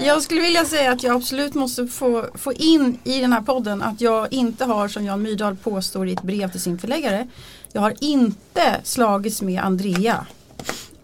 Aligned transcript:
Jag 0.00 0.22
skulle 0.22 0.40
vilja 0.40 0.64
säga 0.64 0.92
att 0.92 1.02
jag 1.02 1.16
absolut 1.16 1.54
måste 1.54 1.86
få, 1.86 2.26
få 2.34 2.52
in 2.52 2.98
i 3.04 3.20
den 3.20 3.32
här 3.32 3.40
podden 3.40 3.82
att 3.82 4.00
jag 4.00 4.32
inte 4.32 4.64
har 4.64 4.88
som 4.88 5.04
Jan 5.04 5.22
Myrdal 5.22 5.56
påstår 5.56 6.08
i 6.08 6.12
ett 6.12 6.22
brev 6.22 6.50
till 6.50 6.60
sin 6.60 6.78
förläggare. 6.78 7.28
Jag 7.72 7.82
har 7.82 7.94
inte 8.00 8.80
slagits 8.82 9.42
med 9.42 9.62
Andrea 9.62 10.26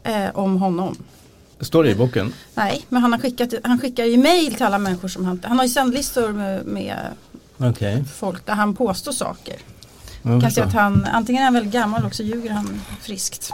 eh, 0.03 0.29
om 0.35 0.57
honom. 0.57 0.97
Står 1.61 1.85
det 1.85 1.91
i 1.91 1.95
boken? 1.95 2.35
Nej, 2.55 2.85
men 2.89 3.03
han, 3.03 3.13
har 3.13 3.21
skickat, 3.21 3.55
han 3.65 3.81
skickar 3.81 4.05
ju 4.05 4.17
mail 4.17 4.55
till 4.55 4.67
alla 4.67 4.79
människor 4.79 5.09
som 5.09 5.25
han, 5.25 5.41
han 5.45 5.59
har 5.59 5.65
ju 5.65 5.71
sändlistor 5.71 6.29
med, 6.29 6.67
med 6.67 6.97
Okej. 7.57 8.05
folk 8.15 8.47
där 8.47 8.55
han 8.55 8.75
påstår 8.75 9.13
saker. 9.13 9.57
Jag 10.23 10.41
kan 10.41 10.41
se 10.41 10.47
förstår. 10.47 10.63
att 10.63 10.73
han, 10.73 11.05
antingen 11.05 11.41
är 11.41 11.45
han 11.45 11.55
väldigt 11.55 11.73
gammal 11.73 12.05
och 12.05 12.15
så 12.15 12.23
ljuger 12.23 12.51
han 12.51 12.81
friskt. 13.03 13.51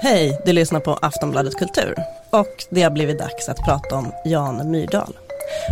Hej, 0.00 0.40
du 0.44 0.52
lyssnar 0.52 0.80
på 0.80 0.92
Aftonbladet 1.02 1.54
Kultur 1.54 1.94
och 2.30 2.64
det 2.70 2.82
har 2.82 2.90
blivit 2.90 3.18
dags 3.18 3.48
att 3.48 3.64
prata 3.64 3.96
om 3.96 4.12
Jan 4.24 4.70
Myrdal. 4.70 5.16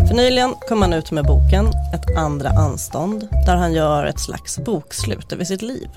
För 0.09 0.15
nyligen 0.15 0.55
kom 0.69 0.83
han 0.83 0.93
ut 0.93 1.11
med 1.11 1.25
boken 1.25 1.67
Ett 1.95 2.17
andra 2.17 2.49
anstånd 2.49 3.29
där 3.47 3.57
han 3.57 3.73
gör 3.73 4.05
ett 4.05 4.21
slags 4.21 4.59
bokslut 4.59 5.33
över 5.33 5.45
sitt 5.45 5.63
liv. 5.63 5.89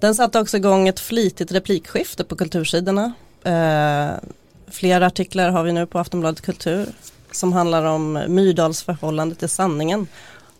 Den 0.00 0.14
satte 0.14 0.40
också 0.40 0.56
igång 0.56 0.88
ett 0.88 1.00
flitigt 1.00 1.52
replikskifte 1.52 2.24
på 2.24 2.36
kultursidorna. 2.36 3.12
Eh, 3.44 4.10
flera 4.70 5.06
artiklar 5.06 5.50
har 5.50 5.62
vi 5.62 5.72
nu 5.72 5.86
på 5.86 5.98
Aftonbladet 5.98 6.40
Kultur 6.40 6.86
som 7.30 7.52
handlar 7.52 7.84
om 7.84 8.12
Myrdals 8.28 8.82
förhållande 8.82 9.34
till 9.34 9.48
sanningen 9.48 10.06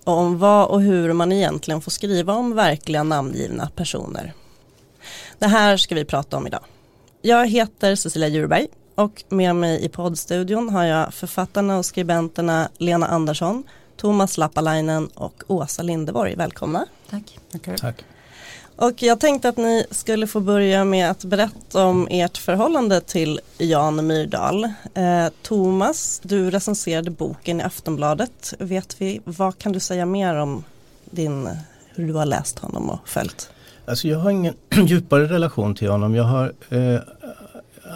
och 0.05 0.17
om 0.17 0.39
vad 0.39 0.69
och 0.69 0.81
hur 0.81 1.13
man 1.13 1.33
egentligen 1.33 1.81
får 1.81 1.91
skriva 1.91 2.33
om 2.33 2.55
verkliga 2.55 3.03
namngivna 3.03 3.71
personer. 3.77 4.33
Det 5.39 5.47
här 5.47 5.77
ska 5.77 5.95
vi 5.95 6.05
prata 6.05 6.37
om 6.37 6.47
idag. 6.47 6.65
Jag 7.23 7.47
heter 7.47 7.95
Cecilia 7.95 8.29
Djurberg 8.29 8.67
och 8.95 9.25
med 9.29 9.57
mig 9.57 9.85
i 9.85 9.89
poddstudion 9.89 10.69
har 10.69 10.85
jag 10.85 11.15
författarna 11.15 11.79
och 11.79 11.87
skribenterna 11.87 12.69
Lena 12.79 13.07
Andersson, 13.07 13.65
Thomas 13.97 14.39
Lappalainen 14.39 15.07
och 15.07 15.43
Åsa 15.47 15.83
Lindeborg. 15.83 16.37
Välkomna. 16.37 16.87
Tack. 17.11 17.39
Tack. 17.81 18.05
Och 18.77 19.03
jag 19.03 19.21
tänkte 19.21 19.49
att 19.49 19.57
ni 19.57 19.87
skulle 19.91 20.27
få 20.27 20.41
börja 20.41 20.85
med 20.85 21.11
att 21.11 21.25
berätta 21.25 21.85
om 21.85 22.09
ert 22.11 22.39
förhållande 22.39 23.01
till 23.01 23.41
Jan 23.59 24.07
Myrdal. 24.07 24.65
Eh, 24.95 25.29
Thomas, 25.43 26.21
du 26.23 26.51
recenserade 26.51 27.11
boken 27.11 27.61
i 27.61 27.65
Aftonbladet. 27.65 28.55
Vet 28.59 29.01
vi, 29.01 29.21
vad 29.25 29.59
kan 29.59 29.73
du 29.73 29.81
säga 29.81 30.07
mer 30.07 30.35
om 30.35 30.65
din, 31.05 31.49
hur 31.95 32.07
du 32.07 32.13
har 32.13 32.27
läst 32.27 32.59
honom 32.59 32.91
och 32.91 33.09
följt? 33.09 33.51
Alltså 33.89 34.09
jag 34.09 34.19
har 34.19 34.31
ingen 34.31 34.55
djupare 34.87 35.27
relation 35.27 35.75
till 35.75 35.91
honom. 35.91 36.15
Jag 36.15 36.25
har 36.25 36.53
eh, 36.69 37.01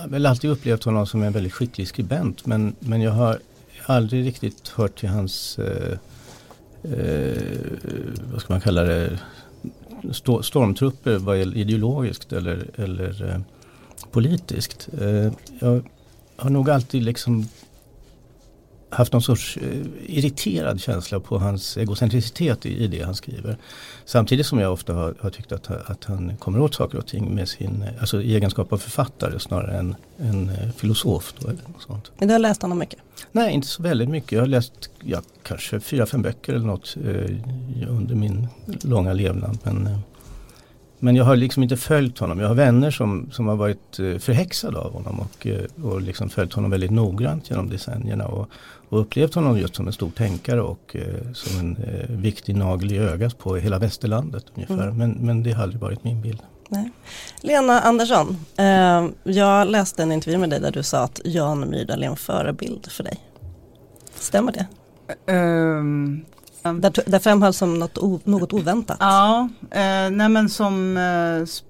väl 0.08 0.26
alltid 0.26 0.50
upplevt 0.50 0.84
honom 0.84 1.06
som 1.06 1.22
en 1.22 1.32
väldigt 1.32 1.52
skicklig 1.52 1.88
skribent 1.88 2.46
men, 2.46 2.74
men 2.78 3.00
jag 3.00 3.12
har 3.12 3.38
aldrig 3.86 4.26
riktigt 4.26 4.68
hört 4.68 4.98
till 4.98 5.08
hans, 5.08 5.58
eh, 5.58 5.98
eh, 6.92 7.42
vad 8.32 8.40
ska 8.40 8.52
man 8.52 8.60
kalla 8.60 8.82
det, 8.82 9.18
sto- 10.02 10.42
stormtrupper 10.42 11.16
vad 11.18 11.38
gäller 11.38 11.56
ideologiskt 11.56 12.32
eller, 12.32 12.66
eller 12.76 13.28
eh, 13.30 13.40
politiskt. 14.10 14.88
Eh, 15.00 15.32
jag 15.60 15.82
har 16.36 16.50
nog 16.50 16.70
alltid 16.70 17.02
liksom 17.02 17.48
haft 18.92 19.12
någon 19.12 19.22
sorts 19.22 19.56
eh, 19.56 19.86
irriterad 20.06 20.80
känsla 20.80 21.20
på 21.20 21.38
hans 21.38 21.76
egocentricitet 21.76 22.66
i, 22.66 22.86
det 22.86 23.02
han 23.02 23.14
skriver. 23.14 23.56
Samtidigt 24.04 24.46
som 24.46 24.58
jag 24.58 24.72
ofta 24.72 24.92
har, 24.92 25.14
har 25.20 25.30
tyckt 25.30 25.52
att, 25.52 25.70
att 25.70 26.04
han 26.04 26.36
kommer 26.36 26.60
åt 26.60 26.74
saker 26.74 26.98
och 26.98 27.06
ting 27.06 27.34
med 27.34 27.48
sin, 27.48 27.84
alltså 28.00 28.22
i 28.22 28.34
egenskap 28.34 28.72
av 28.72 28.78
författare 28.78 29.38
snarare 29.38 29.78
än 29.78 29.94
en 30.16 30.48
eh, 30.48 30.70
filosof. 30.76 31.34
Då, 31.38 31.48
eller 31.48 31.62
något 31.66 31.82
sånt. 31.82 32.12
Men 32.18 32.28
du 32.28 32.34
har 32.34 32.38
läst 32.38 32.62
honom 32.62 32.78
mycket? 32.78 32.98
Nej, 33.32 33.54
inte 33.54 33.66
så 33.66 33.82
väldigt 33.82 34.08
mycket. 34.08 34.32
Jag 34.32 34.40
har 34.40 34.46
läst 34.46 34.90
ja, 35.00 35.22
kanske 35.42 35.80
fyra, 35.80 36.06
fem 36.06 36.22
böcker 36.22 36.54
eller 36.54 36.66
något 36.66 36.96
eh, 36.96 37.88
under 37.88 38.14
min 38.14 38.48
långa 38.82 39.12
levnad. 39.12 39.58
Men, 39.62 39.86
eh, 39.86 39.98
men 41.02 41.16
jag 41.16 41.24
har 41.24 41.36
liksom 41.36 41.62
inte 41.62 41.76
följt 41.76 42.18
honom. 42.18 42.40
Jag 42.40 42.48
har 42.48 42.54
vänner 42.54 42.90
som, 42.90 43.30
som 43.32 43.46
har 43.46 43.56
varit 43.56 43.98
eh, 43.98 44.18
förhäxade 44.18 44.78
av 44.78 44.92
honom 44.92 45.20
och, 45.20 45.46
eh, 45.46 45.84
och 45.84 46.02
liksom 46.02 46.28
följt 46.28 46.52
honom 46.52 46.70
väldigt 46.70 46.90
noggrant 46.90 47.50
genom 47.50 47.68
decennierna. 47.68 48.26
Och, 48.26 48.48
och 48.88 49.00
upplevt 49.00 49.34
honom 49.34 49.58
just 49.58 49.74
som 49.74 49.86
en 49.86 49.92
stor 49.92 50.10
tänkare 50.10 50.62
och 50.62 50.96
eh, 50.96 51.32
som 51.32 51.60
en 51.60 51.76
viktig 52.08 52.56
nagel 52.56 52.92
i 52.92 52.98
ögat 52.98 53.38
på 53.38 53.56
hela 53.56 53.78
västerlandet 53.78 54.44
ungefär. 54.54 54.88
Mm. 54.88 54.96
Men, 54.96 55.10
men 55.10 55.42
det 55.42 55.52
har 55.52 55.62
aldrig 55.62 55.80
varit 55.80 56.04
min 56.04 56.22
bild. 56.22 56.42
Nej. 56.68 56.90
Lena 57.40 57.80
Andersson, 57.80 58.36
eh, 58.56 59.06
jag 59.22 59.68
läste 59.68 60.02
en 60.02 60.12
intervju 60.12 60.38
med 60.38 60.50
dig 60.50 60.60
där 60.60 60.72
du 60.72 60.82
sa 60.82 60.98
att 60.98 61.20
Jan 61.24 61.70
Myrdal 61.70 62.02
är 62.02 62.06
en 62.06 62.16
förebild 62.16 62.92
för 62.92 63.04
dig. 63.04 63.20
Stämmer 64.14 64.52
det? 64.52 64.66
Ehm, 65.32 66.24
Där, 66.62 67.10
där 67.10 67.18
framhölls 67.18 67.56
som 67.56 67.78
något, 67.78 68.26
något 68.26 68.52
oväntat. 68.52 68.96
ja, 69.00 69.48
eh, 69.70 70.10
nej 70.10 70.28
men 70.28 70.48
som 70.48 70.96
eh, 70.96 71.00
sp- 71.44 71.62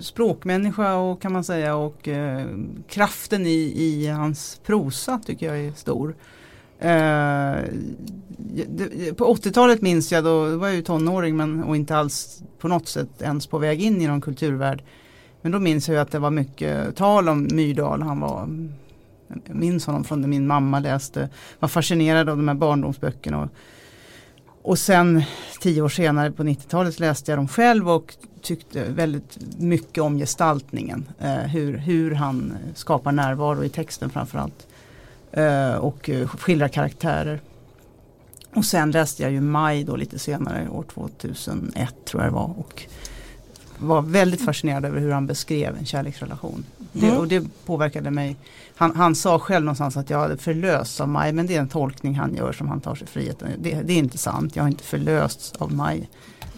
språkmänniska 0.00 0.94
och 0.94 1.22
kan 1.22 1.32
man 1.32 1.44
säga 1.44 1.76
och 1.76 2.08
eh, 2.08 2.46
kraften 2.88 3.46
i, 3.46 3.72
i 3.76 4.06
hans 4.06 4.60
prosa 4.66 5.20
tycker 5.26 5.46
jag 5.46 5.60
är 5.66 5.72
stor. 5.72 6.14
Eh, 6.78 7.64
det, 8.68 9.14
på 9.16 9.34
80-talet 9.34 9.82
minns 9.82 10.12
jag 10.12 10.24
då, 10.24 10.56
var 10.56 10.66
jag 10.66 10.76
ju 10.76 10.82
tonåring 10.82 11.36
men, 11.36 11.64
och 11.64 11.76
inte 11.76 11.96
alls 11.96 12.42
på 12.58 12.68
något 12.68 12.88
sätt 12.88 13.22
ens 13.22 13.46
på 13.46 13.58
väg 13.58 13.82
in 13.82 14.00
i 14.00 14.06
någon 14.06 14.20
kulturvärld. 14.20 14.82
Men 15.42 15.52
då 15.52 15.58
minns 15.58 15.88
jag 15.88 15.94
ju 15.94 16.00
att 16.00 16.10
det 16.12 16.18
var 16.18 16.30
mycket 16.30 16.96
tal 16.96 17.28
om 17.28 17.48
Myrdal. 17.52 18.02
Han 18.02 18.20
var, 18.20 18.48
jag 19.46 19.56
minns 19.56 19.86
honom 19.86 20.04
från 20.04 20.20
när 20.20 20.28
min 20.28 20.46
mamma 20.46 20.80
läste, 20.80 21.28
var 21.58 21.68
fascinerad 21.68 22.28
av 22.28 22.36
de 22.36 22.48
här 22.48 22.54
barndomsböckerna. 22.54 23.42
Och, 23.42 23.48
och 24.62 24.78
sen 24.78 25.22
tio 25.60 25.82
år 25.82 25.88
senare 25.88 26.30
på 26.30 26.42
90-talet 26.42 27.00
läste 27.00 27.30
jag 27.30 27.38
dem 27.38 27.48
själv 27.48 27.90
och 27.90 28.16
tyckte 28.42 28.84
väldigt 28.84 29.38
mycket 29.58 30.02
om 30.02 30.18
gestaltningen. 30.18 31.08
Eh, 31.18 31.34
hur, 31.34 31.76
hur 31.76 32.14
han 32.14 32.56
skapar 32.74 33.12
närvaro 33.12 33.64
i 33.64 33.68
texten 33.68 34.10
framförallt. 34.10 34.66
Eh, 35.32 35.74
och 35.74 36.10
eh, 36.10 36.28
skildrar 36.28 36.68
karaktärer. 36.68 37.40
Och 38.54 38.64
sen 38.64 38.90
läste 38.90 39.22
jag 39.22 39.32
ju 39.32 39.40
Maj 39.40 39.84
då 39.84 39.96
lite 39.96 40.18
senare, 40.18 40.68
år 40.68 40.82
2001 40.82 41.94
tror 42.04 42.22
jag 42.22 42.32
det 42.32 42.34
var. 42.34 42.54
Och 42.58 42.82
var 43.78 44.02
väldigt 44.02 44.44
fascinerad 44.44 44.84
över 44.84 45.00
hur 45.00 45.10
han 45.10 45.26
beskrev 45.26 45.76
en 45.76 45.86
kärleksrelation. 45.86 46.64
Det, 46.92 47.06
Mm. 47.06 47.18
och 47.18 47.28
det 47.28 47.44
påverkade 47.66 48.10
mig. 48.10 48.36
Han, 48.76 48.96
han 48.96 49.14
sa 49.14 49.38
själv 49.38 49.64
någonstans 49.64 49.96
att 49.96 50.10
jag 50.10 50.18
hade 50.18 50.36
förlösts 50.36 51.00
av 51.00 51.08
Maj, 51.08 51.32
men 51.32 51.46
det 51.46 51.56
är 51.56 51.60
en 51.60 51.68
tolkning 51.68 52.14
han 52.14 52.34
gör 52.34 52.52
som 52.52 52.68
han 52.68 52.80
tar 52.80 52.94
sig 52.94 53.06
friheten. 53.06 53.48
Det, 53.58 53.74
det 53.84 53.92
är 53.92 53.98
inte 53.98 54.18
sant, 54.18 54.56
jag 54.56 54.62
har 54.62 54.68
inte 54.68 54.84
förlösts 54.84 55.52
av 55.58 55.72
Maj. 55.72 56.08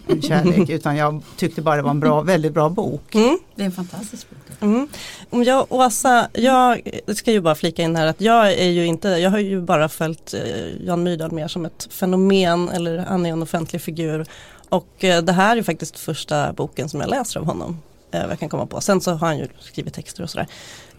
En 0.08 0.22
kärlek, 0.22 0.68
utan 0.68 0.96
jag 0.96 1.22
tyckte 1.36 1.62
bara 1.62 1.76
det 1.76 1.82
var 1.82 1.90
en 1.90 2.00
bra, 2.00 2.22
väldigt 2.22 2.52
bra 2.52 2.68
bok. 2.68 3.14
Mm. 3.14 3.38
Det 3.54 3.62
är 3.62 3.66
en 3.66 3.72
fantastisk 3.72 4.26
bok. 4.30 4.38
Mm. 4.60 4.88
Om 5.30 5.44
jag 5.44 5.66
Åsa, 5.68 6.28
jag 6.32 6.80
ska 7.16 7.32
ju 7.32 7.40
bara 7.40 7.54
flika 7.54 7.82
in 7.82 7.96
här 7.96 8.06
att 8.06 8.20
jag 8.20 8.52
är 8.52 8.68
ju 8.68 8.86
inte, 8.86 9.08
jag 9.08 9.30
har 9.30 9.38
ju 9.38 9.60
bara 9.60 9.88
följt 9.88 10.34
eh, 10.34 10.86
Jan 10.86 11.02
Myrdal 11.02 11.32
mer 11.32 11.48
som 11.48 11.64
ett 11.66 11.88
fenomen 11.90 12.68
eller 12.68 12.98
han 12.98 13.26
är 13.26 13.30
en 13.32 13.42
offentlig 13.42 13.82
figur. 13.82 14.26
Och 14.68 15.04
eh, 15.04 15.22
det 15.22 15.32
här 15.32 15.56
är 15.56 15.62
faktiskt 15.62 15.98
första 15.98 16.52
boken 16.52 16.88
som 16.88 17.00
jag 17.00 17.10
läser 17.10 17.40
av 17.40 17.46
honom. 17.46 17.78
Eh, 18.12 18.20
vad 18.22 18.30
jag 18.30 18.38
kan 18.38 18.48
komma 18.48 18.66
på. 18.66 18.80
Sen 18.80 19.00
så 19.00 19.10
har 19.10 19.26
han 19.26 19.38
ju 19.38 19.48
skrivit 19.60 19.94
texter 19.94 20.22
och 20.22 20.30
sådär. 20.30 20.46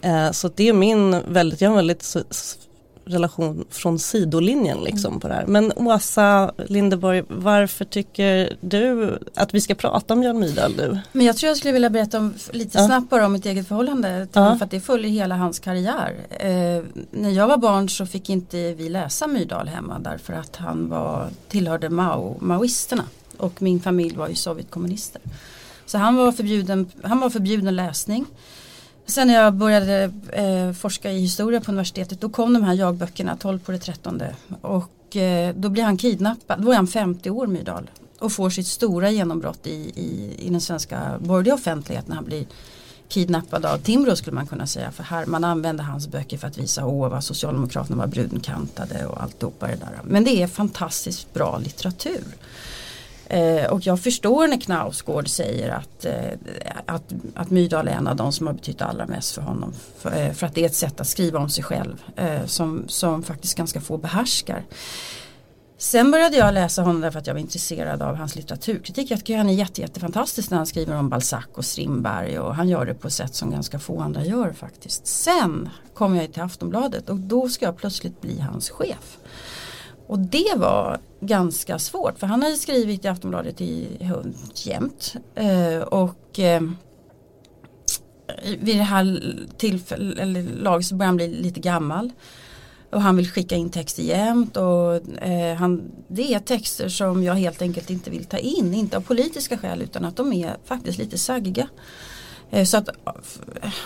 Eh, 0.02 0.30
så 0.30 0.48
det 0.48 0.68
är 0.68 0.72
min 0.72 1.20
väldigt, 1.32 1.60
jag 1.60 1.68
har 1.70 1.72
en 1.74 1.76
väldigt 1.86 2.16
relation 3.06 3.64
från 3.70 3.98
sidolinjen 3.98 4.78
liksom 4.84 5.20
på 5.20 5.28
det 5.28 5.34
här. 5.34 5.46
Men 5.46 5.72
Åsa 5.76 6.52
Lindeborg, 6.66 7.22
varför 7.28 7.84
tycker 7.84 8.56
du 8.60 9.18
att 9.34 9.54
vi 9.54 9.60
ska 9.60 9.74
prata 9.74 10.14
om 10.14 10.22
Jan 10.22 10.38
Myrdal 10.38 10.74
nu? 10.76 10.98
Men 11.12 11.26
jag 11.26 11.36
tror 11.36 11.48
jag 11.48 11.56
skulle 11.56 11.72
vilja 11.72 11.90
berätta 11.90 12.18
om, 12.18 12.34
lite 12.52 12.78
Ja. 12.78 12.86
snabbt 12.86 13.10
bara 13.10 13.26
om 13.26 13.32
mitt 13.32 13.46
eget 13.46 13.68
förhållande 13.68 14.20
till 14.26 14.30
Ja. 14.34 14.40
honom 14.40 14.58
för 14.58 14.64
att 14.64 14.70
det 14.70 14.80
följer 14.80 15.10
hela 15.10 15.36
hans 15.36 15.58
karriär. 15.58 16.14
Eh, 16.30 16.82
när 17.10 17.30
jag 17.30 17.46
var 17.48 17.56
barn 17.56 17.88
så 17.88 18.06
fick 18.06 18.30
inte 18.30 18.74
vi 18.74 18.88
läsa 18.88 19.26
Myrdal 19.26 19.68
hemma 19.68 19.98
därför 19.98 20.32
att 20.32 20.56
han 20.56 20.88
var, 20.88 21.28
tillhörde 21.48 21.88
Mao, 21.90 22.36
maoisterna 22.40 23.04
och 23.36 23.62
min 23.62 23.80
familj 23.80 24.16
var 24.16 24.28
ju 24.28 24.34
Sovjetkommunister. 24.34 25.22
Så 25.86 25.98
han 25.98 26.16
var 26.16 26.32
förbjuden, 26.32 26.90
han 27.02 27.20
var 27.20 27.30
förbjuden 27.30 27.76
läsning. 27.76 28.26
Sen 29.06 29.26
när 29.26 29.34
jag 29.34 29.54
började 29.54 30.12
eh, 30.32 30.72
forska 30.72 31.12
i 31.12 31.18
historia 31.18 31.60
på 31.60 31.70
universitetet 31.70 32.20
då 32.20 32.28
kom 32.28 32.52
de 32.52 32.62
här 32.62 32.74
jagböckerna 32.74 33.36
12 33.36 33.58
på 33.58 33.72
det 33.72 33.78
13 33.78 34.22
och 34.60 35.16
eh, 35.16 35.54
då 35.54 35.68
blir 35.68 35.82
han 35.82 35.96
kidnappad, 35.96 36.62
då 36.62 36.72
är 36.72 36.76
han 36.76 36.86
50 36.86 37.30
år 37.30 37.46
Myrdal 37.46 37.90
och 38.18 38.32
får 38.32 38.50
sitt 38.50 38.66
stora 38.66 39.10
genombrott 39.10 39.66
i, 39.66 39.70
i, 39.70 40.34
i 40.38 40.50
den 40.50 40.60
svenska 40.60 41.18
borgerliga 41.18 41.54
offentligheten 41.54 42.08
när 42.08 42.16
han 42.16 42.24
blir 42.24 42.46
kidnappad 43.08 43.66
av 43.66 43.78
Timbro 43.78 44.16
skulle 44.16 44.34
man 44.34 44.46
kunna 44.46 44.66
säga. 44.66 44.90
För 44.90 45.02
här, 45.02 45.26
man 45.26 45.44
använde 45.44 45.82
hans 45.82 46.08
böcker 46.08 46.38
för 46.38 46.48
att 46.48 46.58
visa 46.58 46.86
åh 46.86 47.08
vad 47.08 47.24
Socialdemokraterna 47.24 47.96
var 47.96 48.06
brunkantade. 48.06 49.06
och 49.06 49.22
alltihopa 49.22 49.66
det 49.66 49.76
där. 49.76 50.00
Men 50.04 50.24
det 50.24 50.42
är 50.42 50.46
fantastiskt 50.46 51.34
bra 51.34 51.58
litteratur. 51.58 52.24
Eh, 53.26 53.72
och 53.72 53.86
jag 53.86 54.00
förstår 54.00 54.48
när 54.48 54.60
Knausgård 54.60 55.28
säger 55.28 55.70
att, 55.70 56.04
eh, 56.04 56.32
att, 56.86 57.12
att 57.34 57.50
Myrdal 57.50 57.88
är 57.88 57.92
en 57.92 58.06
av 58.06 58.16
de 58.16 58.32
som 58.32 58.46
har 58.46 58.54
betytt 58.54 58.82
allra 58.82 59.06
mest 59.06 59.34
för 59.34 59.42
honom. 59.42 59.72
För, 59.98 60.22
eh, 60.22 60.32
för 60.32 60.46
att 60.46 60.54
det 60.54 60.60
är 60.60 60.66
ett 60.66 60.74
sätt 60.74 61.00
att 61.00 61.08
skriva 61.08 61.38
om 61.38 61.50
sig 61.50 61.64
själv 61.64 62.02
eh, 62.16 62.46
som, 62.46 62.84
som 62.88 63.22
faktiskt 63.22 63.56
ganska 63.56 63.80
få 63.80 63.96
behärskar. 63.96 64.64
Sen 65.78 66.10
började 66.10 66.36
jag 66.36 66.54
läsa 66.54 66.82
honom 66.82 67.00
därför 67.00 67.18
att 67.18 67.26
jag 67.26 67.34
var 67.34 67.40
intresserad 67.40 68.02
av 68.02 68.16
hans 68.16 68.36
litteraturkritik. 68.36 69.10
Jag 69.10 69.18
tycker 69.18 69.36
han 69.36 69.48
är 69.48 69.54
jätte, 69.54 69.80
jättefantastisk 69.80 70.50
när 70.50 70.56
han 70.56 70.66
skriver 70.66 70.96
om 70.96 71.08
Balzac 71.08 71.44
och 71.54 71.64
Strindberg 71.64 72.38
och 72.38 72.54
han 72.54 72.68
gör 72.68 72.86
det 72.86 72.94
på 72.94 73.06
ett 73.06 73.12
sätt 73.12 73.34
som 73.34 73.50
ganska 73.50 73.78
få 73.78 74.00
andra 74.00 74.24
gör 74.24 74.52
faktiskt. 74.52 75.06
Sen 75.06 75.68
kom 75.94 76.16
jag 76.16 76.32
till 76.32 76.42
Aftonbladet 76.42 77.08
och 77.08 77.16
då 77.16 77.48
ska 77.48 77.64
jag 77.64 77.76
plötsligt 77.76 78.20
bli 78.20 78.40
hans 78.40 78.70
chef. 78.70 79.18
Och 80.06 80.18
det 80.18 80.52
var 80.56 80.98
ganska 81.20 81.78
svårt 81.78 82.18
för 82.18 82.26
han 82.26 82.42
hade 82.42 82.56
skrivit 82.56 83.04
i 83.04 83.08
Aftonbladet 83.08 83.60
i 83.60 83.86
jämt. 84.54 85.14
Eh, 85.34 85.78
och 85.78 86.38
eh, 86.38 86.62
vid 88.58 88.76
det 88.76 88.82
här 88.82 89.34
tillfället, 89.56 90.18
eller 90.18 90.42
laget 90.42 90.86
så 90.86 90.94
börjar 90.94 91.06
han 91.06 91.16
bli 91.16 91.28
lite 91.28 91.60
gammal. 91.60 92.12
Och 92.90 93.02
han 93.02 93.16
vill 93.16 93.30
skicka 93.30 93.56
in 93.56 93.70
texter 93.70 94.02
jämt 94.02 94.56
och 94.56 95.22
eh, 95.22 95.56
han, 95.56 95.92
det 96.08 96.34
är 96.34 96.38
texter 96.38 96.88
som 96.88 97.22
jag 97.22 97.34
helt 97.34 97.62
enkelt 97.62 97.90
inte 97.90 98.10
vill 98.10 98.24
ta 98.24 98.38
in. 98.38 98.74
Inte 98.74 98.96
av 98.96 99.00
politiska 99.00 99.58
skäl 99.58 99.82
utan 99.82 100.04
att 100.04 100.16
de 100.16 100.32
är 100.32 100.56
faktiskt 100.64 100.98
lite 100.98 101.18
saggiga. 101.18 101.68
Eh, 102.50 102.64
så 102.64 102.76
att 102.76 102.88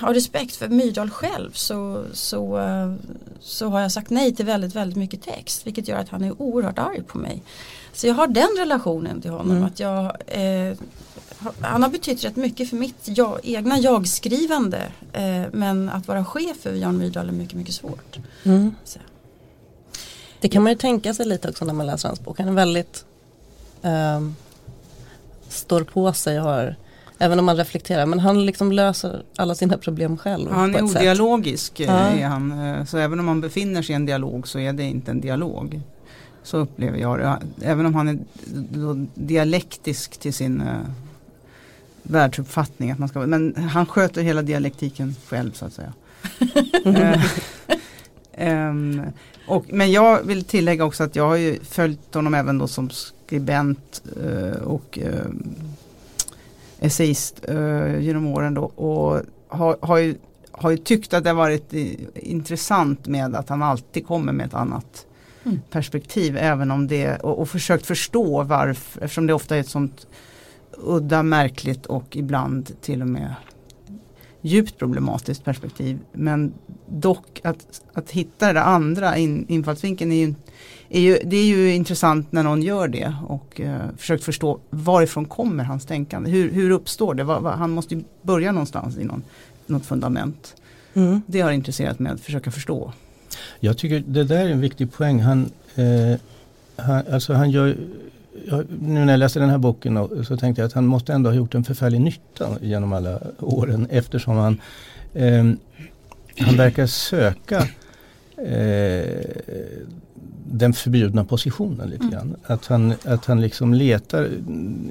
av 0.00 0.14
respekt 0.14 0.56
för 0.56 0.68
Myrdal 0.68 1.10
själv 1.10 1.50
så, 1.52 2.04
så, 2.12 2.58
eh, 2.58 2.94
så 3.40 3.68
har 3.68 3.80
jag 3.80 3.92
sagt 3.92 4.10
nej 4.10 4.34
till 4.34 4.46
väldigt, 4.46 4.74
väldigt 4.74 4.98
mycket 4.98 5.22
text. 5.22 5.66
Vilket 5.66 5.88
gör 5.88 5.98
att 5.98 6.08
han 6.08 6.24
är 6.24 6.42
oerhört 6.42 6.78
arg 6.78 7.02
på 7.02 7.18
mig. 7.18 7.42
Så 7.92 8.06
jag 8.06 8.14
har 8.14 8.26
den 8.26 8.48
relationen 8.58 9.20
till 9.20 9.30
honom. 9.30 9.50
Mm. 9.50 9.64
att 9.64 9.80
jag 9.80 10.16
eh, 10.26 10.78
han 11.60 11.82
har 11.82 11.90
betytt 11.90 12.24
rätt 12.24 12.36
mycket 12.36 12.70
för 12.70 12.76
mitt 12.76 12.96
jag, 13.04 13.40
egna 13.42 13.78
jag-skrivande. 13.78 14.92
Eh, 15.12 15.42
men 15.52 15.88
att 15.88 16.08
vara 16.08 16.24
chef 16.24 16.66
över 16.66 16.78
Jan 16.78 16.98
Myrdal 16.98 17.28
är 17.28 17.32
mycket, 17.32 17.54
mycket 17.54 17.74
svårt. 17.74 18.18
Mm. 18.44 18.74
Det 20.40 20.48
kan 20.48 20.62
man 20.62 20.72
ju 20.72 20.78
tänka 20.78 21.14
sig 21.14 21.26
lite 21.26 21.48
också 21.48 21.64
när 21.64 21.74
man 21.74 21.86
läser 21.86 22.08
hans 22.08 22.20
bok. 22.20 22.38
Han 22.38 22.48
är 22.48 22.52
väldigt 22.52 23.04
ehm, 23.82 24.36
står 25.48 25.84
på 25.84 26.12
sig 26.12 26.40
och 26.40 26.44
har 26.44 26.76
Även 27.18 27.38
om 27.38 27.44
man 27.44 27.56
reflekterar 27.56 28.06
men 28.06 28.18
han 28.20 28.46
liksom 28.46 28.72
löser 28.72 29.22
alla 29.36 29.54
sina 29.54 29.78
problem 29.78 30.16
själv. 30.16 30.50
Han 30.50 30.74
är 30.74 30.82
odialogisk. 30.82 31.80
eh. 31.80 32.22
Är 32.22 32.26
han. 32.26 32.52
eh, 32.74 32.84
Så 32.84 32.98
även 32.98 33.20
om 33.20 33.28
han 33.28 33.40
befinner 33.40 33.82
sig 33.82 33.92
i 33.92 33.96
en 33.96 34.06
dialog 34.06 34.48
så 34.48 34.58
är 34.58 34.72
det 34.72 34.82
inte 34.82 35.10
en 35.10 35.20
dialog. 35.20 35.80
Så 36.42 36.56
upplever 36.58 36.98
jag 36.98 37.18
det. 37.18 37.38
Även 37.62 37.86
om 37.86 37.94
han 37.94 38.08
är 38.08 38.18
dialektisk 39.14 40.16
till 40.18 40.34
sin 40.34 40.60
uh, 40.60 40.66
världsuppfattning. 42.02 42.90
Att 42.90 42.98
man 42.98 43.08
ska, 43.08 43.18
men 43.20 43.54
han 43.72 43.86
sköter 43.86 44.22
hela 44.22 44.42
dialektiken 44.42 45.16
själv 45.28 45.52
så 45.52 45.64
att 45.64 45.72
säga. 45.72 45.92
Ehm, 48.32 49.02
och, 49.46 49.64
men 49.68 49.92
jag 49.92 50.22
vill 50.22 50.44
tillägga 50.44 50.84
också 50.84 51.04
att 51.04 51.16
jag 51.16 51.28
har 51.28 51.36
ju 51.36 51.58
följt 51.64 52.14
honom 52.14 52.34
även 52.34 52.58
då 52.58 52.68
som 52.68 52.90
skribent 52.90 54.02
eh, 54.24 54.62
och 54.62 54.98
eh, 54.98 55.24
essayist 56.78 57.44
eh, 57.48 58.00
genom 58.00 58.26
åren 58.26 58.54
då 58.54 58.62
och 58.62 59.22
har, 59.48 59.76
har, 59.80 59.98
ju, 59.98 60.14
har 60.50 60.70
ju 60.70 60.76
tyckt 60.76 61.14
att 61.14 61.24
det 61.24 61.30
har 61.30 61.36
varit 61.36 61.74
eh, 61.74 61.86
intressant 62.14 63.06
med 63.06 63.34
att 63.34 63.48
han 63.48 63.62
alltid 63.62 64.06
kommer 64.06 64.32
med 64.32 64.46
ett 64.46 64.54
annat 64.54 65.04
Mm. 65.44 65.60
perspektiv 65.70 66.36
även 66.36 66.70
om 66.70 66.86
det 66.86 67.16
och, 67.16 67.38
och 67.38 67.48
försökt 67.48 67.86
förstå 67.86 68.42
varför 68.42 69.02
eftersom 69.02 69.26
det 69.26 69.34
ofta 69.34 69.56
är 69.56 69.60
ett 69.60 69.68
sånt 69.68 70.06
udda, 70.76 71.22
märkligt 71.22 71.86
och 71.86 72.16
ibland 72.16 72.80
till 72.80 73.02
och 73.02 73.08
med 73.08 73.34
djupt 74.48 74.78
problematiskt 74.78 75.44
perspektiv. 75.44 75.98
Men 76.12 76.52
dock 76.88 77.40
att, 77.44 77.82
att 77.92 78.10
hitta 78.10 78.46
det 78.46 78.52
där 78.52 78.60
andra 78.60 79.16
in, 79.16 79.46
infallsvinkeln 79.48 80.12
är 80.12 80.26
ju, 80.26 80.34
är 80.88 81.00
ju, 81.00 81.18
det 81.24 81.36
är 81.36 81.44
ju 81.44 81.74
intressant 81.74 82.32
när 82.32 82.42
någon 82.42 82.62
gör 82.62 82.88
det 82.88 83.14
och 83.28 83.60
eh, 83.60 83.80
försökt 83.96 84.24
förstå 84.24 84.58
varifrån 84.70 85.24
kommer 85.24 85.64
hans 85.64 85.86
tänkande. 85.86 86.30
Hur, 86.30 86.50
hur 86.50 86.70
uppstår 86.70 87.14
det? 87.14 87.24
Vad, 87.24 87.42
vad, 87.42 87.52
han 87.52 87.70
måste 87.70 87.94
ju 87.94 88.04
börja 88.22 88.52
någonstans 88.52 88.98
i 88.98 89.04
någon, 89.04 89.22
något 89.66 89.86
fundament. 89.86 90.54
Mm. 90.94 91.22
Det 91.26 91.40
har 91.40 91.52
intresserat 91.52 91.98
mig 91.98 92.12
att 92.12 92.20
försöka 92.20 92.50
förstå. 92.50 92.92
Jag 93.60 93.78
tycker 93.78 94.02
det 94.06 94.24
där 94.24 94.44
är 94.44 94.48
en 94.48 94.60
viktig 94.60 94.92
poäng. 94.92 95.20
Han, 95.20 95.50
eh, 95.74 96.20
han, 96.76 97.02
alltså 97.12 97.32
han 97.32 97.50
gör, 97.50 97.76
jag, 98.46 98.64
nu 98.82 99.04
när 99.04 99.12
jag 99.12 99.18
läste 99.18 99.40
den 99.40 99.50
här 99.50 99.58
boken 99.58 100.24
så 100.24 100.36
tänkte 100.36 100.62
jag 100.62 100.66
att 100.66 100.72
han 100.72 100.86
måste 100.86 101.12
ändå 101.12 101.30
ha 101.30 101.34
gjort 101.36 101.54
en 101.54 101.64
förfärlig 101.64 102.00
nytta 102.00 102.48
genom 102.62 102.92
alla 102.92 103.18
åren 103.40 103.86
eftersom 103.90 104.36
han, 104.36 104.60
eh, 105.14 105.44
han 106.38 106.56
verkar 106.56 106.86
söka 106.86 107.58
eh, 108.36 109.24
den 110.50 110.72
förbjudna 110.72 111.24
positionen 111.24 111.88
lite 111.90 112.02
Mm. 112.04 112.10
grann. 112.14 112.36
Att 112.46 112.66
han, 112.66 112.94
att 113.04 113.24
han 113.26 113.40
liksom 113.40 113.74
letar, 113.74 114.28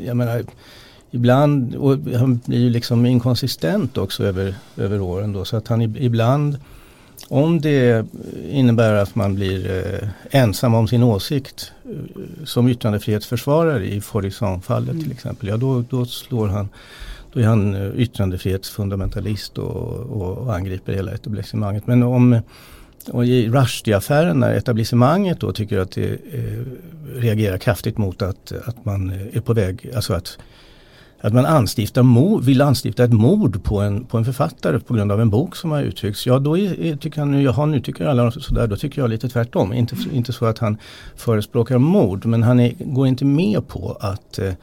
jag 0.06 0.18
menar 0.18 0.44
ibland, 1.12 1.76
och 1.76 1.98
han 2.16 2.40
blir 2.46 2.60
ju 2.60 2.70
liksom 2.70 3.06
inkonsistent 3.06 3.98
också 3.98 4.24
över, 4.24 4.56
över 4.78 5.02
åren 5.02 5.34
då 5.34 5.46
så 5.46 5.58
att 5.58 5.68
han 5.68 5.82
ib- 5.82 5.98
ibland 6.00 6.58
om 7.30 7.62
det 7.62 8.06
innebär 8.50 8.94
att 8.94 9.16
man 9.16 9.36
blir 9.36 9.72
eh, 9.72 10.10
ensam 10.32 10.74
om 10.74 10.88
sin 10.88 11.04
åsikt 11.04 11.72
eh, 11.86 12.46
som 12.46 12.68
yttrandefrihetsförsvarare 12.68 13.86
i 13.86 14.02
Fourisson-fallet 14.02 14.90
Mm. 14.90 15.04
till 15.04 15.12
exempel, 15.12 15.50
ja 15.50 15.58
då, 15.58 15.84
då 15.90 16.06
slår 16.06 16.48
han 16.48 16.70
då 17.34 17.40
är 17.40 17.44
han 17.44 17.76
eh, 17.76 17.92
yttrandefrihetsfundamentalist 17.96 19.58
och, 19.58 19.94
och, 19.96 20.38
och 20.38 20.56
angriper 20.56 20.94
hela 20.94 21.12
etablissemanget. 21.12 21.88
Men 21.88 22.04
om 22.04 22.40
och 23.12 23.26
i 23.26 23.50
Rushdie-affären 23.50 24.40
när 24.40 24.54
etablissemanget 24.54 25.40
då 25.40 25.52
tycker 25.52 25.80
att 25.80 25.92
det 25.92 26.12
eh, 26.12 26.64
reagerar 27.16 27.58
kraftigt 27.58 27.98
mot 27.98 28.22
att, 28.22 28.52
att 28.66 28.86
man 28.86 29.10
är 29.34 29.42
på 29.42 29.54
väg, 29.54 29.92
alltså 29.96 30.14
att 30.14 30.38
att 31.22 31.34
man 31.34 31.46
anstiftar 31.46 32.04
mord, 32.04 32.44
vill 32.44 32.62
anstifta 32.62 33.04
ett 33.04 33.14
mord 33.14 33.64
på 33.64 33.80
en, 33.82 34.06
på 34.06 34.18
en 34.18 34.26
författare 34.26 34.80
på 34.80 34.94
grund 34.94 35.12
av 35.12 35.22
en 35.22 35.30
bok 35.30 35.56
som 35.56 35.72
har 35.72 35.82
uttryckts. 35.82 36.26
Ja 36.26 36.40
då 36.40 36.58
är, 36.58 36.96
tycker 36.96 37.20
han 37.20 37.42
jaha 37.42 37.66
nu 37.66 37.80
tycker 37.80 38.06
alla 38.06 38.32
sådär, 38.32 38.68
då 38.68 38.76
tycker 38.76 39.02
jag 39.02 39.10
lite 39.10 39.30
tvärtom. 39.30 39.74
Inte, 39.74 39.96
inte 40.14 40.34
så 40.34 40.46
att 40.46 40.60
han 40.60 40.78
förespråkar 41.16 41.78
mord 41.78 42.26
men 42.26 42.44
han 42.44 42.60
är, 42.60 42.74
går 42.80 43.08
inte 43.08 43.26
med 43.26 43.68
på 43.68 43.98
att 44.00 44.40
eh, 44.40 44.54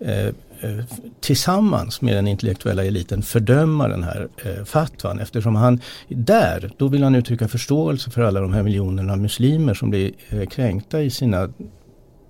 eh, 0.00 0.26
eh, 0.60 0.84
tillsammans 1.20 2.00
med 2.00 2.16
den 2.16 2.28
intellektuella 2.28 2.84
eliten 2.84 3.22
fördöma 3.22 3.88
den 3.88 4.02
här 4.02 4.28
eh, 4.44 4.64
fatwan 4.64 5.18
eftersom 5.18 5.56
han 5.56 5.80
där, 6.08 6.70
då 6.76 6.88
vill 6.88 7.02
han 7.02 7.14
uttrycka 7.14 7.48
förståelse 7.48 8.10
för 8.10 8.22
alla 8.22 8.40
de 8.40 8.52
här 8.52 8.62
miljonerna 8.62 9.16
muslimer 9.16 9.74
som 9.74 9.90
blir 9.90 10.12
eh, 10.28 10.46
kränkta 10.46 11.02
i 11.02 11.10
sina 11.10 11.48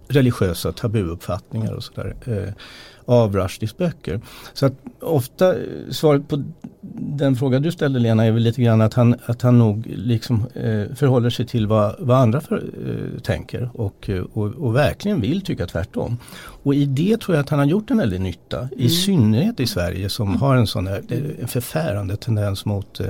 religiösa 0.09 0.73
tabuuppfattningar 0.73 1.73
och 1.73 1.85
sådär. 1.85 2.17
Eh, 2.27 2.53
av 3.07 3.37
Rushdies 3.37 3.77
böcker. 3.77 4.21
Så 4.53 4.67
att 4.67 4.73
ofta 5.01 5.55
svaret 5.91 6.29
på 6.29 6.43
den 6.99 7.37
fråga 7.37 7.59
du 7.59 7.73
ställde 7.73 7.99
Lena 7.99 8.25
är 8.25 8.31
väl 8.31 8.43
lite 8.43 8.63
grann 8.63 8.81
att 8.81 8.95
han, 8.95 9.15
att 9.27 9.43
han 9.43 9.59
nog 9.59 9.87
liksom 9.87 10.47
eh, 10.55 10.95
förhåller 10.95 11.31
sig 11.31 11.47
till 11.47 11.67
vad, 11.67 11.95
vad 11.99 12.19
andra 12.19 12.41
för, 12.41 12.57
eh, 12.57 13.21
tänker 13.21 13.71
och, 13.75 14.11
eh, 14.11 14.25
och, 14.33 14.47
och 14.47 14.77
verkligen 14.77 15.21
vill 15.21 15.41
tycka 15.41 15.67
tvärtom. 15.67 16.19
Och 16.63 16.75
i 16.75 16.85
det 16.85 17.21
tror 17.21 17.37
jag 17.37 17.43
att 17.43 17.51
han 17.51 17.59
har 17.59 17.67
gjort 17.67 17.91
en 17.91 17.99
väldig 17.99 18.21
nytta. 18.21 18.69
I 18.77 18.89
synnerhet 18.89 19.61
i 19.61 19.67
Sverige 19.67 20.09
som 20.09 20.37
har 20.37 20.57
en 20.57 20.67
sån 20.67 20.87
här 20.87 21.03
en 21.41 21.49
förfärande 21.49 22.17
tendens 22.17 22.65
mot 22.65 23.01
eh, 23.01 23.07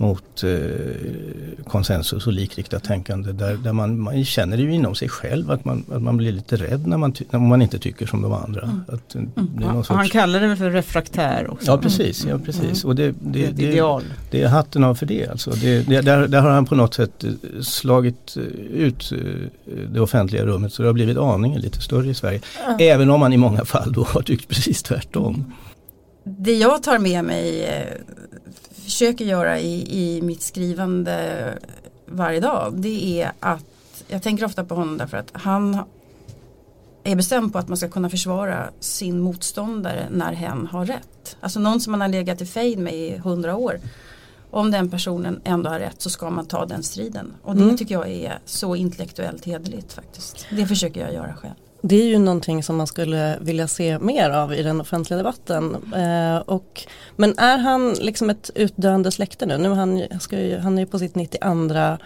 mot 0.00 0.42
eh, 0.44 1.64
konsensus 1.66 2.26
och 2.26 2.32
likriktat 2.32 2.84
tänkande 2.84 3.32
där, 3.32 3.56
där 3.56 3.72
man, 3.72 4.00
man 4.00 4.24
känner 4.24 4.56
ju 4.58 4.74
inom 4.74 4.94
sig 4.94 5.08
själv 5.08 5.50
att 5.50 5.64
man, 5.64 5.84
att 5.92 6.02
man 6.02 6.16
blir 6.16 6.32
lite 6.32 6.56
rädd 6.56 6.86
när 6.86 6.96
man, 6.96 7.14
när 7.30 7.40
man 7.40 7.62
inte 7.62 7.78
tycker 7.78 8.06
som 8.06 8.22
de 8.22 8.32
andra. 8.32 8.62
Mm. 8.62 8.80
Att, 8.88 9.14
eh, 9.14 9.20
det 9.34 9.40
är 9.40 9.66
någon 9.68 9.76
Och 9.76 9.86
han 9.86 10.04
sorts, 10.04 10.10
kallar 10.12 10.40
det 10.40 10.56
för 10.56 10.70
refraktär 10.70 11.50
också. 11.50 11.66
ja 11.66 11.78
precis, 11.78 12.24
ja, 12.24 12.38
precis. 12.38 12.84
Och 12.84 12.94
det, 12.96 13.06
Det 13.06 13.14
det, 13.20 13.50
det, 13.50 13.62
ideal. 13.62 14.02
det 14.30 14.42
är 14.42 14.48
hatten 14.48 14.84
av 14.84 14.94
för 14.94 15.06
det. 15.06 15.26
Alltså. 15.28 15.50
det, 15.50 15.88
det 15.88 16.00
där, 16.00 16.28
där 16.28 16.40
har 16.40 16.50
han 16.50 16.66
på 16.66 16.74
något 16.74 16.94
sätt 16.94 17.24
eh, 17.24 17.30
slagit 17.62 18.36
eh, 18.36 18.42
ut 18.72 19.12
det 19.92 20.00
offentliga 20.00 20.44
rummet 20.46 20.72
så 20.72 20.82
det 20.82 20.88
har 20.88 20.92
blivit 20.94 21.18
aningen 21.18 21.60
lite 21.60 21.80
större 21.80 22.08
i 22.10 22.14
Sverige. 22.14 22.40
Även 22.78 23.10
om 23.10 23.20
man 23.20 23.32
i 23.32 23.36
många 23.36 23.64
fall 23.64 23.92
då 23.92 24.04
har 24.04 24.22
tyckt 24.22 24.48
precis 24.48 24.82
tvärtom. 24.82 25.52
Det 26.24 26.54
jag 26.54 26.82
tar 26.82 26.98
med 26.98 27.24
mig, 27.24 27.68
försöker 28.88 29.24
göra 29.24 29.58
i, 29.60 29.86
i 30.00 30.22
mitt 30.22 30.42
skrivande 30.42 31.58
varje 32.06 32.40
dag, 32.40 32.74
det 32.76 33.20
är 33.22 33.32
att 33.40 33.64
jag 34.08 34.22
tänker 34.22 34.44
ofta 34.44 34.64
på 34.64 34.74
honom 34.74 34.98
därför 34.98 35.16
att 35.16 35.30
han 35.32 35.78
är 37.04 37.16
bestämd 37.16 37.52
på 37.52 37.58
att 37.58 37.68
man 37.68 37.76
ska 37.76 37.88
kunna 37.88 38.10
försvara 38.10 38.70
sin 38.80 39.20
motståndare 39.20 40.06
när 40.10 40.32
hen 40.32 40.66
har 40.66 40.86
rätt. 40.86 41.36
Alltså 41.40 41.60
någon 41.60 41.80
som 41.80 41.90
man 41.90 42.00
har 42.00 42.08
legat 42.08 42.40
i 42.40 42.46
fejd 42.46 42.78
med 42.78 42.94
i 42.94 43.16
hundra 43.18 43.56
år. 43.56 43.80
Om 44.50 44.70
den 44.70 44.90
personen 44.90 45.40
ändå 45.44 45.70
har 45.70 45.78
rätt 45.78 46.02
så 46.02 46.10
ska 46.10 46.30
man 46.30 46.46
ta 46.46 46.66
den 46.66 46.82
striden. 46.82 47.32
Och 47.42 47.56
det 47.56 47.62
Mm. 47.62 47.76
tycker 47.76 47.94
jag 47.94 48.08
är 48.08 48.38
så 48.44 48.76
intellektuellt 48.76 49.44
hederligt 49.44 49.92
faktiskt. 49.92 50.46
Det 50.50 50.66
försöker 50.66 51.00
jag 51.00 51.14
göra 51.14 51.34
själv 51.34 51.54
det 51.82 51.96
är 51.96 52.06
ju 52.06 52.18
någonting 52.18 52.62
som 52.62 52.76
man 52.76 52.86
skulle 52.86 53.38
vilja 53.40 53.68
se 53.68 53.98
mer 53.98 54.30
av 54.30 54.54
i 54.54 54.62
den 54.62 54.80
offentliga 54.80 55.16
debatten. 55.16 55.76
Eh, 55.94 56.36
och, 56.36 56.86
men 57.16 57.38
är 57.38 57.58
han 57.58 57.92
liksom 57.92 58.30
ett 58.30 58.50
utdöende 58.54 59.10
släkte 59.10 59.46
nu? 59.46 59.58
nu 59.58 59.68
han, 59.68 59.98
ju, 60.30 60.58
han 60.58 60.78
är 60.78 60.82
ju 60.82 60.86
på 60.86 60.98
sitt 60.98 61.14
92 61.14 61.98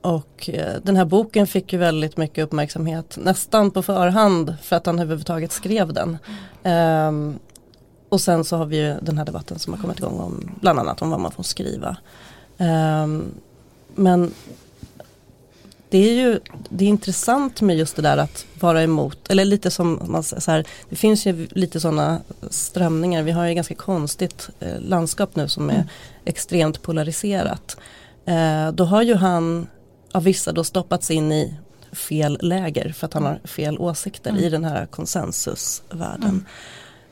och 0.00 0.50
eh, 0.52 0.74
den 0.82 0.96
här 0.96 1.04
boken 1.04 1.46
fick 1.46 1.72
ju 1.72 1.78
väldigt 1.78 2.16
mycket 2.16 2.44
uppmärksamhet 2.44 3.18
nästan 3.20 3.70
på 3.70 3.82
förhand 3.82 4.54
för 4.62 4.76
att 4.76 4.86
han 4.86 4.98
överhuvudtaget 4.98 5.52
skrev 5.52 5.92
den. 5.92 6.18
Eh, 6.62 7.36
och 8.08 8.20
sen 8.20 8.44
så 8.44 8.56
har 8.56 8.66
vi 8.66 8.76
ju 8.76 8.94
den 9.02 9.18
här 9.18 9.24
debatten 9.24 9.58
som 9.58 9.72
har 9.72 9.80
kommit 9.80 9.98
igång 9.98 10.20
om 10.20 10.50
bland 10.60 10.78
annat 10.78 11.02
om 11.02 11.10
vad 11.10 11.20
man 11.20 11.32
får 11.32 11.42
skriva. 11.42 11.96
Eh, 12.58 13.06
men 13.94 14.32
det 15.94 16.10
är 16.10 16.14
ju 16.14 16.40
det 16.68 16.84
är 16.84 16.88
intressant 16.88 17.60
med 17.60 17.76
just 17.76 17.96
det 17.96 18.02
där 18.02 18.16
att 18.16 18.46
vara 18.60 18.82
emot, 18.82 19.30
eller 19.30 19.44
lite 19.44 19.70
som 19.70 20.02
man 20.06 20.22
så 20.22 20.50
här, 20.50 20.64
det 20.88 20.96
finns 20.96 21.26
ju 21.26 21.48
lite 21.50 21.80
sådana 21.80 22.20
strömningar, 22.50 23.22
vi 23.22 23.30
har 23.30 23.46
ju 23.46 23.54
ganska 23.54 23.74
konstigt 23.74 24.48
eh, 24.60 24.80
landskap 24.80 25.36
nu 25.36 25.48
som 25.48 25.70
är 25.70 25.74
mm. 25.74 25.86
extremt 26.24 26.82
polariserat. 26.82 27.76
Eh, 28.24 28.72
då 28.72 28.84
har 28.84 29.02
ju 29.02 29.14
han 29.14 29.66
av 30.12 30.22
vissa 30.24 30.52
då 30.52 30.64
stoppats 30.64 31.10
in 31.10 31.32
i 31.32 31.54
fel 31.92 32.38
läger 32.40 32.92
för 32.92 33.06
att 33.06 33.14
han 33.14 33.24
har 33.24 33.40
fel 33.44 33.78
åsikter 33.78 34.30
mm. 34.30 34.42
i 34.42 34.48
den 34.48 34.64
här 34.64 34.86
konsensusvärlden. 34.86 36.44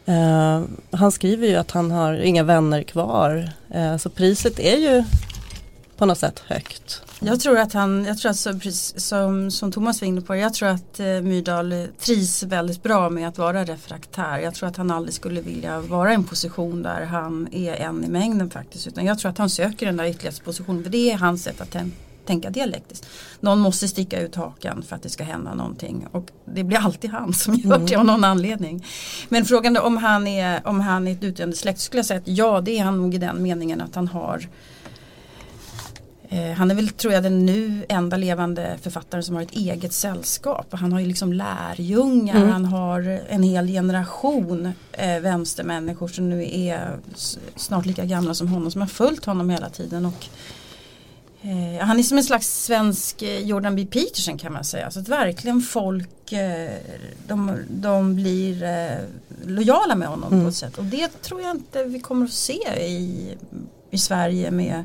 Mm. 0.07 0.62
Uh, 0.62 0.69
han 0.91 1.12
skriver 1.12 1.47
ju 1.47 1.57
att 1.57 1.71
han 1.71 1.91
har 1.91 2.15
inga 2.15 2.43
vänner 2.43 2.83
kvar. 2.83 3.51
Uh, 3.75 3.97
så 3.97 4.11
priset 4.11 4.59
är 4.59 4.77
ju 4.77 5.05
på 5.97 6.07
något 6.07 6.19
sätt 6.19 6.39
högt. 6.39 7.03
Jag 7.21 7.41
tror 7.41 7.59
att 7.59 7.73
han, 7.73 8.05
jag 8.05 8.19
tror 8.19 8.31
att 8.31 8.37
så, 8.37 8.53
som, 8.97 9.51
som 9.51 9.73
Thomas 9.73 10.01
var 10.01 10.09
inne 10.09 10.21
på, 10.21 10.37
jag 10.37 10.55
tror 10.55 10.69
att 10.69 11.01
eh, 11.01 11.07
Myrdal 11.07 11.89
trivs 11.99 12.43
väldigt 12.43 12.83
bra 12.83 13.11
med 13.11 13.29
att 13.29 13.39
vara 13.39 13.65
refraktär. 13.65 14.39
Jag 14.39 14.55
tror 14.55 14.69
att 14.69 14.77
han 14.77 14.91
aldrig 14.91 15.15
skulle 15.15 15.41
vilja 15.41 15.81
vara 15.81 16.11
i 16.13 16.15
en 16.15 16.25
position 16.25 16.83
där 16.83 17.05
han 17.05 17.49
är 17.53 17.75
en 17.75 18.05
i 18.05 18.09
mängden 18.09 18.51
faktiskt. 18.51 18.87
Utan 18.87 19.05
jag 19.05 19.19
tror 19.19 19.31
att 19.31 19.39
han 19.39 19.51
söker 19.51 19.87
den 19.87 19.97
där 19.97 20.05
ytterlighetspositionen, 20.05 20.83
för 20.83 20.91
det 20.91 21.11
är 21.11 21.17
hans 21.17 21.43
sätt 21.45 21.61
att 21.61 21.77
tänka 22.27 22.51
dialektiskt. 22.51 23.07
Någon 23.41 23.59
måste 23.59 23.89
sticka 23.89 24.21
ut 24.21 24.35
hakan 24.35 24.83
för 24.83 24.97
att 24.97 25.03
det 25.03 25.09
ska 25.09 25.25
hända 25.25 25.55
någonting 25.55 26.07
och 26.13 26.31
det 26.45 26.65
blir 26.65 26.79
alltid 26.79 27.11
han 27.11 27.35
som 27.35 27.55
gör 27.55 27.79
det 27.79 27.95
mm. 27.95 28.01
av 28.01 28.07
någon 28.07 28.25
anledning. 28.25 28.87
Men 29.29 29.45
frågan 29.45 29.77
om 29.77 29.97
han 29.97 30.27
är, 30.27 30.67
om 30.67 30.81
han 30.81 31.09
är 31.09 31.13
ett 31.13 31.25
utdöende 31.25 31.57
släkt 31.57 31.81
skulle 31.81 31.99
jag 31.99 32.07
säga 32.07 32.21
att 32.21 32.29
ja 32.29 32.61
det 32.61 32.79
är 32.79 32.85
han 32.85 33.03
nog 33.03 33.15
i 33.15 33.19
den 33.19 33.43
meningen 33.43 33.81
att 33.81 33.95
han 33.95 34.09
har 34.09 34.49
eh, 36.33 36.53
han 36.53 36.71
är 36.71 36.75
väl 36.75 36.89
tror 36.89 37.12
jag 37.12 37.23
den 37.23 37.47
nu 37.47 37.87
enda 37.89 38.17
levande 38.17 38.79
författaren 38.83 39.25
som 39.25 39.35
har 39.35 39.43
ett 39.43 39.55
eget 39.55 39.93
sällskap. 39.93 40.67
Han 40.71 40.93
har 40.93 41.01
ju 41.01 41.07
liksom 41.07 41.33
lärjungar, 41.33 42.37
mm. 42.37 42.51
han 42.51 42.65
har 42.65 43.21
en 43.29 43.43
hel 43.43 43.67
generation 43.67 44.73
eh, 44.93 45.21
vänstermänniskor 45.21 46.09
som 46.09 46.31
nu 46.31 46.49
är 46.51 46.99
snart 47.57 47.87
lika 47.87 48.05
gamla 48.05 48.35
som 48.35 48.49
honom 48.49 48.71
som 48.71 48.81
har 48.81 48.89
följt 48.89 49.25
honom 49.25 49.51
hela 49.51 49.69
tiden. 49.69 50.07
Och 50.07 50.29
Eh, 51.45 51.87
han 51.87 51.99
är 51.99 52.03
som 52.03 52.19
en 52.19 52.25
slags 52.25 52.65
svensk 52.65 53.23
eh, 53.23 53.39
Jordan 53.39 53.77
B. 53.77 53.87
Peterson 53.91 54.39
kan 54.39 54.53
man 54.53 54.65
säga. 54.65 54.91
Så 54.91 55.01
att 55.01 55.09
verkligen 55.09 55.61
folk 55.61 56.33
eh, 56.33 56.71
de, 57.27 57.59
de 57.69 58.15
blir 58.15 58.62
eh, 58.62 58.99
lojala 59.47 59.95
med 59.95 60.09
honom 60.09 60.33
mm. 60.33 60.45
på 60.45 60.49
ett 60.49 60.57
sätt. 60.57 60.79
Och 60.79 60.85
det 60.85 61.23
tror 61.23 61.43
jag 61.43 61.51
inte 61.51 61.85
vi 61.85 62.01
kommer 62.01 62.27
att 62.27 62.33
se 62.33 62.87
i, 62.87 63.35
i 63.91 63.99
Sverige 63.99 64.51
med 64.51 64.85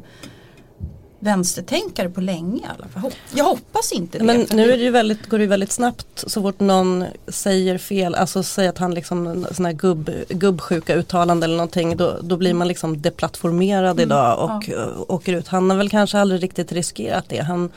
vänstertänkare 1.19 2.09
på 2.09 2.21
länge 2.21 2.61
i 2.61 2.65
alla 2.77 2.87
fall. 2.87 3.11
Jag 3.33 3.45
hoppas 3.45 3.91
inte 3.91 4.17
det. 4.17 4.23
Men 4.23 4.45
nu 4.53 4.71
är 4.71 4.77
det 4.77 4.83
ju 4.83 4.91
väldigt, 4.91 5.29
går 5.29 5.37
det 5.37 5.43
ju 5.43 5.49
väldigt 5.49 5.71
snabbt 5.71 6.23
så 6.27 6.41
fort 6.41 6.59
någon 6.59 7.05
säger 7.27 7.77
fel, 7.77 8.15
alltså 8.15 8.43
säger 8.43 8.69
att 8.69 8.77
han 8.77 8.93
liksom 8.93 9.45
sån 9.51 9.65
här 9.65 9.73
gubb, 9.73 10.09
gubbsjuka 10.29 10.95
uttalande 10.95 11.45
eller 11.45 11.57
någonting 11.57 11.97
då, 11.97 12.17
då 12.21 12.37
blir 12.37 12.53
man 12.53 12.67
liksom 12.67 13.01
deplattformerad 13.01 13.91
mm. 13.91 14.03
idag 14.03 14.43
och 14.43 14.69
ja. 14.69 14.87
åker 15.07 15.33
ut. 15.33 15.47
Han 15.47 15.69
har 15.69 15.77
väl 15.77 15.89
kanske 15.89 16.19
aldrig 16.19 16.43
riktigt 16.43 16.71
riskerat 16.71 17.25
det. 17.29 17.39
Han 17.39 17.69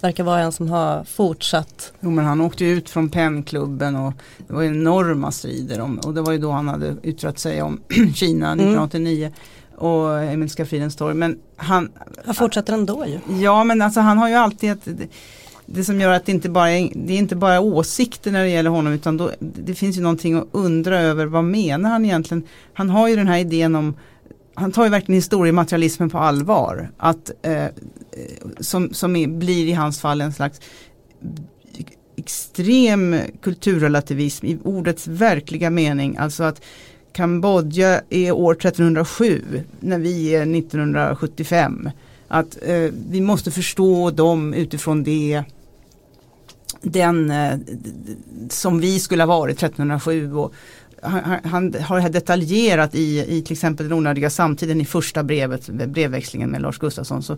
verkar 0.00 0.24
vara 0.24 0.40
en 0.40 0.52
som 0.52 0.70
har 0.70 1.04
fortsatt. 1.04 1.92
Jo 2.00 2.10
men 2.10 2.24
han 2.24 2.40
åkte 2.40 2.64
ut 2.64 2.90
från 2.90 3.08
pennklubben 3.08 3.96
och 3.96 4.12
det 4.46 4.52
var 4.52 4.62
enorma 4.62 5.32
strider 5.32 5.80
om, 5.80 5.98
och 5.98 6.14
det 6.14 6.22
var 6.22 6.32
ju 6.32 6.38
då 6.38 6.50
han 6.50 6.68
hade 6.68 6.96
yttrat 7.02 7.38
sig 7.38 7.62
om 7.62 7.80
Kina 8.14 8.52
1989. 8.52 9.26
Mm 9.26 9.32
och 9.82 10.20
Himmelska 10.20 10.66
fridens 10.66 10.96
torg. 10.96 11.14
Men 11.14 11.38
han, 11.56 11.90
han 12.24 12.34
fortsätter 12.34 12.72
ändå 12.72 13.06
ju. 13.06 13.40
Ja 13.42 13.64
men 13.64 13.82
alltså 13.82 14.00
han 14.00 14.18
har 14.18 14.28
ju 14.28 14.34
alltid 14.34 14.70
ett 14.70 14.88
det 15.66 15.84
som 15.84 16.00
gör 16.00 16.12
att 16.12 16.26
det 16.26 16.32
inte 16.32 16.48
bara 16.48 16.70
är, 16.70 16.90
det 16.94 17.12
är 17.12 17.18
inte 17.18 17.36
bara 17.36 17.60
åsikter 17.60 18.32
när 18.32 18.42
det 18.42 18.48
gäller 18.48 18.70
honom 18.70 18.92
utan 18.92 19.16
då, 19.16 19.30
det 19.38 19.74
finns 19.74 19.96
ju 19.96 20.00
någonting 20.00 20.34
att 20.34 20.48
undra 20.52 21.00
över 21.00 21.26
vad 21.26 21.44
menar 21.44 21.90
han 21.90 22.04
egentligen. 22.04 22.46
Han 22.72 22.90
har 22.90 23.08
ju 23.08 23.16
den 23.16 23.28
här 23.28 23.38
idén 23.38 23.74
om 23.74 23.96
han 24.54 24.72
tar 24.72 24.84
ju 24.84 24.90
verkligen 24.90 25.16
historiematerialismen 25.16 26.10
på 26.10 26.18
allvar. 26.18 26.90
Att, 26.96 27.30
eh, 27.42 27.66
som 28.60 28.94
som 28.94 29.16
är, 29.16 29.26
blir 29.26 29.66
i 29.66 29.72
hans 29.72 30.00
fall 30.00 30.20
en 30.20 30.32
slags 30.32 30.60
extrem 32.16 33.16
kulturrelativism 33.42 34.46
i 34.46 34.58
ordets 34.64 35.06
verkliga 35.06 35.70
mening. 35.70 36.16
Alltså 36.16 36.44
att 36.44 36.62
Kambodja 37.12 38.02
är 38.10 38.32
år 38.32 38.52
1307 38.52 39.42
när 39.80 39.98
vi 39.98 40.34
är 40.34 40.56
1975. 40.56 41.90
Att 42.28 42.58
eh, 42.62 42.90
vi 43.10 43.20
måste 43.20 43.50
förstå 43.50 44.10
dem 44.10 44.54
utifrån 44.54 45.02
det 45.02 45.44
den 46.82 47.30
eh, 47.30 47.58
som 48.48 48.80
vi 48.80 49.00
skulle 49.00 49.22
ha 49.22 49.26
varit 49.38 49.56
1307 49.56 50.34
och 50.34 50.52
han, 51.02 51.40
han, 51.44 51.74
har 51.82 52.08
detaljerat 52.08 52.94
i, 52.94 53.36
i 53.36 53.42
till 53.42 53.52
exempel 53.52 53.88
den 53.88 53.98
onödiga 53.98 54.30
samtiden 54.30 54.80
i 54.80 54.84
första 54.84 55.22
brevet, 55.22 55.68
brevväxlingen 55.68 56.50
med 56.50 56.62
Lars 56.62 56.78
Gustafsson 56.78 57.22
så 57.22 57.36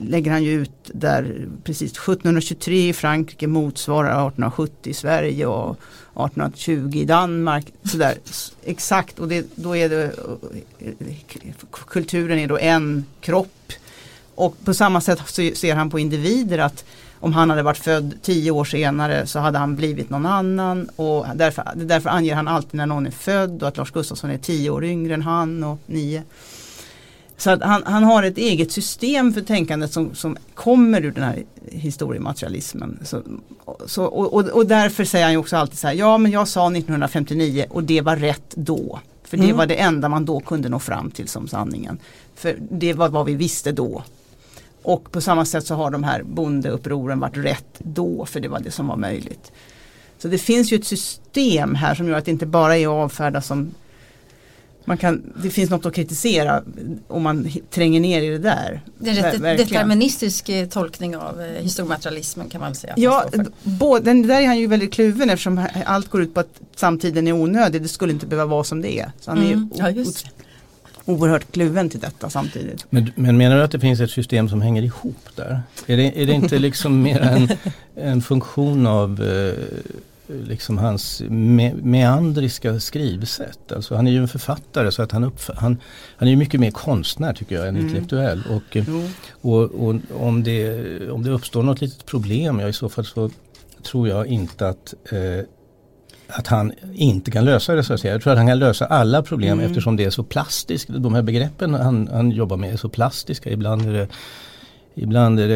lägger 0.00 0.30
han 0.30 0.42
ju 0.42 0.52
ut 0.52 0.70
där 0.84 1.48
precis 1.64 1.92
1723 1.92 2.88
i 2.88 2.92
Frankrike 2.92 3.46
motsvarar 3.46 4.10
1870 4.10 4.90
i 4.90 4.94
Sverige 4.94 5.46
och 5.46 5.70
1820 5.70 6.90
i 6.94 7.04
Danmark. 7.04 7.72
Sådär, 7.84 8.14
exakt 8.64 9.18
och 9.18 9.28
det, 9.28 9.46
då 9.54 9.76
är 9.76 9.88
det 9.88 10.12
kulturen 11.70 12.38
är 12.38 12.48
då 12.48 12.58
en 12.58 13.04
kropp 13.20 13.72
och 14.34 14.64
på 14.64 14.74
samma 14.74 15.00
sätt 15.00 15.20
ser 15.56 15.74
han 15.74 15.90
på 15.90 15.98
individer 15.98 16.58
att 16.58 16.84
om 17.24 17.32
han 17.32 17.50
hade 17.50 17.62
varit 17.62 17.78
född 17.78 18.14
tio 18.22 18.50
år 18.50 18.64
senare 18.64 19.26
så 19.26 19.38
hade 19.38 19.58
han 19.58 19.76
blivit 19.76 20.10
någon 20.10 20.26
annan 20.26 20.88
och 20.96 21.26
därför, 21.34 21.64
därför 21.74 22.10
anger 22.10 22.34
han 22.34 22.48
alltid 22.48 22.74
när 22.74 22.86
någon 22.86 23.06
är 23.06 23.10
född 23.10 23.62
och 23.62 23.68
att 23.68 23.76
Lars 23.76 23.90
Gustafsson 23.90 24.30
är 24.30 24.38
tio 24.38 24.70
år 24.70 24.84
yngre 24.84 25.14
än 25.14 25.22
han 25.22 25.64
och 25.64 25.78
nio. 25.86 26.22
Så 27.36 27.50
att 27.50 27.62
han, 27.62 27.82
han 27.86 28.04
har 28.04 28.22
ett 28.22 28.38
eget 28.38 28.72
system 28.72 29.32
för 29.32 29.40
tänkandet 29.40 29.92
som, 29.92 30.14
som 30.14 30.36
kommer 30.54 31.04
ur 31.04 31.10
den 31.12 31.24
här 31.24 31.42
historiematerialismen. 31.70 32.98
Så, 33.04 33.22
så, 33.86 34.04
och, 34.04 34.34
och, 34.34 34.48
och, 34.48 34.66
därför 34.66 35.04
säger 35.04 35.24
han 35.24 35.32
ju 35.32 35.38
också 35.38 35.56
alltid 35.56 35.78
så 35.78 35.86
här, 35.86 35.94
ja 35.94 36.18
men 36.18 36.32
jag 36.32 36.48
sa 36.48 36.66
1959 36.66 37.66
och 37.70 37.84
det 37.84 38.00
var 38.00 38.16
rätt 38.16 38.54
då. 38.54 39.00
För 39.24 39.36
det 39.36 39.44
mm. 39.44 39.56
var 39.56 39.66
det 39.66 39.74
enda 39.74 40.08
man 40.08 40.24
då 40.24 40.40
kunde 40.40 40.68
nå 40.68 40.78
fram 40.78 41.10
till 41.10 41.28
som 41.28 41.48
sanningen. 41.48 41.98
För 42.34 42.56
det 42.70 42.92
var 42.92 43.08
vad 43.08 43.26
vi 43.26 43.34
visste 43.34 43.72
då. 43.72 44.02
Och 44.84 45.12
på 45.12 45.20
samma 45.20 45.44
sätt 45.44 45.66
så 45.66 45.74
har 45.74 45.90
de 45.90 46.04
här 46.04 46.22
bondeupproren 46.22 47.20
varit 47.20 47.36
rätt 47.36 47.78
då 47.78 48.26
för 48.26 48.40
det 48.40 48.48
var 48.48 48.60
det 48.60 48.70
som 48.70 48.86
var 48.86 48.96
möjligt. 48.96 49.52
Så 50.18 50.28
det 50.28 50.38
finns 50.38 50.72
ju 50.72 50.76
ett 50.76 50.86
system 50.86 51.74
här 51.74 51.94
som 51.94 52.08
gör 52.08 52.18
att 52.18 52.24
det 52.24 52.30
inte 52.30 52.46
bara 52.46 52.76
är 52.76 52.86
att 52.86 53.04
avfärda 53.04 53.40
som 53.40 53.74
man 54.84 54.96
kan, 54.96 55.32
det 55.42 55.50
finns 55.50 55.70
något 55.70 55.86
att 55.86 55.94
kritisera 55.94 56.62
om 57.08 57.22
man 57.22 57.48
tränger 57.70 58.00
ner 58.00 58.22
i 58.22 58.28
det 58.28 58.38
där. 58.38 58.80
Det 58.98 59.10
är 59.10 59.34
en 59.34 59.56
deterministisk 59.56 60.48
eh, 60.48 60.68
tolkning 60.68 61.16
av 61.16 61.40
eh, 61.40 61.62
historiematerialismen 61.62 62.48
kan 62.48 62.60
man 62.60 62.74
säga. 62.74 62.94
Ja, 62.96 63.24
både, 63.62 64.04
den 64.04 64.26
där 64.26 64.40
är 64.40 64.46
han 64.46 64.58
ju 64.58 64.66
väldigt 64.66 64.92
kluven 64.92 65.30
eftersom 65.30 65.66
allt 65.84 66.10
går 66.10 66.22
ut 66.22 66.34
på 66.34 66.40
att 66.40 66.60
samtiden 66.76 67.28
är 67.28 67.32
onödig. 67.32 67.82
Det 67.82 67.88
skulle 67.88 68.12
inte 68.12 68.26
behöva 68.26 68.50
vara 68.50 68.64
som 68.64 68.82
det 68.82 68.98
är. 68.98 69.12
Så 69.20 69.30
han 69.30 69.38
är 69.38 69.52
mm. 69.52 69.70
ja, 69.74 69.90
oerhört 71.04 71.52
kluven 71.52 71.90
till 71.90 72.00
detta 72.00 72.30
samtidigt. 72.30 72.86
Men, 72.90 73.12
men, 73.14 73.36
menar 73.36 73.56
du 73.56 73.62
att 73.62 73.70
det 73.70 73.80
finns 73.80 74.00
ett 74.00 74.10
system 74.10 74.48
som 74.48 74.62
hänger 74.62 74.82
ihop 74.82 75.28
där? 75.36 75.62
Är 75.86 75.96
det, 75.96 76.22
är 76.22 76.26
det 76.26 76.32
inte 76.32 76.58
liksom 76.58 77.02
mer 77.02 77.20
en, 77.20 77.48
en 77.94 78.22
funktion 78.22 78.86
av 78.86 79.22
eh, 79.22 79.54
liksom 80.26 80.78
hans 80.78 81.22
me 81.28 81.74
meandriska 81.74 82.80
skrivsätt. 82.80 83.72
Alltså 83.72 83.94
han 83.94 84.06
är 84.06 84.10
ju 84.10 84.18
en 84.18 84.28
författare 84.28 84.92
så 84.92 85.02
att 85.02 85.12
han, 85.12 85.32
han, 85.54 85.76
han 86.16 86.28
är 86.28 86.30
ju 86.30 86.36
mycket 86.36 86.60
mer 86.60 86.70
konstnär 86.70 87.34
tycker 87.34 87.54
jag 87.54 87.68
än 87.68 87.76
mm. 87.76 87.86
intellektuell. 87.86 88.42
Och, 88.50 88.76
mm. 88.76 89.08
och, 89.40 89.62
och, 89.62 89.94
om, 90.16 90.42
det, 90.42 91.10
om 91.10 91.22
det 91.22 91.30
uppstår 91.30 91.62
något 91.62 91.80
litet 91.80 92.06
problem, 92.06 92.60
ja 92.60 92.68
i 92.68 92.72
så 92.72 92.88
fall 92.88 93.04
så 93.04 93.30
tror 93.82 94.08
jag 94.08 94.26
inte 94.26 94.68
att 94.68 94.94
eh, 95.10 95.44
att 96.34 96.46
han 96.46 96.72
inte 96.94 97.30
kan 97.30 97.44
lösa 97.44 97.74
det 97.74 97.84
så 97.84 97.94
att 97.94 98.00
säga. 98.00 98.12
Jag 98.14 98.22
tror 98.22 98.32
att 98.32 98.38
han 98.38 98.46
kan 98.46 98.58
lösa 98.58 98.86
alla 98.86 99.22
problem 99.22 99.52
mm. 99.52 99.70
eftersom 99.70 99.96
det 99.96 100.04
är 100.04 100.10
så 100.10 100.22
plastiskt. 100.22 100.88
De 100.88 101.14
här 101.14 101.22
begreppen 101.22 101.74
han, 101.74 102.08
han 102.12 102.30
jobbar 102.30 102.56
med 102.56 102.72
är 102.72 102.76
så 102.76 102.88
plastiska. 102.88 103.50
Ibland 103.50 103.88
är 103.88 103.92
det 103.92 104.08
Ibland 104.96 105.40
är 105.40 105.48
det 105.48 105.54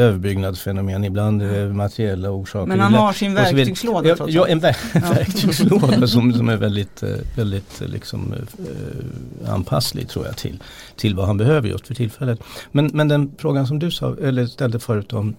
överbyggnadsfenomen, 0.00 1.04
ibland 1.04 1.42
är 1.42 1.66
det 1.66 1.74
materiella 1.74 2.30
orsaker. 2.30 2.66
Men 2.66 2.80
han 2.80 2.94
har 2.94 3.12
sin 3.12 3.34
verktygslåda 3.34 4.08
ja, 4.08 4.26
ja, 4.28 4.46
en 4.46 4.58
ver 4.58 4.76
verktygslåda 5.14 6.06
som, 6.06 6.32
som 6.32 6.48
är 6.48 6.56
väldigt, 6.56 7.02
eh, 7.02 7.10
väldigt 7.36 7.82
liksom, 7.86 8.32
eh, 8.32 9.52
anpasslig 9.52 10.08
tror 10.08 10.26
jag 10.26 10.36
till, 10.36 10.62
till 10.96 11.14
vad 11.14 11.26
han 11.26 11.36
behöver 11.36 11.68
just 11.68 11.86
för 11.86 11.94
tillfället. 11.94 12.40
Men, 12.72 12.90
men 12.94 13.08
den 13.08 13.32
frågan 13.38 13.66
som 13.66 13.78
du 13.78 13.90
sa, 13.90 14.16
eller 14.22 14.46
ställde 14.46 14.78
förut 14.78 15.12
om, 15.12 15.36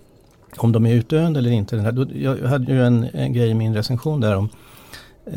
om 0.57 0.71
de 0.71 0.85
är 0.85 0.93
utdöende 0.93 1.39
eller 1.39 1.51
inte. 1.51 1.75
Den 1.75 1.85
här, 1.85 2.07
jag 2.15 2.47
hade 2.47 2.73
ju 2.73 2.85
en, 2.85 3.07
en 3.13 3.33
grej 3.33 3.49
i 3.49 3.53
min 3.53 3.75
recension 3.75 4.21
där 4.21 4.35
om 4.35 4.49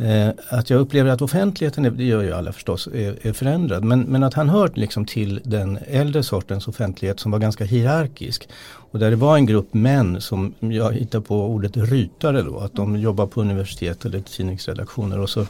Eh, 0.02 0.28
att 0.48 0.70
jag 0.70 0.80
upplever 0.80 1.10
att 1.10 1.22
offentligheten, 1.22 1.96
det 1.96 2.04
gör 2.04 2.22
ju 2.22 2.32
alla 2.32 2.52
förstås, 2.52 2.86
är, 2.86 3.26
är 3.26 3.32
förändrad. 3.32 3.84
Men, 3.84 4.00
men 4.00 4.22
att 4.22 4.34
han 4.34 4.48
hör 4.48 4.70
liksom 4.74 5.06
till 5.06 5.40
den 5.44 5.78
äldre 5.86 6.22
sortens 6.22 6.68
offentlighet 6.68 7.20
som 7.20 7.32
var 7.32 7.38
ganska 7.38 7.64
hierarkisk. 7.64 8.48
Och 8.90 8.98
där 8.98 9.10
det 9.10 9.16
var 9.16 9.36
en 9.36 9.46
grupp 9.46 9.74
män 9.74 10.20
som, 10.20 10.54
jag 10.58 10.92
hittar 10.92 11.20
på 11.20 11.46
ordet 11.46 11.76
rytare 11.76 12.42
då, 12.42 12.58
att 12.58 12.74
de 12.74 12.96
jobbar 12.96 13.26
på 13.26 13.40
universitet 13.40 14.04
eller 14.04 14.20
tidningsredaktioner 14.20 15.20
och 15.20 15.30
så 15.30 15.46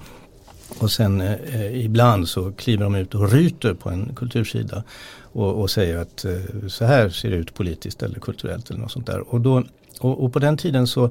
och 0.78 0.90
sen 0.90 1.20
eh, 1.20 1.84
ibland 1.84 2.28
så 2.28 2.52
kliver 2.52 2.84
de 2.84 2.94
ut 2.94 3.14
och 3.14 3.32
ryter 3.32 3.74
på 3.74 3.90
en 3.90 4.14
kultursida 4.16 4.84
och, 5.20 5.60
och 5.60 5.70
säger 5.70 5.96
att 5.96 6.24
eh, 6.24 6.68
så 6.68 6.84
här 6.84 7.08
ser 7.08 7.30
det 7.30 7.36
ut 7.36 7.54
politiskt 7.54 8.02
eller 8.02 8.20
kulturellt 8.20 8.70
eller 8.70 8.80
något 8.80 8.92
sånt 8.92 9.06
där. 9.06 9.34
Och, 9.34 9.40
då, 9.40 9.64
och, 10.00 10.24
och 10.24 10.32
på 10.32 10.38
den 10.38 10.56
tiden 10.56 10.86
så 10.86 11.10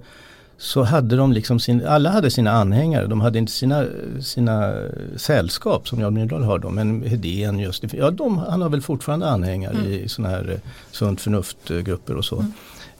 så 0.57 0.83
hade 0.83 1.15
de 1.15 1.33
liksom 1.33 1.59
sin, 1.59 1.85
alla 1.85 2.09
hade 2.09 2.31
sina 2.31 2.51
anhängare. 2.51 3.07
De 3.07 3.21
hade 3.21 3.39
inte 3.39 3.51
sina, 3.51 3.85
sina 4.21 4.73
sällskap 5.15 5.87
som 5.87 5.99
Jan 5.99 6.13
Myrdal 6.13 6.43
har 6.43 6.59
då. 6.59 6.69
Men 6.69 7.03
Hedén 7.03 7.59
just, 7.59 7.93
ja 7.93 8.11
de, 8.11 8.37
han 8.37 8.61
har 8.61 8.69
väl 8.69 8.81
fortfarande 8.81 9.29
anhängare 9.29 9.73
mm. 9.73 9.91
i 9.91 10.07
sådana 10.07 10.35
här 10.35 10.49
eh, 10.49 10.69
sunt 10.91 11.21
förnuft-grupper 11.21 12.15
och 12.15 12.25
så. 12.25 12.35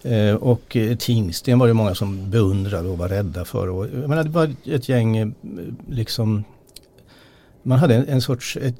Mm. 0.03 0.29
Eh, 0.29 0.35
och 0.35 0.75
eh, 0.75 0.97
Tingsten 0.97 1.59
var 1.59 1.67
det 1.67 1.73
många 1.73 1.95
som 1.95 2.29
beundrade 2.29 2.89
och 2.89 2.97
var 2.97 3.09
rädda 3.09 3.45
för. 3.45 3.69
Och, 3.69 3.85
jag 3.85 4.09
menar, 4.09 4.23
det 4.23 4.29
var 4.29 4.53
ett 4.65 4.89
gäng 4.89 5.17
eh, 5.17 5.27
liksom 5.89 6.43
man 7.63 7.79
hade 7.79 7.95
en, 7.95 8.07
en 8.07 8.21
sorts, 8.21 8.57
ett, 8.57 8.75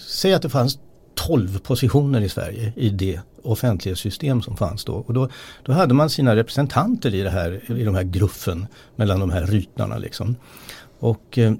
säg 0.00 0.34
att 0.34 0.42
det 0.42 0.48
fanns 0.48 0.78
12 1.26 1.58
positioner 1.58 2.20
i 2.20 2.28
Sverige 2.28 2.72
i 2.76 2.90
det 2.90 3.20
offentlighetssystem 3.42 4.42
som 4.42 4.56
fanns 4.56 4.84
då. 4.84 4.94
Och 4.94 5.14
då, 5.14 5.28
då 5.62 5.72
hade 5.72 5.94
man 5.94 6.10
sina 6.10 6.36
representanter 6.36 7.14
i, 7.14 7.22
det 7.22 7.30
här, 7.30 7.60
i 7.80 7.84
de 7.84 7.94
här 7.94 8.02
gruffen 8.02 8.66
mellan 8.96 9.20
de 9.20 9.30
här 9.30 9.46
rytnarna. 9.46 9.98
Liksom. 9.98 10.36
Och 10.98 11.38
eh, 11.38 11.52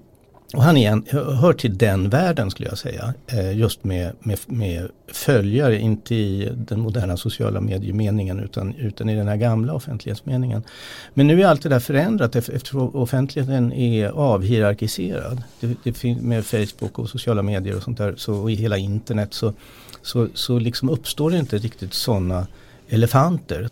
och 0.54 0.62
han 0.62 0.76
är 0.76 0.90
en, 0.90 1.06
hör 1.10 1.52
till 1.52 1.78
den 1.78 2.10
världen 2.10 2.50
skulle 2.50 2.68
jag 2.68 2.78
säga. 2.78 3.14
Eh, 3.26 3.58
just 3.58 3.84
med, 3.84 4.12
med, 4.20 4.38
med 4.46 4.88
följare, 5.12 5.78
inte 5.78 6.14
i 6.14 6.52
den 6.56 6.80
moderna 6.80 7.16
sociala 7.16 7.60
mediemeningen 7.60 8.40
utan, 8.40 8.74
utan 8.74 9.08
i 9.08 9.16
den 9.16 9.28
här 9.28 9.36
gamla 9.36 9.74
offentlighetsmeningen. 9.74 10.62
Men 11.14 11.26
nu 11.26 11.42
är 11.42 11.46
allt 11.46 11.62
det 11.62 11.68
där 11.68 11.80
förändrat 11.80 12.36
eftersom 12.36 12.96
offentligheten 12.96 13.72
är 13.72 14.08
avhierarkiserad. 14.08 15.42
Det, 15.60 15.76
det, 15.82 16.04
med 16.04 16.44
Facebook 16.46 16.98
och 16.98 17.08
sociala 17.08 17.42
medier 17.42 17.76
och 17.76 17.82
sånt 17.82 17.98
där 17.98 18.14
så, 18.16 18.34
och 18.34 18.50
i 18.50 18.54
hela 18.54 18.76
internet 18.76 19.34
så, 19.34 19.52
så, 20.02 20.28
så 20.34 20.58
liksom 20.58 20.88
uppstår 20.88 21.30
det 21.30 21.38
inte 21.38 21.58
riktigt 21.58 21.94
sådana 21.94 22.46
elefanter. 22.88 23.68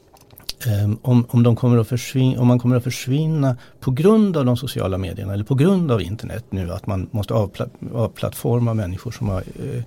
Um, 0.67 0.99
om, 1.03 1.27
om, 1.29 1.43
de 1.43 1.57
kommer 1.57 1.79
att 1.79 1.89
försvinna, 1.89 2.41
om 2.41 2.47
man 2.47 2.59
kommer 2.59 2.77
att 2.77 2.85
försvinna 2.85 3.57
på 3.81 3.91
grund 3.91 4.37
av 4.37 4.45
de 4.45 4.57
sociala 4.57 4.99
medierna 4.99 5.33
eller 5.33 5.45
på 5.45 5.55
grund 5.55 5.91
av 5.91 6.03
internet 6.03 6.45
nu 6.51 6.73
att 6.73 6.87
man 6.87 7.09
måste 7.11 7.35
avpla 7.35 7.67
avplattforma 7.95 8.75
människor 8.75 9.11
som 9.11 9.29
har 9.29 9.43
uh, 9.65 9.83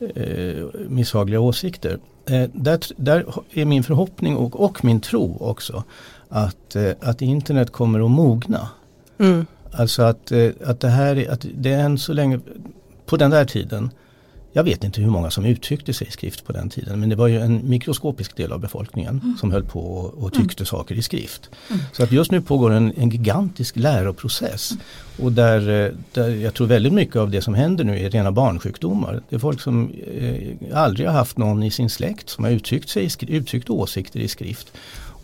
uh, 0.00 0.66
misshagliga 0.88 1.40
åsikter. 1.40 1.98
Uh, 2.30 2.44
där, 2.52 2.80
där, 2.96 3.24
är 3.52 3.64
min 3.64 3.82
förhoppning 3.82 4.36
och, 4.36 4.60
och 4.60 4.84
min 4.84 5.00
tro 5.00 5.36
också 5.40 5.84
att, 6.28 6.76
att 7.00 7.22
internet 7.22 7.72
kommer 7.72 8.04
att 8.04 8.10
mogna. 8.10 8.68
Mm. 9.18 9.46
Alltså 9.72 10.02
att, 10.02 10.32
att 10.64 10.80
det 10.80 10.88
här 10.88 11.30
att 11.30 11.46
det 11.54 11.72
är 11.72 11.84
än 11.84 11.98
så 11.98 12.12
länge, 12.12 12.40
på 13.06 13.16
den 13.16 13.30
där 13.30 13.44
tiden 13.44 13.90
jag 14.58 14.64
vet 14.64 14.84
inte 14.84 15.00
hur 15.00 15.10
många 15.10 15.30
som 15.30 15.44
uttryckte 15.44 15.92
sig 15.92 16.08
i 16.08 16.10
skrift 16.10 16.44
på 16.46 16.52
den 16.52 16.70
tiden 16.70 17.00
men 17.00 17.08
det 17.08 17.16
var 17.16 17.26
ju 17.26 17.40
en 17.40 17.68
mikroskopisk 17.68 18.36
del 18.36 18.52
av 18.52 18.60
befolkningen 18.60 19.20
mm. 19.24 19.36
som 19.40 19.52
höll 19.52 19.64
på 19.64 19.80
och, 19.80 20.24
och 20.24 20.32
tyckte 20.32 20.60
mm. 20.60 20.66
saker 20.66 20.94
i 20.94 21.02
skrift. 21.02 21.50
Mm. 21.70 21.82
Så 21.92 22.02
att 22.02 22.12
just 22.12 22.30
nu 22.30 22.40
pågår 22.40 22.70
en, 22.70 22.92
en 22.96 23.10
gigantisk 23.10 23.76
läroprocess 23.76 24.70
mm. 24.70 24.82
och 25.26 25.32
där, 25.32 25.86
eh, 25.86 25.92
där 26.12 26.28
jag 26.28 26.54
tror 26.54 26.66
väldigt 26.66 26.92
mycket 26.92 27.16
av 27.16 27.30
det 27.30 27.42
som 27.42 27.54
händer 27.54 27.84
nu 27.84 28.00
är 28.00 28.10
rena 28.10 28.32
barnsjukdomar. 28.32 29.22
Det 29.28 29.36
är 29.36 29.40
folk 29.40 29.60
som 29.60 29.90
eh, 30.16 30.78
aldrig 30.78 31.06
har 31.06 31.14
haft 31.14 31.38
någon 31.38 31.62
i 31.62 31.70
sin 31.70 31.90
släkt 31.90 32.28
som 32.28 32.44
har 32.44 32.50
uttryckt, 32.50 32.88
sig, 32.88 33.08
uttryckt 33.20 33.70
åsikter 33.70 34.20
i 34.20 34.28
skrift. 34.28 34.72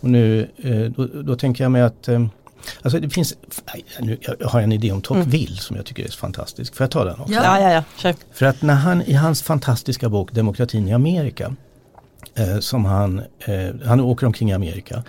Och 0.01 0.09
nu 0.09 0.47
eh, 0.57 0.79
då, 0.79 1.05
då 1.05 1.35
tänker 1.35 1.63
jag 1.63 1.71
mig 1.71 1.81
att 1.81 2.07
eh, 2.07 2.27
Alltså 2.81 2.99
det 2.99 3.09
finns, 3.09 3.33
nu, 3.99 4.17
jag 4.39 4.47
har 4.47 4.61
en 4.61 4.71
idé 4.71 4.91
om 4.91 5.01
Tocqueville 5.01 5.47
mm. 5.47 5.57
som 5.57 5.75
jag 5.75 5.85
tycker 5.85 6.03
är 6.03 6.09
fantastisk. 6.09 6.75
Får 6.75 6.83
jag 6.83 6.91
ta 6.91 7.03
den 7.03 7.19
också? 7.19 7.33
Ja, 7.33 7.59
ja, 7.61 7.71
ja. 7.73 7.83
Kör. 7.97 8.15
För 8.33 8.45
att 8.45 8.61
när 8.61 8.73
han 8.73 9.01
i 9.01 9.13
hans 9.13 9.43
fantastiska 9.43 10.09
bok 10.09 10.31
Demokratin 10.31 10.87
i 10.87 10.93
Amerika 10.93 11.55
eh, 12.35 12.59
som 12.59 12.85
han, 12.85 13.19
eh, 13.39 13.75
han 13.85 13.99
åker 13.99 14.27
omkring 14.27 14.49
i 14.49 14.53
Amerika 14.53 15.03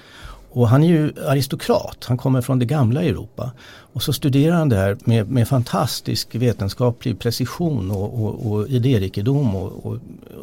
och 0.56 0.68
han 0.68 0.82
är 0.82 0.88
ju 0.88 1.12
aristokrat, 1.26 2.04
han 2.04 2.16
kommer 2.16 2.40
från 2.40 2.58
det 2.58 2.64
gamla 2.64 3.02
Europa. 3.02 3.52
Och 3.92 4.02
så 4.02 4.12
studerar 4.12 4.56
han 4.56 4.68
det 4.68 4.76
här 4.76 4.96
med, 5.04 5.30
med 5.30 5.48
fantastisk 5.48 6.34
vetenskaplig 6.34 7.18
precision 7.18 7.90
och, 7.90 8.22
och, 8.22 8.52
och 8.52 8.68
idérikedom 8.68 9.56
och, 9.56 9.86
och 9.86 9.98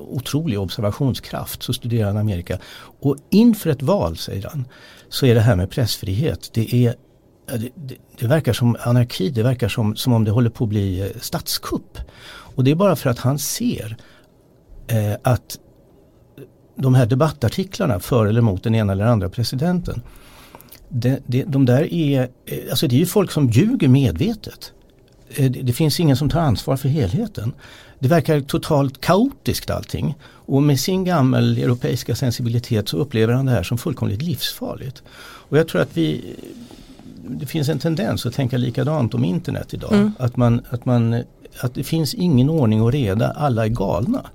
otrolig 0.10 0.60
observationskraft. 0.60 1.64
Så 1.64 1.74
studerar 1.74 2.08
han 2.08 2.18
Amerika. 2.18 2.60
Och 3.00 3.18
inför 3.30 3.70
ett 3.70 3.82
val, 3.82 4.18
säger 4.18 4.50
han, 4.50 4.66
så 5.10 5.26
är 5.26 5.36
det 5.36 5.42
här 5.42 5.56
med 5.56 5.70
pressfrihet, 5.70 6.50
det 6.54 6.74
är 6.74 6.96
det, 7.48 7.70
det, 7.76 7.96
det, 8.20 8.28
verkar 8.28 8.54
som 8.54 8.78
anarki, 8.80 9.30
det 9.30 9.44
verkar 9.44 9.68
som, 9.68 9.96
som 9.96 10.14
om 10.14 10.24
det 10.24 10.32
håller 10.32 10.50
på 10.50 10.64
att 10.64 10.70
bli 10.70 11.14
statskupp. 11.22 11.98
Och 12.56 12.64
det 12.64 12.72
är 12.72 12.76
bara 12.76 12.96
för 12.96 13.10
att 13.10 13.20
han 13.20 13.40
ser 13.40 13.98
eh, 14.88 15.14
att 15.24 15.60
de 16.76 16.96
här 16.96 17.06
debattartiklarna 17.06 18.00
för 18.00 18.26
eller 18.26 18.42
mot 18.42 18.64
den 18.64 18.76
ena 18.76 18.94
eller 18.94 19.06
andra 19.06 19.30
presidenten. 19.30 20.02
De, 20.90 21.18
de, 21.26 21.44
de 21.44 21.66
där 21.66 21.94
är, 21.94 22.30
eh, 22.46 22.58
alltså 22.70 22.88
det 22.88 22.96
är 22.96 23.00
ju 23.00 23.06
folk 23.06 23.32
som 23.32 23.50
ljuger 23.50 23.88
medvetet. 23.88 24.72
Eh, 25.30 25.52
det, 25.52 25.62
det 25.62 25.74
finns 25.74 26.00
ingen 26.00 26.18
som 26.18 26.30
tar 26.30 26.40
ansvar 26.40 26.78
för 26.78 26.90
helheten. 26.90 27.54
Det 28.00 28.08
verkar 28.08 28.42
totalt 28.42 29.02
kaotiskt 29.02 29.70
allting. 29.70 30.16
Och 30.24 30.64
med 30.64 30.80
sin 30.80 31.04
gammal 31.04 31.58
europeiska 31.58 32.16
sensibilitet 32.16 32.90
så 32.90 32.98
upplever 32.98 33.34
han 33.34 33.46
det 33.46 33.52
här 33.52 33.64
som 33.64 33.78
fullkomligt 33.78 34.22
livsfarligt. 34.22 35.04
Och 35.50 35.58
jag 35.58 35.68
tror 35.68 35.82
att 35.82 35.98
vi 35.98 36.36
det 37.28 37.46
finns 37.46 37.70
en 37.70 37.80
tendens 37.80 38.26
att 38.26 38.34
tänka 38.34 38.58
likadant 38.58 39.14
om 39.14 39.26
internet 39.26 39.74
idag. 39.74 39.94
Mm. 39.94 40.12
Att, 40.20 40.38
man, 40.38 40.62
att, 40.70 40.86
man, 40.86 41.24
att 41.60 41.74
det 41.74 41.84
finns 41.84 42.14
ingen 42.14 42.50
ordning 42.50 42.82
och 42.82 42.92
reda, 42.92 43.32
alla 43.32 43.66
är 43.66 43.70
galna. 43.70 44.26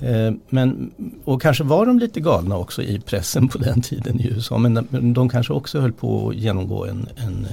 Eh, 0.00 0.32
men, 0.48 0.90
och 1.24 1.42
kanske 1.42 1.64
var 1.64 1.86
de 1.86 1.98
lite 1.98 2.20
galna 2.20 2.56
också 2.56 2.82
i 2.82 3.00
pressen 3.00 3.48
på 3.48 3.58
den 3.58 3.82
tiden 3.82 4.20
i 4.20 4.26
USA 4.26 4.58
men 4.58 5.14
de 5.14 5.28
kanske 5.28 5.52
också 5.52 5.80
höll 5.80 5.92
på 5.92 6.28
att 6.28 6.36
genomgå 6.36 6.86
en, 6.86 7.08
en, 7.16 7.46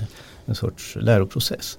en 0.45 0.55
sorts 0.55 0.97
läroprocess. 1.01 1.77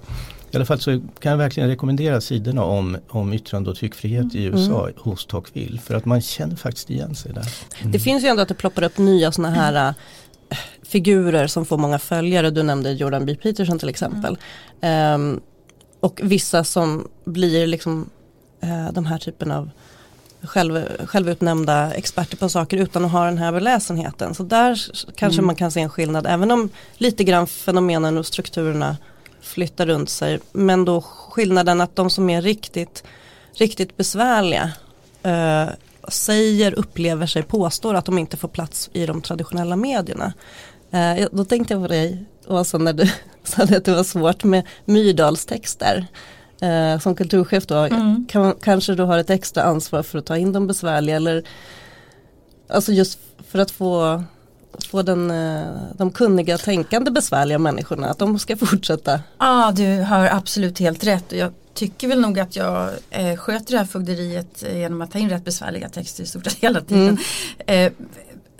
I 0.51 0.55
alla 0.55 0.65
fall 0.65 0.79
så 0.79 1.01
kan 1.19 1.29
jag 1.31 1.37
verkligen 1.37 1.69
rekommendera 1.69 2.21
sidorna 2.21 2.63
om, 2.63 2.97
om 3.09 3.33
yttrande 3.33 3.69
och 3.69 3.75
tryckfrihet 3.75 4.35
i 4.35 4.43
USA 4.43 4.83
mm. 4.83 4.93
hos 4.97 5.25
Tocqueville 5.25 5.79
för 5.79 5.95
att 5.95 6.05
man 6.05 6.21
känner 6.21 6.55
faktiskt 6.55 6.89
igen 6.89 7.15
sig 7.15 7.33
där. 7.33 7.47
Mm. 7.79 7.91
Det 7.91 7.99
finns 7.99 8.23
ju 8.23 8.27
ändå 8.27 8.41
att 8.41 8.47
det 8.47 8.53
ploppar 8.53 8.83
upp 8.83 8.97
nya 8.97 9.31
sådana 9.31 9.55
här 9.55 9.93
äh, 10.49 10.57
figurer 10.83 11.47
som 11.47 11.65
får 11.65 11.77
många 11.77 11.99
följare. 11.99 12.51
Du 12.51 12.63
nämnde 12.63 12.91
Jordan 12.91 13.25
B. 13.25 13.35
Peterson 13.35 13.79
till 13.79 13.89
exempel. 13.89 14.37
Mm. 14.81 15.21
Um, 15.21 15.41
och 15.99 16.19
vissa 16.23 16.63
som 16.63 17.07
blir 17.25 17.67
liksom 17.67 18.09
uh, 18.63 18.91
de 18.93 19.05
här 19.05 19.17
typen 19.17 19.51
av 19.51 19.69
själv, 20.43 21.05
självutnämnda 21.05 21.93
experter 21.93 22.37
på 22.37 22.49
saker 22.49 22.77
utan 22.77 23.05
att 23.05 23.11
ha 23.11 23.25
den 23.25 23.37
här 23.37 23.51
beläsenheten. 23.51 24.35
Så 24.35 24.43
där 24.43 24.81
kanske 25.15 25.39
mm. 25.39 25.45
man 25.45 25.55
kan 25.55 25.71
se 25.71 25.81
en 25.81 25.89
skillnad 25.89 26.27
även 26.27 26.51
om 26.51 26.69
lite 26.97 27.23
grann 27.23 27.47
fenomenen 27.47 28.17
och 28.17 28.25
strukturerna 28.25 28.97
flyttar 29.41 29.85
runt 29.85 30.09
sig. 30.09 30.39
Men 30.51 30.85
då 30.85 31.01
skillnaden 31.01 31.81
att 31.81 31.95
de 31.95 32.09
som 32.09 32.29
är 32.29 32.41
riktigt, 32.41 33.03
riktigt 33.53 33.97
besvärliga 33.97 34.71
eh, 35.23 35.67
säger, 36.07 36.73
upplever 36.73 37.27
sig, 37.27 37.43
påstår 37.43 37.93
att 37.93 38.05
de 38.05 38.17
inte 38.17 38.37
får 38.37 38.47
plats 38.47 38.89
i 38.93 39.05
de 39.05 39.21
traditionella 39.21 39.75
medierna. 39.75 40.33
Eh, 40.91 41.27
då 41.31 41.45
tänkte 41.45 41.73
jag 41.73 41.83
på 41.83 41.87
dig, 41.87 42.25
Åsa, 42.47 42.77
när 42.77 42.93
du 42.93 43.05
sa 43.43 43.63
att 43.63 43.85
det 43.85 43.95
var 43.95 44.03
svårt 44.03 44.43
med 44.43 44.67
Myrdals 44.85 45.45
texter 45.45 46.07
eh, 46.63 46.99
som 46.99 47.15
kulturchef 47.15 47.65
då, 47.67 47.75
mm. 47.75 48.25
kan, 48.29 48.55
kanske 48.61 48.95
du 48.95 49.03
har 49.03 49.17
ett 49.17 49.29
extra 49.29 49.63
ansvar 49.63 50.03
för 50.03 50.19
att 50.19 50.25
ta 50.25 50.37
in 50.37 50.53
de 50.53 50.67
besvärliga 50.67 51.15
eller 51.15 51.43
alltså 52.67 52.91
just 52.91 53.19
för 53.47 53.59
att 53.59 53.71
få, 53.71 54.23
få 54.91 55.01
den, 55.01 55.31
eh, 55.31 55.67
de 55.97 56.11
kunniga, 56.11 56.57
tänkande, 56.57 57.11
besvärliga 57.11 57.59
människorna 57.59 58.09
att 58.09 58.19
de 58.19 58.39
ska 58.39 58.57
fortsätta. 58.65 59.19
Ja, 59.39 59.73
du 59.75 60.01
har 60.01 60.27
absolut 60.27 60.79
helt 60.79 61.03
rätt. 61.03 61.31
Jag 61.31 61.53
tycker 61.73 62.07
väl 62.07 62.21
nog 62.21 62.39
att 62.39 62.55
jag 62.55 62.89
eh, 63.09 63.35
sköter 63.35 63.71
det 63.71 63.77
här 63.77 63.85
fögderiet 63.85 64.63
eh, 64.63 64.77
genom 64.77 65.01
att 65.01 65.11
ta 65.11 65.19
in 65.19 65.29
rätt 65.29 65.45
besvärliga 65.45 65.89
texter 65.89 66.23
i 66.23 66.25
stort 66.25 66.45
sett 66.45 66.53
hela 66.53 66.81
tiden. 66.81 67.17
Mm. 67.67 67.87
Eh, 67.87 67.93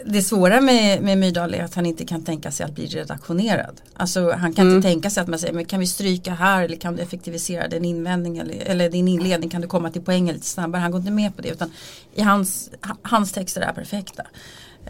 det 0.05 0.21
svåra 0.21 0.61
med, 0.61 1.01
med 1.01 1.17
Myrdal 1.17 1.53
är 1.53 1.63
att 1.63 1.75
han 1.75 1.85
inte 1.85 2.05
kan 2.05 2.23
tänka 2.23 2.51
sig 2.51 2.65
att 2.65 2.75
bli 2.75 2.85
redaktionerad. 2.85 3.81
Alltså 3.93 4.31
han 4.31 4.53
kan 4.53 4.65
mm. 4.65 4.75
inte 4.75 4.87
tänka 4.87 5.09
sig 5.09 5.21
att 5.21 5.27
man 5.27 5.39
säger 5.39 5.53
men 5.53 5.65
kan 5.65 5.79
vi 5.79 5.87
stryka 5.87 6.33
här 6.33 6.63
eller 6.63 6.75
kan 6.75 6.95
du 6.95 7.01
effektivisera 7.01 7.67
din 7.67 7.85
invändning 7.85 8.37
eller, 8.37 8.55
eller 8.65 8.89
din 8.89 9.07
inledning 9.07 9.49
kan 9.49 9.61
du 9.61 9.67
komma 9.67 9.91
till 9.91 10.01
poängen 10.01 10.35
lite 10.35 10.47
snabbare. 10.47 10.79
Han 10.79 10.91
går 10.91 10.99
inte 10.99 11.11
med 11.11 11.35
på 11.35 11.41
det 11.41 11.49
utan 11.49 11.71
i 12.13 12.21
hans, 12.21 12.69
hans 13.01 13.31
texter 13.31 13.61
är 13.61 13.73
perfekta. 13.73 14.23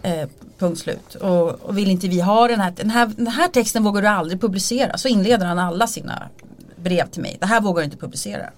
Eh, 0.02 0.28
punkt 0.58 0.80
slut. 0.80 1.16
Och, 1.16 1.50
och, 1.50 1.78
vill 1.78 1.90
inte 1.90 2.08
vi 2.08 2.20
ha 2.20 2.48
den 2.48 2.60
här, 2.60 2.74
den 2.76 2.90
här, 2.90 3.12
den 3.18 3.28
här 3.28 3.48
texten 3.48 3.84
vågar 3.84 4.02
du 4.02 4.08
aldrig 4.08 4.42
publicera. 4.42 4.98
Så 4.98 5.08
inleder 5.08 5.46
han 5.46 5.60
alla 5.60 5.88
sina 5.88 6.30
brev 6.76 7.10
till 7.10 7.22
mig. 7.22 7.38
Det 7.40 7.46
här 7.46 7.62
vågar 7.62 7.82
du 7.82 7.86
inte 7.86 7.98
publicera. 7.98 8.50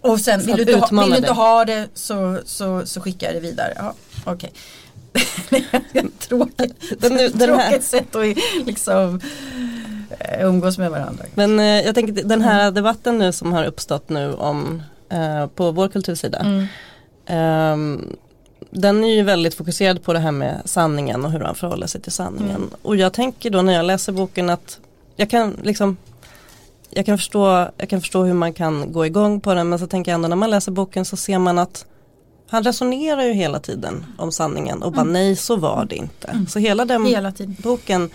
Och 0.00 0.20
sen 0.20 0.40
vill 0.40 0.56
du, 0.56 0.62
inte 0.62 0.76
ha, 0.76 1.02
vill 1.02 1.10
du 1.10 1.16
inte 1.16 1.32
ha 1.32 1.64
det 1.64 1.88
så, 1.94 2.40
så, 2.44 2.86
så 2.86 3.00
skickar 3.00 3.26
jag 3.26 3.36
det 3.36 3.40
vidare. 3.40 3.72
Ja, 3.76 3.94
okay. 4.32 4.50
tråkigt, 6.18 6.74
den, 7.00 7.16
den 7.16 7.32
tråkigt 7.32 7.62
här. 7.62 7.80
sätt 7.80 8.16
att 8.16 8.66
liksom 8.66 9.20
eh, 10.18 10.46
umgås 10.46 10.78
med 10.78 10.90
varandra. 10.90 11.24
Men 11.34 11.60
eh, 11.60 11.66
jag 11.66 11.94
tänker 11.94 12.12
den 12.12 12.42
här 12.42 12.70
debatten 12.70 13.18
nu 13.18 13.32
som 13.32 13.52
har 13.52 13.64
uppstått 13.64 14.08
nu 14.08 14.34
om 14.34 14.82
eh, 15.08 15.46
på 15.46 15.70
vår 15.70 15.88
kultursida. 15.88 16.38
Mm. 16.38 16.66
Eh, 17.26 18.02
den 18.70 19.04
är 19.04 19.14
ju 19.14 19.22
väldigt 19.22 19.54
fokuserad 19.54 20.02
på 20.02 20.12
det 20.12 20.18
här 20.18 20.32
med 20.32 20.62
sanningen 20.64 21.24
och 21.24 21.30
hur 21.30 21.40
han 21.40 21.54
förhåller 21.54 21.86
sig 21.86 22.00
till 22.00 22.12
sanningen. 22.12 22.56
Mm. 22.56 22.70
Och 22.82 22.96
jag 22.96 23.12
tänker 23.12 23.50
då 23.50 23.62
när 23.62 23.72
jag 23.72 23.84
läser 23.84 24.12
boken 24.12 24.50
att 24.50 24.80
jag 25.16 25.30
kan 25.30 25.56
liksom 25.62 25.96
jag 26.90 27.06
kan, 27.06 27.18
förstå, 27.18 27.70
jag 27.76 27.88
kan 27.88 28.00
förstå 28.00 28.24
hur 28.24 28.34
man 28.34 28.52
kan 28.52 28.92
gå 28.92 29.06
igång 29.06 29.40
på 29.40 29.54
den 29.54 29.68
men 29.68 29.78
så 29.78 29.86
tänker 29.86 30.10
jag 30.10 30.14
ändå 30.14 30.28
när 30.28 30.36
man 30.36 30.50
läser 30.50 30.72
boken 30.72 31.04
så 31.04 31.16
ser 31.16 31.38
man 31.38 31.58
att 31.58 31.86
han 32.50 32.62
resonerar 32.62 33.22
ju 33.22 33.32
hela 33.32 33.60
tiden 33.60 34.06
om 34.18 34.32
sanningen 34.32 34.82
och 34.82 34.92
bara 34.92 35.00
mm. 35.00 35.12
nej 35.12 35.36
så 35.36 35.56
var 35.56 35.84
det 35.84 35.96
inte. 35.96 36.28
Mm. 36.28 36.46
Så 36.46 36.58
hela 36.58 36.84
den 36.84 37.06
hela 37.06 37.32
boken, 37.62 38.10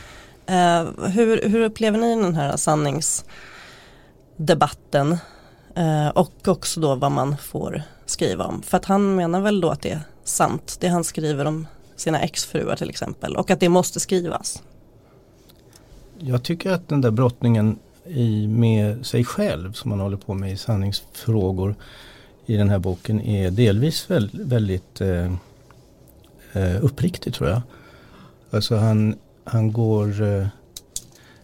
eh, 0.46 0.84
hur, 1.08 1.50
hur 1.50 1.62
upplever 1.62 1.98
ni 1.98 2.16
den 2.16 2.36
här 2.36 2.58
sanningsdebatten? 2.58 5.18
Eh, 5.76 6.08
och 6.08 6.48
också 6.48 6.80
då 6.80 6.96
vad 6.96 7.12
man 7.12 7.38
får 7.38 7.84
skriva 8.06 8.46
om. 8.46 8.62
För 8.62 8.78
att 8.78 8.86
han 8.86 9.16
menar 9.16 9.42
väl 9.42 9.62
då 9.62 9.70
att 9.70 9.82
det 9.82 9.92
är 9.92 10.02
sant, 10.24 10.78
det 10.80 10.88
han 10.88 11.04
skriver 11.04 11.46
om 11.46 11.68
sina 11.96 12.22
exfruar 12.22 12.76
till 12.76 12.90
exempel 12.90 13.36
och 13.36 13.52
att 13.52 13.60
det 13.60 13.70
måste 13.70 14.00
skrivas. 14.00 14.64
Jag 16.20 16.44
tycker 16.44 16.72
att 16.72 16.90
den 16.90 17.02
där 17.02 17.12
brottningen 17.12 17.80
i, 18.06 18.48
med 18.48 19.06
sig 19.06 19.26
själv 19.26 19.74
som 19.74 19.90
man 19.90 20.00
håller 20.00 20.18
på 20.18 20.34
med 20.34 20.52
i 20.52 20.58
sanningsfrågor 20.58 21.76
i 22.46 22.58
den 22.58 22.70
här 22.70 22.80
boken 22.80 23.22
är 23.22 23.52
delvis 23.52 24.12
väldigt, 24.12 24.42
väldigt 24.42 25.02
eh, 25.02 26.84
uppriktig 26.84 27.34
tror 27.34 27.50
jag. 27.50 27.62
Alltså 28.52 28.76
han, 28.76 29.16
han 29.44 29.72
går 29.72 30.22
eh, 30.22 30.48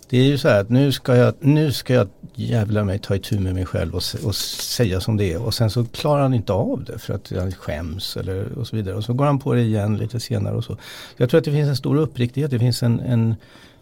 Det 0.09 0.17
är 0.17 0.23
ju 0.23 0.37
så 0.37 0.47
här 0.47 0.61
att 0.61 0.69
nu 0.69 0.91
ska 0.91 1.15
jag, 1.15 1.33
nu 1.39 1.71
ska 1.71 1.93
jag 1.93 2.07
jävla 2.35 2.83
mig 2.83 2.99
ta 2.99 3.15
itu 3.15 3.39
med 3.39 3.53
mig 3.53 3.65
själv 3.65 3.95
och, 3.95 4.03
och 4.25 4.35
säga 4.35 5.01
som 5.01 5.17
det 5.17 5.33
är. 5.33 5.41
Och 5.41 5.53
sen 5.53 5.69
så 5.69 5.85
klarar 5.85 6.21
han 6.21 6.33
inte 6.33 6.53
av 6.53 6.83
det 6.83 6.99
för 6.99 7.13
att 7.13 7.31
han 7.35 7.51
skäms 7.51 8.17
eller 8.17 8.57
och 8.57 8.67
så 8.67 8.75
vidare. 8.75 8.95
Och 8.95 9.03
så 9.03 9.13
går 9.13 9.25
han 9.25 9.39
på 9.39 9.53
det 9.53 9.61
igen 9.61 9.97
lite 9.97 10.19
senare 10.19 10.55
och 10.55 10.63
så. 10.63 10.77
Jag 11.17 11.29
tror 11.29 11.37
att 11.37 11.45
det 11.45 11.51
finns 11.51 11.69
en 11.69 11.75
stor 11.75 11.95
uppriktighet. 11.95 12.51
Det 12.51 12.59
finns 12.59 12.83
en, 12.83 12.99
en, 12.99 13.35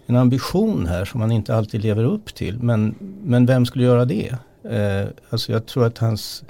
en 0.06 0.16
ambition 0.16 0.88
här 0.88 1.06
som 1.06 1.22
han 1.22 1.32
inte 1.32 1.56
alltid 1.56 1.82
lever 1.82 2.04
upp 2.04 2.36
till. 2.36 2.60
Men, 2.60 2.96
men 3.24 3.46
vem 3.46 3.66
skulle 3.66 3.84
göra 3.84 4.06
det? 4.06 4.36
Eh, 4.64 5.08
alltså 5.30 5.52
jag 5.52 5.66
tror 5.66 5.86
att 5.86 5.98
hans 5.98 6.44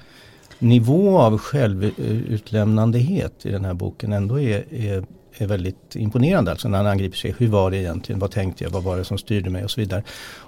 nivå 0.59 1.17
av 1.17 1.37
självutlämnandehet 1.37 3.45
i 3.45 3.51
den 3.51 3.65
här 3.65 3.73
boken 3.73 4.13
ändå 4.13 4.39
är, 4.39 4.73
är, 4.73 5.03
är 5.37 5.47
väldigt 5.47 5.95
imponerande. 5.95 6.51
Alltså 6.51 6.69
när 6.69 6.77
han 6.77 6.87
angriper 6.87 7.17
sig, 7.17 7.35
hur 7.37 7.47
var 7.47 7.71
det 7.71 7.77
egentligen, 7.77 8.19
vad 8.19 8.31
tänkte 8.31 8.63
jag, 8.63 8.71
vad 8.71 8.83
var 8.83 8.97
det 8.97 9.03
som 9.03 9.17
styrde 9.17 9.49
mig 9.49 9.63
och 9.63 9.71
så 9.71 9.81
vidare. 9.81 10.03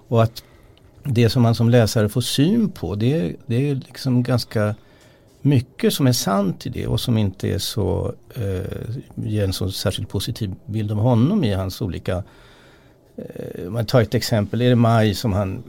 Och 0.08 0.24
att 0.24 0.44
det 1.04 1.30
som 1.30 1.42
man 1.42 1.56
som 1.56 1.70
läsare 1.70 2.10
får 2.10 2.22
syn 2.22 2.70
på 2.70 2.96
det, 2.96 3.36
det 3.46 3.70
är 3.70 3.76
liksom 3.76 4.24
ganska 4.24 4.76
mycket 5.42 5.94
som 5.94 6.08
är 6.08 6.12
sant 6.12 6.66
i 6.66 6.70
det 6.70 6.88
och 6.88 7.00
som 7.00 7.18
inte 7.18 7.50
är 7.50 7.58
så, 7.58 8.14
eh, 8.36 8.62
ger 9.16 9.44
en 9.44 9.54
så 9.54 9.72
särskilt 9.72 10.10
positiv 10.10 10.54
bild 10.66 10.92
av 10.92 10.98
honom 10.98 11.44
i 11.44 11.54
hans 11.54 11.82
olika 11.82 12.24
eh, 13.16 13.70
man 13.70 13.86
tar 13.86 14.02
ett 14.02 14.16
exempel, 14.16 14.62
är 14.62 14.70
det 14.70 14.76
Maj 14.76 15.14
som 15.14 15.34
han 15.34 15.64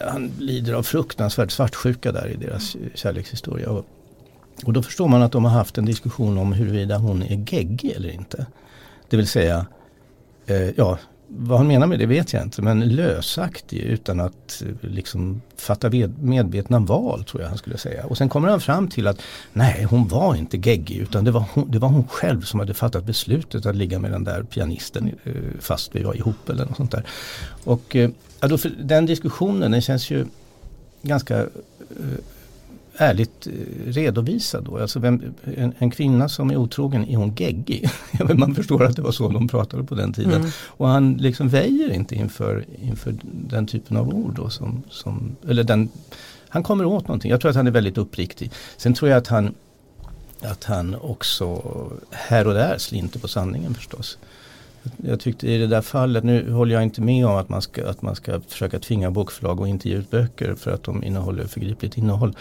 han 0.00 0.32
lider 0.38 0.72
av 0.72 0.82
fruktansvärd 0.82 1.52
svartsjuka 1.52 2.12
där 2.12 2.26
i 2.28 2.36
deras 2.36 2.76
kärlekshistoria. 2.94 3.70
Och, 3.70 3.86
och 4.64 4.72
då 4.72 4.82
förstår 4.82 5.08
man 5.08 5.22
att 5.22 5.32
de 5.32 5.44
har 5.44 5.52
haft 5.52 5.78
en 5.78 5.84
diskussion 5.84 6.38
om 6.38 6.52
huruvida 6.52 6.98
hon 6.98 7.22
är 7.22 7.44
geggig 7.52 7.90
eller 7.90 8.10
inte. 8.10 8.46
Det 9.08 9.16
vill 9.16 9.28
säga, 9.28 9.66
eh, 10.46 10.70
ja 10.70 10.98
vad 11.30 11.58
han 11.58 11.66
menar 11.66 11.86
med 11.86 11.98
det 11.98 12.06
vet 12.06 12.32
jag 12.32 12.42
inte 12.42 12.62
men 12.62 12.80
lösaktig 12.80 13.78
utan 13.78 14.20
att 14.20 14.62
eh, 14.62 14.90
liksom 14.90 15.42
fatta 15.56 15.90
medvetna 16.20 16.78
val 16.78 17.24
tror 17.24 17.42
jag 17.42 17.48
han 17.48 17.58
skulle 17.58 17.78
säga. 17.78 18.04
Och 18.04 18.18
sen 18.18 18.28
kommer 18.28 18.48
han 18.48 18.60
fram 18.60 18.88
till 18.88 19.06
att 19.06 19.22
nej 19.52 19.86
hon 19.90 20.08
var 20.08 20.34
inte 20.34 20.56
geggig 20.56 20.96
utan 20.96 21.24
det 21.24 21.30
var 21.30 21.44
hon, 21.52 21.70
det 21.70 21.78
var 21.78 21.88
hon 21.88 22.08
själv 22.08 22.42
som 22.42 22.60
hade 22.60 22.74
fattat 22.74 23.04
beslutet 23.04 23.66
att 23.66 23.76
ligga 23.76 23.98
med 23.98 24.12
den 24.12 24.24
där 24.24 24.42
pianisten 24.42 25.14
eh, 25.24 25.32
fast 25.60 25.96
vi 25.96 26.02
var 26.02 26.14
ihop 26.14 26.48
eller 26.48 26.64
något 26.64 26.76
sånt 26.76 26.90
där. 26.90 27.06
Och 27.64 27.96
eh, 27.96 28.10
ja, 28.40 28.48
då 28.48 28.58
den 28.78 29.06
diskussionen 29.06 29.70
den 29.70 29.80
känns 29.80 30.10
ju 30.10 30.26
ganska 31.02 31.46
ärligt 32.98 33.46
eh, 33.46 33.52
redovisad 33.92 34.64
då. 34.64 34.78
Alltså 34.78 34.98
vem, 34.98 35.22
en, 35.56 35.74
en, 35.78 35.90
kvinna 35.90 36.28
som 36.28 36.50
är 36.50 36.56
otrogen, 36.56 37.08
är 37.08 37.16
hon 37.16 37.34
geggig? 37.36 37.90
Man 38.34 38.54
förstår 38.54 38.84
att 38.84 38.96
det 38.96 39.02
var 39.02 39.12
så 39.12 39.28
de 39.28 39.48
pratade 39.48 39.84
på 39.84 39.94
den 39.94 40.12
tiden. 40.12 40.40
Mm. 40.40 40.50
Och 40.66 40.88
han 40.88 41.14
liksom 41.14 41.48
väjer 41.48 41.90
inte 41.90 42.14
inför, 42.14 42.64
inför 42.82 43.14
den 43.22 43.66
typen 43.66 43.96
av 43.96 44.14
ord 44.14 44.34
då 44.36 44.50
som, 44.50 44.82
som 44.90 45.36
eller 45.48 45.64
den, 45.64 45.88
han 46.48 46.62
kommer 46.62 46.84
åt 46.84 47.08
någonting. 47.08 47.30
Jag 47.30 47.40
tror 47.40 47.50
att 47.50 47.56
han 47.56 47.66
är 47.66 47.70
väldigt 47.70 47.98
uppriktig. 47.98 48.50
Sen 48.76 48.94
tror 48.94 49.10
jag 49.10 49.18
att 49.18 49.26
han 49.26 49.54
att 50.42 50.64
han 50.64 50.94
också 50.94 51.62
här 52.10 52.46
och 52.46 52.54
där 52.54 52.78
slinter 52.78 53.20
på 53.20 53.28
sanningen 53.28 53.74
förstås. 53.74 54.18
Jag 54.96 55.20
tyckte 55.20 55.48
i 55.48 55.58
det 55.58 55.66
där 55.66 55.80
fallet, 55.80 56.24
nu 56.24 56.52
håller 56.52 56.74
jag 56.74 56.82
inte 56.82 57.00
med 57.00 57.26
om 57.26 57.36
att 57.36 57.48
man 57.48 57.62
ska, 57.62 57.88
att 57.88 58.02
man 58.02 58.14
ska 58.14 58.40
försöka 58.40 58.78
tvinga 58.78 59.10
bokförlag 59.10 59.60
att 59.62 59.68
inte 59.68 59.88
ge 59.88 59.94
ut 59.94 60.10
böcker 60.10 60.54
för 60.54 60.70
att 60.70 60.82
de 60.82 61.04
innehåller 61.04 61.46
förgripligt 61.46 61.96
innehåll. 61.96 62.34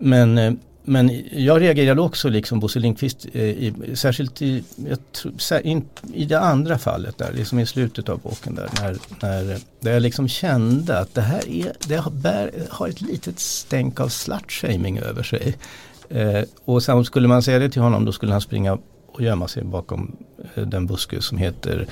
Men, 0.00 0.38
eh, 0.38 0.52
men 0.84 1.22
jag 1.32 1.60
reagerade 1.60 2.00
också 2.00 2.28
liksom 2.28 2.60
Bosse 2.60 2.78
Lindqvist, 2.78 3.26
eh, 3.32 3.42
i, 3.42 3.74
särskilt 3.94 4.42
i, 4.42 4.64
tror, 5.12 5.66
in, 5.66 5.84
i 6.14 6.24
det 6.24 6.40
andra 6.40 6.78
fallet 6.78 7.18
där, 7.18 7.32
liksom 7.32 7.58
i 7.58 7.66
slutet 7.66 8.08
av 8.08 8.20
boken 8.20 8.54
där, 8.54 8.68
när, 8.80 8.96
när, 9.20 9.58
där 9.80 9.92
jag 9.92 10.02
liksom 10.02 10.28
kände 10.28 10.98
att 10.98 11.14
det 11.14 11.20
här 11.20 11.48
är, 11.48 11.72
det 11.88 11.96
har, 11.96 12.10
bär, 12.10 12.50
har 12.70 12.88
ett 12.88 13.00
litet 13.00 13.38
stänk 13.38 14.00
av 14.00 14.08
slutshaming 14.08 14.98
över 14.98 15.22
sig. 15.22 15.56
Eh, 16.08 16.42
och 16.64 16.82
sen 16.82 17.04
skulle 17.04 17.28
man 17.28 17.42
säga 17.42 17.58
det 17.58 17.70
till 17.70 17.82
honom 17.82 18.04
då 18.04 18.12
skulle 18.12 18.32
han 18.32 18.40
springa 18.40 18.78
och 19.06 19.20
gömma 19.20 19.48
sig 19.48 19.64
bakom 19.64 20.16
eh, 20.54 20.66
den 20.66 20.86
buske 20.86 21.22
som 21.22 21.38
heter 21.38 21.86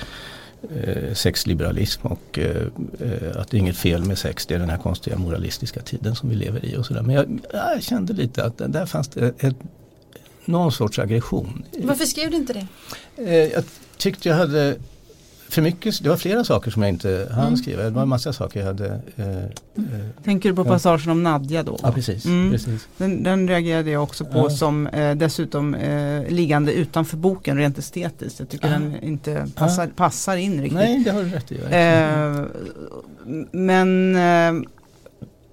eh, 0.69 1.13
sexliberalism 1.13 2.07
och 2.07 2.39
eh, 2.39 2.67
eh, 2.99 3.37
att 3.37 3.49
det 3.49 3.57
är 3.57 3.59
inget 3.59 3.77
fel 3.77 4.05
med 4.05 4.17
sex. 4.17 4.45
Det 4.45 4.55
är 4.55 4.59
den 4.59 4.69
här 4.69 4.77
konstiga 4.77 5.17
moralistiska 5.17 5.81
tiden 5.81 6.15
som 6.15 6.29
vi 6.29 6.35
lever 6.35 6.65
i 6.65 6.77
och 6.77 6.85
sådär. 6.85 7.01
Men 7.01 7.15
jag, 7.15 7.39
jag, 7.53 7.83
kände 7.83 8.13
lite 8.13 8.43
att 8.43 8.57
där 8.57 8.85
fanns 8.85 9.07
det 9.07 9.33
ett, 9.39 9.55
någon 10.45 10.71
sorts 10.71 10.99
aggression. 10.99 11.63
Varför 11.83 12.05
skrev 12.05 12.31
du 12.31 12.37
inte 12.37 12.53
det? 12.53 12.67
Eh, 13.17 13.53
jag 13.53 13.63
tyckte 13.97 14.29
jag 14.29 14.35
hade 14.35 14.75
för 15.51 15.61
mycket, 15.61 16.03
det 16.03 16.09
var 16.09 16.17
flera 16.17 16.43
saker 16.43 16.71
som 16.71 16.81
jag 16.81 16.89
inte 16.89 17.27
hann 17.31 17.47
mm. 17.47 17.57
skriva. 17.57 17.83
Det 17.83 17.89
var 17.89 18.01
en 18.01 18.09
massa 18.09 18.33
saker 18.33 18.59
jag 18.59 18.67
hade. 18.67 19.01
Eh, 19.15 19.37
eh, 19.37 19.43
Tänker 20.23 20.49
du 20.49 20.55
på 20.55 20.63
passagen 20.63 21.09
om 21.09 21.23
Nadja 21.23 21.63
då? 21.63 21.79
Ja 21.83 21.91
precis. 21.91 22.25
Mm. 22.25 22.51
precis. 22.51 22.87
Den, 22.97 23.23
den, 23.23 23.47
reagerade 23.47 23.91
jag 23.91 24.03
också 24.03 24.25
på 24.25 24.37
ja. 24.37 24.49
som 24.49 24.87
eh, 24.87 25.15
dessutom 25.15 25.75
eh, 25.75 26.29
liggande 26.29 26.73
utanför 26.73 27.17
boken 27.17 27.57
rent 27.57 27.77
estetiskt. 27.77 28.39
Jag 28.39 28.49
tycker 28.49 28.67
ja. 28.67 28.73
den 28.73 29.03
inte 29.03 29.47
passar, 29.55 29.83
ja. 29.83 29.89
passar 29.95 30.37
in 30.37 30.61
riktigt. 30.61 30.73
Nej 30.73 31.03
det 31.05 31.11
har 31.11 31.23
du 31.23 31.29
rätt 31.29 31.51
i. 31.51 31.55
Eh, 31.55 32.45
men 33.51 34.15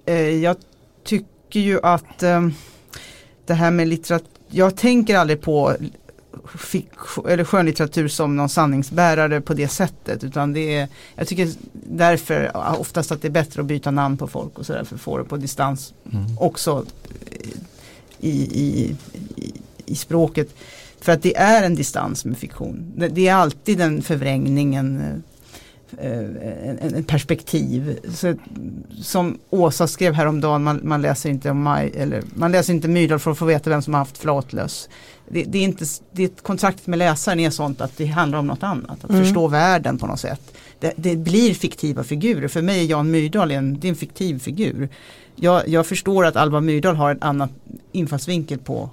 eh, 0.05 0.21
jag 0.21 0.55
tycker 1.03 1.59
ju 1.59 1.79
att 1.83 2.19
det 3.45 3.53
här 3.53 3.71
med 3.71 3.87
litteratur 3.87 4.27
jag 4.51 4.75
tänker 4.75 5.17
aldrig 5.17 5.41
på 5.41 5.75
eller 7.27 7.43
skönlitteratur 7.43 8.07
som 8.07 8.35
någon 8.35 8.49
sanningsbärare 8.49 9.41
på 9.41 9.53
det 9.53 9.67
sättet. 9.67 10.23
Utan 10.23 10.53
det 10.53 10.75
är, 10.75 10.87
jag 11.15 11.27
tycker 11.27 11.49
därför 11.73 12.51
oftast 12.79 13.11
att 13.11 13.21
det 13.21 13.27
är 13.27 13.31
bättre 13.31 13.61
att 13.61 13.67
byta 13.67 13.91
namn 13.91 14.17
på 14.17 14.27
folk 14.27 14.59
och 14.59 14.65
sådär 14.65 14.83
för 14.83 14.95
att 14.95 15.01
få 15.01 15.17
det 15.17 15.23
på 15.23 15.37
distans 15.37 15.93
mm. 16.11 16.25
också 16.37 16.85
i, 18.19 18.29
i, 18.29 18.95
i, 19.35 19.53
i, 19.85 19.95
språket. 19.95 20.55
För 21.01 21.11
att 21.11 21.21
det 21.21 21.37
är 21.37 21.63
en 21.63 21.75
distans 21.75 22.25
med 22.25 22.37
fiktion. 22.37 22.93
Det, 22.95 23.07
det 23.07 23.27
är 23.27 23.35
alltid 23.35 23.77
den 23.77 24.01
förvrängningen 24.01 25.23
ett 26.97 27.07
perspektiv. 27.07 27.99
Så, 28.13 28.35
som 29.01 29.39
Åsa 29.49 29.87
skrev 29.87 30.13
häromdagen, 30.13 30.63
man, 30.63 30.79
man 30.83 31.01
läser 31.01 31.29
inte 31.29 31.49
om 31.51 31.61
Maj, 31.61 31.91
eller 31.95 32.23
man 32.33 32.51
läser 32.51 32.73
inte 32.73 32.87
Myrdal 32.87 33.19
för 33.19 33.31
att 33.31 33.37
få 33.37 33.45
veta 33.45 33.69
vem 33.69 33.81
som 33.81 33.93
har 33.93 33.99
haft 34.01 34.17
flatlöss. 34.17 34.89
Det, 35.29 35.43
det, 35.43 35.57
är 35.57 35.63
inte, 35.63 35.85
det, 36.11 36.43
kontraktet 36.43 36.87
med 36.87 36.99
läsaren 36.99 37.39
är 37.39 37.49
sånt 37.49 37.81
att 37.81 37.97
det 37.97 38.05
handlar 38.05 38.39
om 38.39 38.47
något 38.47 38.63
annat, 38.63 39.03
att 39.03 39.09
mm. 39.09 39.23
förstå 39.23 39.47
världen 39.47 39.97
på 39.97 40.07
något 40.07 40.19
sätt. 40.19 40.53
Det, 40.79 40.93
det, 40.95 41.15
blir 41.15 41.53
fiktiva 41.53 42.03
figurer, 42.03 42.47
för 42.47 42.61
mig 42.61 42.79
är 42.79 42.85
Jan 42.85 43.11
Myrdal 43.11 43.51
en, 43.51 43.79
det 43.79 43.87
är 43.87 43.89
en 43.89 43.95
fiktiv 43.95 44.39
figur. 44.39 44.89
Jag, 45.35 45.67
jag 45.67 45.87
förstår 45.87 46.25
att 46.25 46.35
Alva 46.35 46.61
Myrdal 46.61 46.95
har 46.95 47.11
en 47.11 47.21
annan 47.21 47.49
infallsvinkel 47.91 48.59
på 48.59 48.89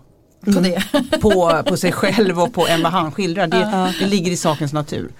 på, 0.54 0.60
det. 0.60 0.82
på, 1.20 1.62
på 1.66 1.76
sig 1.76 1.92
själv 1.92 2.40
och 2.40 2.52
på 2.52 2.66
än 2.66 2.82
vad 2.82 2.92
han 2.92 3.12
skildrar. 3.12 3.46
Det, 3.46 3.56
uh. 3.56 3.90
det 4.00 4.06
ligger 4.06 4.32
i 4.32 4.36
sakens 4.36 4.72
natur. 4.72 5.10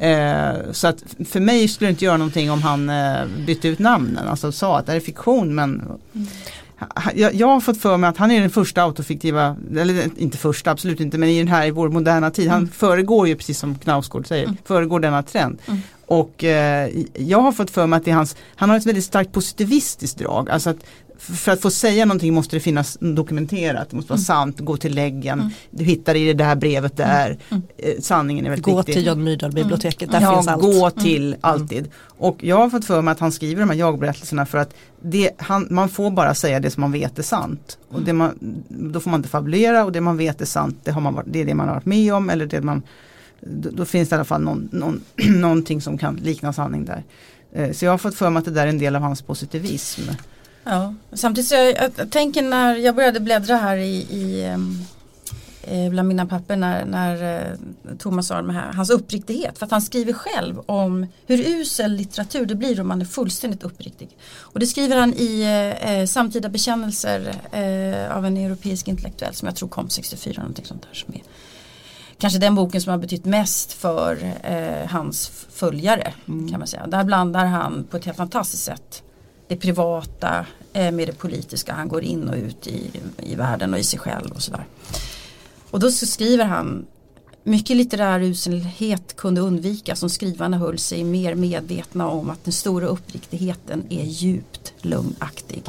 Eh, 0.00 0.72
så 0.72 0.88
att 0.88 1.04
för 1.28 1.40
mig 1.40 1.68
skulle 1.68 1.88
det 1.88 1.90
inte 1.90 2.04
göra 2.04 2.16
någonting 2.16 2.50
om 2.50 2.62
han 2.62 2.90
eh, 2.90 3.26
bytte 3.46 3.68
ut 3.68 3.78
namnen. 3.78 4.28
Alltså 4.28 4.52
sa 4.52 4.78
att 4.78 4.86
det 4.86 4.92
är 4.92 5.00
fiktion 5.00 5.54
men 5.54 5.98
mm. 6.14 6.26
Jag, 7.14 7.34
jag, 7.34 7.46
har 7.46 7.60
fått 7.60 7.78
för 7.78 7.96
mig 7.96 8.10
att 8.10 8.16
han 8.16 8.30
är 8.30 8.40
den 8.40 8.50
första 8.50 8.82
autofiktiva, 8.82 9.56
eller 9.76 10.10
inte 10.16 10.38
första 10.38 10.70
absolut 10.70 11.00
inte 11.00 11.18
men 11.18 11.28
i 11.28 11.38
den 11.38 11.48
här 11.48 11.66
i 11.66 11.70
vår 11.70 11.88
moderna 11.88 12.30
tid. 12.30 12.48
Han 12.48 12.58
mm. 12.58 12.70
föregår 12.70 13.28
ju 13.28 13.36
precis 13.36 13.58
som 13.58 13.74
Knausgård 13.74 14.26
säger, 14.26 14.44
mm. 14.44 14.56
föregår 14.64 15.00
denna 15.00 15.22
trend. 15.22 15.58
Mm. 15.66 15.80
Och 16.06 16.44
eh, 16.44 16.90
jag 17.14 17.40
har 17.40 17.52
fått 17.52 17.70
för 17.70 17.86
mig 17.86 17.96
att 17.96 18.04
det 18.04 18.10
är 18.10 18.14
hans, 18.14 18.36
han 18.54 18.70
har 18.70 18.76
ett 18.76 18.86
väldigt 18.86 19.04
starkt 19.04 19.32
positivistiskt 19.32 20.18
drag. 20.18 20.50
Alltså 20.50 20.70
att 20.70 20.84
för 21.20 21.52
att 21.52 21.60
få 21.60 21.70
säga 21.70 22.04
någonting 22.04 22.34
måste 22.34 22.56
det 22.56 22.60
finnas 22.60 22.98
dokumenterat, 23.00 23.90
det 23.90 23.96
måste 23.96 24.10
vara 24.10 24.16
mm. 24.16 24.24
sant, 24.24 24.60
gå 24.60 24.76
till 24.76 24.94
läggen, 24.94 25.40
mm. 25.40 25.52
du 25.70 25.84
hittar 25.84 26.14
i 26.14 26.32
det 26.32 26.44
här 26.44 26.56
brevet 26.56 26.96
där, 26.96 27.26
mm. 27.26 27.40
mm. 27.50 27.62
Eh, 27.78 28.00
sanningen 28.00 28.46
är 28.46 28.50
väldigt 28.50 28.64
gå 28.64 28.76
viktig. 28.76 28.94
Gå 28.94 28.98
till 28.98 29.06
John 29.06 29.24
Myrdal 29.24 29.52
biblioteket, 29.52 30.12
där 30.12 30.20
ja, 30.20 30.34
finns 30.34 30.48
allt. 30.48 30.62
gå 30.62 30.90
till 30.90 31.26
mm. 31.26 31.38
alltid. 31.40 31.88
Och 32.02 32.44
jag 32.44 32.56
har 32.56 32.70
fått 32.70 32.84
för 32.84 33.02
mig 33.02 33.12
att 33.12 33.20
han 33.20 33.32
skriver 33.32 33.60
de 33.60 33.70
här 33.70 33.76
jagberättelserna 33.76 34.46
för 34.46 34.58
att 34.58 34.74
det, 35.02 35.30
han, 35.38 35.66
man 35.70 35.88
får 35.88 36.10
bara 36.10 36.34
säga 36.34 36.60
det 36.60 36.70
som 36.70 36.80
man 36.80 36.92
vet 36.92 37.18
är 37.18 37.22
sant. 37.22 37.78
Och 37.88 38.02
det 38.02 38.12
man, 38.12 38.34
då 38.68 39.00
får 39.00 39.10
man 39.10 39.20
inte 39.20 39.28
fabulera 39.28 39.84
och 39.84 39.92
det 39.92 40.00
man 40.00 40.16
vet 40.16 40.40
är 40.40 40.46
sant, 40.46 40.78
det, 40.84 40.90
har 40.90 41.00
man 41.00 41.14
varit, 41.14 41.26
det 41.28 41.40
är 41.40 41.44
det 41.44 41.54
man 41.54 41.68
har 41.68 41.74
varit 41.74 41.86
med 41.86 42.14
om 42.14 42.30
eller 42.30 42.46
det 42.46 42.60
man 42.60 42.82
då, 43.40 43.70
då 43.72 43.84
finns 43.84 44.08
det 44.08 44.14
i 44.14 44.16
alla 44.16 44.24
fall 44.24 44.42
någon, 44.42 44.68
någon, 44.72 45.00
någonting 45.40 45.80
som 45.80 45.98
kan 45.98 46.16
likna 46.16 46.52
sanning 46.52 46.84
där. 46.84 47.02
Eh, 47.52 47.72
så 47.72 47.84
jag 47.84 47.92
har 47.92 47.98
fått 47.98 48.14
för 48.14 48.30
mig 48.30 48.38
att 48.38 48.44
det 48.44 48.50
där 48.50 48.62
är 48.62 48.70
en 48.70 48.78
del 48.78 48.96
av 48.96 49.02
hans 49.02 49.22
positivism. 49.22 50.02
Ja, 50.64 50.94
samtidigt 51.12 51.48
så 51.48 51.54
jag, 51.54 51.90
jag 51.96 52.10
tänker 52.10 52.42
när 52.42 52.76
jag 52.76 52.94
började 52.94 53.20
bläddra 53.20 53.56
här 53.56 53.76
i, 53.76 53.96
i 53.96 54.44
eh, 55.62 55.90
bland 55.90 56.08
mina 56.08 56.26
papper 56.26 56.56
när, 56.56 56.84
när 56.84 57.36
eh, 57.36 57.96
Thomas 57.98 58.26
sa 58.26 58.42
det 58.42 58.52
här, 58.52 58.72
hans 58.72 58.90
uppriktighet. 58.90 59.58
För 59.58 59.66
att 59.66 59.72
han 59.72 59.82
skriver 59.82 60.12
själv 60.12 60.60
om 60.66 61.06
hur 61.26 61.38
usel 61.38 61.92
litteratur 61.92 62.46
det 62.46 62.54
blir 62.54 62.80
om 62.80 62.88
man 62.88 63.00
är 63.00 63.04
fullständigt 63.04 63.62
uppriktig. 63.62 64.08
Och 64.38 64.60
det 64.60 64.66
skriver 64.66 64.96
han 64.96 65.14
i 65.14 65.42
eh, 65.80 66.06
Samtida 66.06 66.48
bekännelser 66.48 67.34
eh, 67.52 68.16
av 68.16 68.26
en 68.26 68.36
europeisk 68.36 68.88
intellektuell 68.88 69.34
som 69.34 69.46
jag 69.46 69.56
tror 69.56 69.68
kom 69.68 69.88
64. 69.88 70.34
Någonting 70.42 70.64
sånt 70.64 70.82
där, 70.82 70.94
som 70.94 71.14
är 71.14 71.22
kanske 72.18 72.38
den 72.38 72.54
boken 72.54 72.80
som 72.80 72.90
har 72.90 72.98
betytt 72.98 73.24
mest 73.24 73.72
för 73.72 74.34
eh, 74.42 74.90
hans 74.90 75.28
följare. 75.50 76.12
Mm. 76.28 76.48
kan 76.48 76.58
man 76.58 76.68
säga. 76.68 76.86
Där 76.86 77.04
blandar 77.04 77.46
han 77.46 77.84
på 77.90 77.96
ett 77.96 78.04
helt 78.04 78.16
fantastiskt 78.16 78.64
sätt 78.64 79.02
det 79.50 79.56
privata 79.56 80.46
eh, 80.72 80.92
med 80.92 81.08
det 81.08 81.18
politiska. 81.18 81.72
Han 81.72 81.88
går 81.88 82.02
in 82.04 82.28
och 82.28 82.36
ut 82.36 82.66
i, 82.66 82.90
i 83.16 83.34
världen 83.34 83.74
och 83.74 83.80
i 83.80 83.84
sig 83.84 83.98
själv 83.98 84.30
och 84.30 84.42
sådär. 84.42 84.64
Och 85.70 85.80
då 85.80 85.90
så 85.90 86.06
skriver 86.06 86.44
han 86.44 86.86
mycket 87.44 87.76
litterär 87.76 88.20
uselhet 88.20 89.16
kunde 89.16 89.40
undvikas 89.40 90.02
om 90.02 90.10
skrivarna 90.10 90.58
höll 90.58 90.78
sig 90.78 91.04
mer 91.04 91.34
medvetna 91.34 92.08
om 92.08 92.30
att 92.30 92.44
den 92.44 92.52
stora 92.52 92.86
uppriktigheten 92.86 93.84
är 93.88 94.04
djupt 94.04 94.72
lugnaktig. 94.80 95.62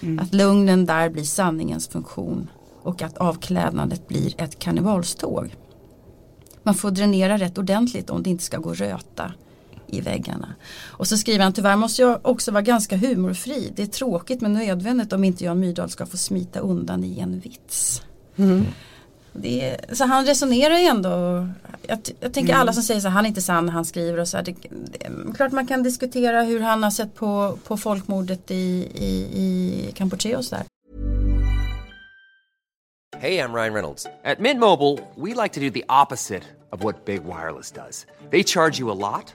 Mm. 0.00 0.18
Att 0.18 0.34
lugnen 0.34 0.86
där 0.86 1.08
blir 1.08 1.24
sanningens 1.24 1.88
funktion 1.88 2.50
och 2.82 3.02
att 3.02 3.18
avklädnadet 3.18 4.08
blir 4.08 4.34
ett 4.40 4.58
karnevalståg. 4.58 5.56
Man 6.62 6.74
får 6.74 6.90
dränera 6.90 7.38
rätt 7.38 7.58
ordentligt 7.58 8.10
om 8.10 8.22
det 8.22 8.30
inte 8.30 8.44
ska 8.44 8.58
gå 8.58 8.74
röta 8.74 9.32
i 9.92 10.00
väggarna. 10.00 10.54
Och 10.84 11.06
så 11.08 11.16
skriver 11.16 11.44
han, 11.44 11.52
tyvärr 11.52 11.76
måste 11.76 12.02
jag 12.02 12.20
också 12.22 12.50
vara 12.50 12.62
ganska 12.62 12.96
humorfri. 12.96 13.72
Det 13.76 13.82
är 13.82 13.86
tråkigt 13.86 14.40
men 14.40 14.52
nödvändigt 14.52 15.12
om 15.12 15.24
inte 15.24 15.44
Jan 15.44 15.60
Myrdal 15.60 15.90
ska 15.90 16.06
få 16.06 16.16
smita 16.16 16.60
undan 16.60 17.04
i 17.04 17.20
en 17.20 17.40
vits. 17.40 18.02
Mm. 18.36 18.64
Är, 19.42 19.94
så 19.94 20.04
han 20.04 20.26
resonerar 20.26 20.78
ju 20.78 20.84
ändå, 20.84 21.48
jag, 21.86 21.98
jag 22.20 22.32
tänker 22.32 22.52
mm. 22.52 22.60
alla 22.60 22.72
som 22.72 22.82
säger 22.82 23.00
så 23.00 23.08
han 23.08 23.24
är 23.24 23.28
inte 23.28 23.42
sann 23.42 23.66
när 23.66 23.72
han 23.72 23.84
skriver 23.84 24.20
och 24.20 24.28
så 24.28 24.36
här, 24.36 24.44
det, 24.44 24.54
det, 24.70 25.34
klart 25.34 25.52
man 25.52 25.66
kan 25.66 25.82
diskutera 25.82 26.42
hur 26.42 26.60
han 26.60 26.82
har 26.82 26.90
sett 26.90 27.14
på, 27.14 27.58
på 27.64 27.76
folkmordet 27.76 28.50
i, 28.50 28.88
i, 28.94 29.28
i 29.34 29.92
Kampuchea 29.94 30.38
och 30.38 30.44
sådär. 30.44 30.64
Hej, 33.18 33.34
jag 33.34 33.54
Ryan 33.54 33.72
Reynolds. 33.74 34.06
At 34.24 34.40
Mint 34.40 34.60
Mobile, 34.60 34.98
we 35.16 35.42
like 35.42 35.54
to 35.54 35.60
do 35.60 35.70
the 35.70 35.84
opposite 35.88 36.42
of 36.72 36.82
what 36.82 37.04
Big 37.04 37.24
Wireless 37.24 37.70
does. 37.70 38.06
They 38.30 38.42
charge 38.42 38.80
you 38.80 38.90
a 38.90 38.98
lot 39.12 39.34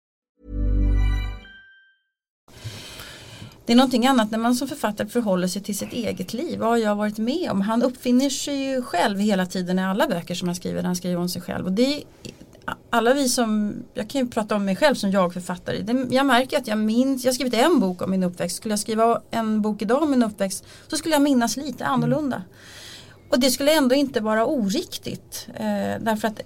Det 3.65 3.73
är 3.73 3.77
någonting 3.77 4.07
annat 4.07 4.31
när 4.31 4.39
man 4.39 4.55
som 4.55 4.67
författare 4.67 5.07
förhåller 5.07 5.47
sig 5.47 5.61
till 5.61 5.77
sitt 5.77 5.93
eget 5.93 6.33
liv. 6.33 6.59
Vad 6.59 6.69
har 6.69 6.77
jag 6.77 6.95
varit 6.95 7.17
med 7.17 7.51
om? 7.51 7.61
Han 7.61 7.83
uppfinner 7.83 8.29
sig 8.29 8.55
ju 8.55 8.81
själv 8.81 9.19
hela 9.19 9.45
tiden 9.45 9.79
i 9.79 9.83
alla 9.83 10.07
böcker 10.07 10.35
som 10.35 10.47
han 10.47 10.55
skriver. 10.55 10.83
Han 10.83 10.95
skriver 10.95 11.17
om 11.17 11.29
sig 11.29 11.41
själv. 11.41 11.65
Och 11.65 11.71
det 11.71 11.95
är, 11.95 12.03
alla 12.89 13.13
vi 13.13 13.29
som, 13.29 13.73
jag 13.93 14.09
kan 14.09 14.21
ju 14.21 14.27
prata 14.27 14.55
om 14.55 14.65
mig 14.65 14.75
själv 14.75 14.95
som 14.95 15.11
jag-författare. 15.11 16.05
Jag 16.09 16.25
märker 16.25 16.57
att 16.57 16.67
jag 16.67 16.77
minns, 16.77 17.23
jag 17.23 17.31
har 17.31 17.33
skrivit 17.33 17.53
en 17.53 17.79
bok 17.79 18.01
om 18.01 18.11
min 18.11 18.23
uppväxt. 18.23 18.57
Skulle 18.57 18.71
jag 18.71 18.79
skriva 18.79 19.21
en 19.31 19.61
bok 19.61 19.81
idag 19.81 20.03
om 20.03 20.11
min 20.11 20.23
uppväxt 20.23 20.65
så 20.87 20.97
skulle 20.97 21.15
jag 21.15 21.21
minnas 21.21 21.57
lite 21.57 21.85
annorlunda. 21.85 22.35
Mm. 22.35 22.47
Och 23.29 23.39
det 23.39 23.51
skulle 23.51 23.73
ändå 23.77 23.95
inte 23.95 24.19
vara 24.19 24.45
oriktigt. 24.45 25.47
Eh, 25.53 26.01
därför 26.01 26.27
att 26.27 26.41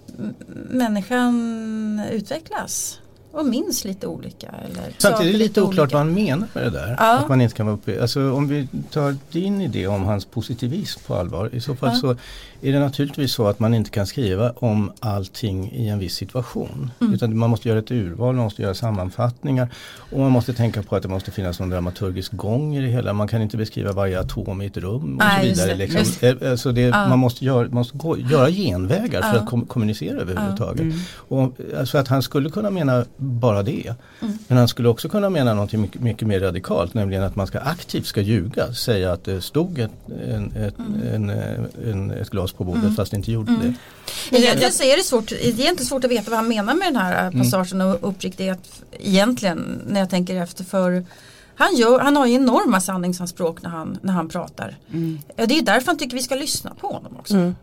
människan 0.69 2.01
utvecklas 2.12 2.99
och 3.36 3.45
minns 3.45 3.86
lite 3.86 4.08
olika. 4.08 4.48
Eller 4.48 4.93
Samtidigt 4.98 5.36
är 5.36 5.38
det 5.38 5.45
lite 5.45 5.62
oklart 5.62 5.80
olika. 5.80 5.98
vad 5.98 6.06
han 6.06 6.13
menar 6.13 6.48
med 6.54 6.63
det 6.63 6.69
där. 6.69 6.95
Ja. 7.00 7.17
Att 7.17 7.30
man 7.30 7.41
inte 7.41 7.56
kan 7.56 7.65
vara 7.65 7.76
uppe. 7.76 8.02
Alltså, 8.02 8.32
om 8.32 8.48
vi 8.48 8.67
tar 8.91 9.15
din 9.32 9.62
idé 9.62 9.88
om 9.88 10.04
hans 10.04 10.26
positivism 10.26 11.00
på 11.08 11.15
allvar. 11.15 11.50
I 11.54 11.60
så 11.60 11.76
fall 11.76 11.89
ja. 11.93 12.00
så 12.00 12.15
är 12.62 12.71
det 12.71 12.80
naturligtvis 12.80 13.32
så 13.32 13.48
att 13.48 13.60
man 13.60 13.74
inte 13.74 13.89
kan 13.89 14.08
skriva 14.08 14.52
om 14.52 14.91
allting 15.00 15.71
i 15.71 15.88
en 15.88 16.00
viss 16.00 16.15
situation. 16.15 16.91
Mm. 17.02 17.13
Utan 17.13 17.38
man 17.38 17.50
måste 17.50 17.69
göra 17.69 17.80
ett 17.80 17.91
urval, 17.91 18.36
man 18.36 18.43
måste 18.43 18.62
göra 18.62 18.74
sammanfattningar. 18.74 19.69
Och 20.12 20.19
man 20.19 20.32
måste 20.32 20.54
tänka 20.54 20.84
på 20.84 20.95
att 20.95 21.04
det 21.04 21.10
måste 21.10 21.32
finnas 21.32 21.60
någon 21.60 21.69
dramaturgisk 21.69 22.32
gång 22.34 22.76
i 22.76 22.82
det 22.82 22.88
hela. 22.88 23.13
Man 23.13 23.28
kan 23.28 23.41
inte 23.41 23.58
beskriva 23.58 23.91
varje 23.91 24.19
atom 24.19 24.62
i 24.62 24.65
ett 24.65 24.78
rum 24.78 25.13
och 25.13 25.26
Nej, 25.26 25.56
så 25.56 25.62
vidare. 25.62 25.78
Liksom. 25.78 26.28
Eh, 26.28 26.52
alltså 26.52 26.71
det, 26.71 26.82
ja. 26.82 27.10
Man 27.10 27.19
måste, 27.19 27.45
göra, 27.45 27.69
måste 27.69 27.98
gå, 27.98 28.17
göra 28.17 28.50
genvägar 28.50 29.21
för 29.21 29.38
att 29.38 29.45
kom, 29.45 29.65
kommunicera 29.65 30.19
överhuvudtaget. 30.19 30.82
Mm. 30.82 30.98
Och, 31.15 31.54
alltså 31.80 31.98
att 31.98 32.08
han 32.08 32.21
skulle 32.21 32.50
kunna 32.50 32.69
mena 32.69 33.06
bara 33.26 33.64
det. 33.64 33.96
Mm. 34.22 34.38
Men 34.48 34.58
han 34.58 34.68
skulle 34.68 34.90
också 34.90 35.10
kunna 35.10 35.30
mena 35.30 35.54
något 35.54 35.74
mycket, 35.74 36.02
mycket, 36.02 36.28
mer 36.28 36.40
radikalt, 36.40 36.94
nämligen 36.94 37.24
att 37.24 37.36
man 37.36 37.48
ska 37.48 37.60
aktivt 37.60 38.06
ska 38.06 38.22
ljuga. 38.22 38.74
Säga 38.74 39.12
att 39.12 39.24
det 39.24 39.42
stod 39.42 39.80
ett, 39.80 39.92
en, 40.28 40.52
ett, 40.56 40.80
mm. 40.80 41.30
en, 41.30 41.30
en, 41.90 42.12
ett 42.12 42.30
glas 42.30 42.52
på 42.52 42.64
bordet 42.64 42.84
mm. 42.84 42.96
fast 42.96 43.12
det 43.12 43.18
inte 43.18 43.32
gjorde 43.32 43.52
mm. 43.52 43.76
det. 44.32 44.38
Egentligen 44.38 44.72
så 44.72 44.84
är 44.84 44.98
det 44.98 45.04
svårt, 45.04 45.30
det 45.30 45.68
är 45.68 45.70
inte 45.70 45.86
svårt 45.86 46.04
att 46.04 46.12
veta 46.12 46.32
vad 46.32 46.40
han 46.40 46.48
menar 46.48 46.74
med 46.74 46.88
den 46.88 46.96
här 46.96 47.28
mm. 47.28 47.40
passagen 47.40 47.82
och 47.82 48.10
uppriktighet 48.10 48.84
egentligen 49.00 49.82
när 49.88 50.00
jag 50.00 50.10
tänker 50.10 50.36
efter. 50.36 50.64
för 50.64 51.06
han, 51.56 51.76
gör, 51.76 52.00
han 52.00 52.16
har 52.16 52.26
ju 52.26 52.34
enorma 52.34 52.82
sanningsanspråk 52.82 53.62
när 53.62 53.70
han, 53.70 53.98
när 54.02 54.14
han 54.14 54.30
pratar. 54.30 54.78
Mm. 54.94 55.20
Det 55.36 55.58
är 55.58 55.62
därför 55.62 55.88
han 55.88 55.98
tycker 55.98 56.16
vi 56.16 56.24
ska 56.24 56.36
lyssna 56.36 56.72
på 56.82 56.88
honom 56.88 57.18
också. 57.20 57.54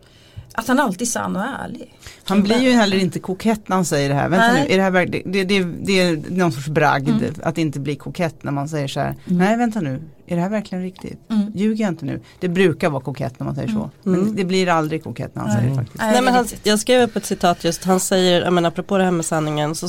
Mm. 0.54 0.60
Att 0.60 0.68
han 0.68 0.80
alltid 0.80 1.02
är 1.02 1.06
sann 1.06 1.36
och 1.36 1.42
ärlig. 1.42 1.98
Han 2.24 2.42
blir 2.42 2.60
ju 2.60 2.70
heller 2.70 2.96
inte 2.96 3.18
kokett 3.18 3.68
när 3.68 3.76
han 3.76 3.84
säger 3.84 4.08
det 4.08 4.14
här. 4.14 4.28
Vänta 4.28 4.52
nej. 4.52 4.66
nu, 4.68 4.74
är 4.74 4.76
det, 4.76 4.82
här 4.82 5.06
det, 5.06 5.44
det, 5.44 5.64
det, 5.64 6.00
är 6.00 6.30
någon 6.30 6.52
sorts 6.52 6.68
bragd 6.68 7.08
mm. 7.08 7.34
att 7.42 7.58
inte 7.58 7.80
bli 7.80 7.96
kokett 7.96 8.44
när 8.44 8.52
man 8.52 8.68
säger 8.68 8.88
så 8.88 9.00
här. 9.00 9.08
Mm. 9.08 9.38
Nej 9.38 9.56
vänta 9.56 9.80
nu, 9.80 10.02
är 10.26 10.36
det 10.36 10.42
här 10.42 10.48
verkligen 10.48 10.84
riktigt? 10.84 11.30
Mm. 11.30 11.52
Ljuger 11.54 11.84
jag 11.84 11.92
inte 11.92 12.04
nu? 12.04 12.20
Det 12.40 12.48
brukar 12.48 12.90
vara 12.90 13.02
kokett 13.02 13.40
när 13.40 13.44
man 13.44 13.54
säger 13.54 13.68
så. 13.68 13.90
Men 14.02 14.14
mm. 14.14 14.36
det 14.36 14.44
blir 14.44 14.68
aldrig 14.68 15.04
kokett 15.04 15.34
när 15.34 15.42
han 15.42 15.52
säger 15.52 15.68
det 15.70 15.76
faktiskt. 15.76 15.98
Nej, 15.98 16.22
men 16.22 16.34
han, 16.34 16.46
jag 16.62 16.78
skrev 16.78 17.02
upp 17.02 17.16
ett 17.16 17.26
citat 17.26 17.64
just, 17.64 17.84
han 17.84 18.00
säger, 18.00 18.42
jag 18.42 18.52
menar, 18.52 18.68
apropå 18.68 18.98
det 18.98 19.04
här 19.04 19.10
med 19.10 19.24
sanningen 19.24 19.74
så, 19.74 19.88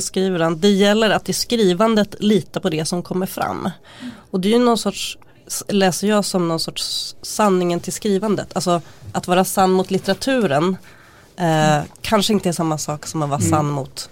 skriver 0.00 0.40
han, 0.40 0.60
det 0.60 0.70
gäller 0.70 1.10
att 1.10 1.28
i 1.28 1.32
skrivandet 1.32 2.14
lita 2.20 2.60
på 2.60 2.70
det 2.70 2.84
som 2.84 3.02
kommer 3.02 3.26
fram. 3.26 3.70
Och 4.30 4.40
det 4.40 4.48
är 4.48 4.58
ju 4.58 4.64
någon 4.64 4.78
sorts 4.78 5.18
läser 5.68 6.08
jag 6.08 6.24
som 6.24 6.48
någon 6.48 6.60
sorts 6.60 7.16
sanningen 7.22 7.80
till 7.80 7.92
skrivandet. 7.92 8.48
Alltså 8.52 8.82
att 9.12 9.28
vara 9.28 9.44
sann 9.44 9.70
mot 9.70 9.90
litteraturen 9.90 10.76
eh, 11.36 11.82
kanske 12.00 12.32
inte 12.32 12.48
är 12.48 12.52
samma 12.52 12.78
sak 12.78 13.06
som 13.06 13.22
att 13.22 13.28
vara 13.28 13.40
sann 13.40 13.66
mot 13.66 14.10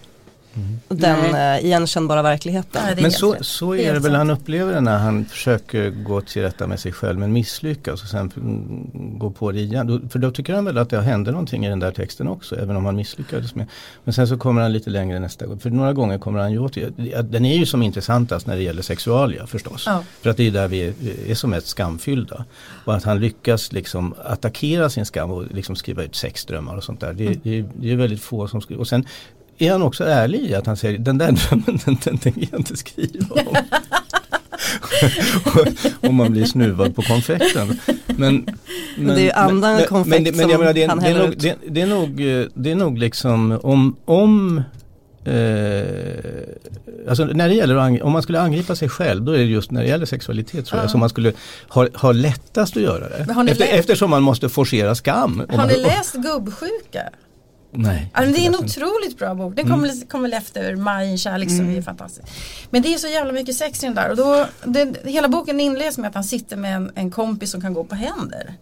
den 0.88 1.35
eh, 1.35 1.65
igenkännbara 1.65 2.23
verkligheten. 2.23 2.83
Nej, 2.85 2.93
är 2.93 3.03
Men 3.03 3.11
så, 3.11 3.37
så 3.41 3.75
är 3.75 3.93
det 3.93 3.99
väl 3.99 4.15
han 4.15 4.31
upplever 4.31 4.75
det 4.75 4.81
när 4.81 4.99
han 4.99 5.25
försöker 5.25 5.91
gå 5.91 6.21
till 6.21 6.43
rätta 6.43 6.67
med 6.67 6.81
sig 6.81 6.93
själv 6.93 7.19
men 7.19 7.33
misslyckas 7.33 8.03
och 8.03 8.09
sen 8.09 8.33
mm, 8.37 9.19
gå 9.19 9.31
på 9.31 9.53
det 9.53 9.61
igen. 9.61 10.09
För 10.12 10.19
då 10.19 10.31
tycker 10.31 10.55
han 10.55 10.65
väl 10.65 10.79
att 10.79 10.91
det 10.91 11.01
hände 11.01 11.31
någonting 11.31 11.67
i 11.67 11.69
den 11.69 11.81
där 11.81 11.93
texten 11.93 12.29
också 12.29 12.57
även 12.57 12.77
om 12.77 12.85
han 12.85 12.97
misslyckades 12.97 13.55
med. 13.55 13.67
Men 14.05 14.15
sen 14.15 14.29
så 14.29 14.38
kommer 14.38 14.62
han 14.62 14.73
lite 14.73 14.91
längre 14.91 15.19
nästa 15.19 15.47
gång. 15.47 15.59
För 15.59 15.71
några 15.71 15.93
gånger 15.93 16.19
kommer 16.19 16.38
han 16.38 16.53
ju 16.53 16.59
åt 16.59 16.75
det. 16.75 17.23
Den 17.23 17.45
är 17.45 17.57
ju 17.57 17.67
som 17.67 17.83
intressantast 17.83 18.47
när 18.47 18.57
det 18.57 18.62
gäller 18.62 18.83
sexualia 18.83 19.47
förstås. 19.47 19.85
Ja. 19.87 20.05
För 20.21 20.31
att 20.31 20.37
det 20.37 20.47
är 20.47 20.51
där 20.51 20.69
vi 20.69 20.83
är, 20.83 20.95
är 21.31 21.35
som 21.35 21.51
mest 21.51 21.67
skamfyllda. 21.67 22.45
Och 22.85 22.95
att 22.95 23.05
han 23.05 23.21
lyckas 23.21 23.73
liksom 23.73 24.15
attackera 24.25 24.91
sin 24.91 25.07
skam 25.07 25.31
och 25.31 25.45
liksom 25.51 25.77
skriva 25.77 26.03
ut 26.03 26.15
sexdrömmar 26.15 26.77
och 26.77 26.85
sånt 26.85 27.01
där. 27.01 27.12
Det, 27.12 27.38
det, 27.43 27.65
det 27.75 27.93
är 27.93 27.97
väldigt 27.97 28.23
få 28.23 28.49
som 28.49 28.61
skriver. 28.61 28.81
Och 28.81 28.88
sen 28.88 29.07
är 29.66 29.72
han 29.72 29.83
också 29.83 30.05
ärlig 30.05 30.40
i 30.40 30.55
att 30.55 30.66
han 30.66 30.77
säger 30.77 30.98
den 30.98 31.18
där 31.18 31.33
drömmen 31.33 31.79
den, 31.85 31.98
den 32.05 32.18
tänker 32.18 32.48
jag 32.51 32.61
inte 32.61 32.77
skriva 32.77 33.35
om. 33.35 33.57
Om 36.09 36.14
man 36.14 36.33
blir 36.33 36.44
snuvad 36.44 36.96
på 36.96 37.03
konfekten. 37.03 37.79
Men, 38.07 38.46
men, 38.96 39.14
det 39.14 39.20
är 39.20 39.25
ju 39.25 39.31
annan 39.31 39.83
konfekt 39.88 40.37
som 40.37 40.51
jag 40.51 40.61
menar, 40.61 40.72
det, 40.72 40.83
är- 40.83 40.88
han 40.88 40.98
det, 40.98 41.05
är 41.05 41.09
häller 41.09 41.20
nog, 41.27 41.33
ut. 41.35 41.40
det, 41.40 41.57
det 41.68 41.81
är 41.81 41.87
nog, 41.87 42.20
eh, 42.20 42.46
det 42.55 42.70
är 42.70 42.75
nog 42.75 42.98
liksom 42.98 43.61
om, 43.62 43.96
om 44.05 44.62
eh, 45.25 45.85
alltså 47.09 47.25
när 47.25 47.48
det 47.48 47.55
gäller 47.55 48.03
om 48.03 48.12
man 48.12 48.22
skulle 48.22 48.40
angripa 48.40 48.77
sig 48.77 48.88
själv 48.88 49.22
då 49.25 49.33
är 49.33 49.38
det 49.38 49.44
just 49.44 49.70
när 49.70 49.83
det 49.83 49.88
gäller 49.88 50.07
sexualitet 50.07 50.66
tror 50.66 50.81
jag 50.81 50.90
som 50.90 51.01
man 51.01 51.09
skulle 51.09 51.33
ha, 51.68 51.88
ha 51.94 52.12
lättast 52.12 52.77
att 52.77 52.83
göra 52.83 53.09
det. 53.09 53.25
Men 53.37 53.48
Efter, 53.48 53.66
eftersom 53.66 54.11
man 54.11 54.22
måste 54.22 54.48
forcera 54.48 54.94
skam. 54.94 55.42
Har 55.48 55.57
man, 55.57 55.68
ni 55.68 55.77
läst 55.83 56.14
Gubbsjuka? 56.14 57.03
Nej. 57.75 58.11
Men 58.15 58.33
det 58.33 58.39
är 58.39 58.47
en 58.47 58.55
otroligt 58.55 59.19
bra 59.19 59.35
bok. 59.35 59.57
Den 59.57 59.69
kommer 59.69 60.07
kom 60.09 60.23
väl 60.23 60.33
efter 60.33 60.77
Maj 60.77 61.19
kärlek 61.19 61.51
som 61.51 61.71
är 61.71 61.83
fantastisk. 61.83 62.29
Men 62.71 62.83
det 62.83 62.95
är 62.95 62.99
så 62.99 63.09
jävla 63.09 63.33
mycket 63.33 63.57
sex 63.57 63.83
i 63.83 63.87
den 63.87 63.95
där. 63.95 64.11
Och 64.11 64.17
då, 64.17 64.47
den, 64.65 64.97
hela 65.05 65.29
boken 65.29 65.61
inleds 65.61 65.99
med 65.99 66.09
att 66.09 66.15
han 66.15 66.25
sitter 66.25 66.57
med 66.57 66.77
en, 66.77 66.93
en 66.95 67.11
kompis 67.11 67.51
som 67.51 67.61
kan 67.61 67.75
gå 67.75 67.85
på 67.85 67.95
händer. 67.95 68.55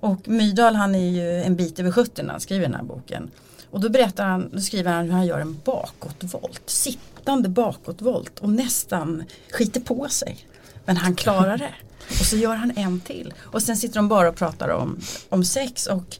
Och 0.00 0.28
Myrdal 0.28 0.74
han 0.74 0.94
är 0.94 1.10
ju 1.10 1.42
en 1.42 1.56
bit 1.56 1.78
över 1.78 1.92
70 1.92 2.22
när 2.22 2.30
han 2.30 2.40
skriver 2.40 2.66
den 2.66 2.74
här 2.74 2.82
boken. 2.82 3.30
Och 3.70 3.80
då 3.80 3.88
berättar 3.88 4.26
han, 4.26 4.50
då 4.52 4.60
skriver 4.60 4.92
han 4.92 5.04
hur 5.04 5.12
han 5.12 5.26
gör 5.26 5.38
en 5.38 5.60
bakåtvolt. 5.64 6.62
Sittande 6.66 7.48
bakåtvolt 7.48 8.38
och 8.38 8.48
nästan 8.48 9.24
skiter 9.50 9.80
på 9.80 10.08
sig. 10.08 10.36
Men 10.84 10.96
han 10.96 11.14
klarar 11.14 11.58
det. 11.58 11.74
Och 12.10 12.26
så 12.26 12.36
gör 12.36 12.54
han 12.54 12.72
en 12.76 13.00
till. 13.00 13.34
Och 13.40 13.62
sen 13.62 13.76
sitter 13.76 13.94
de 13.94 14.08
bara 14.08 14.28
och 14.28 14.36
pratar 14.36 14.68
om, 14.68 15.00
om 15.28 15.44
sex. 15.44 15.86
Och 15.86 16.16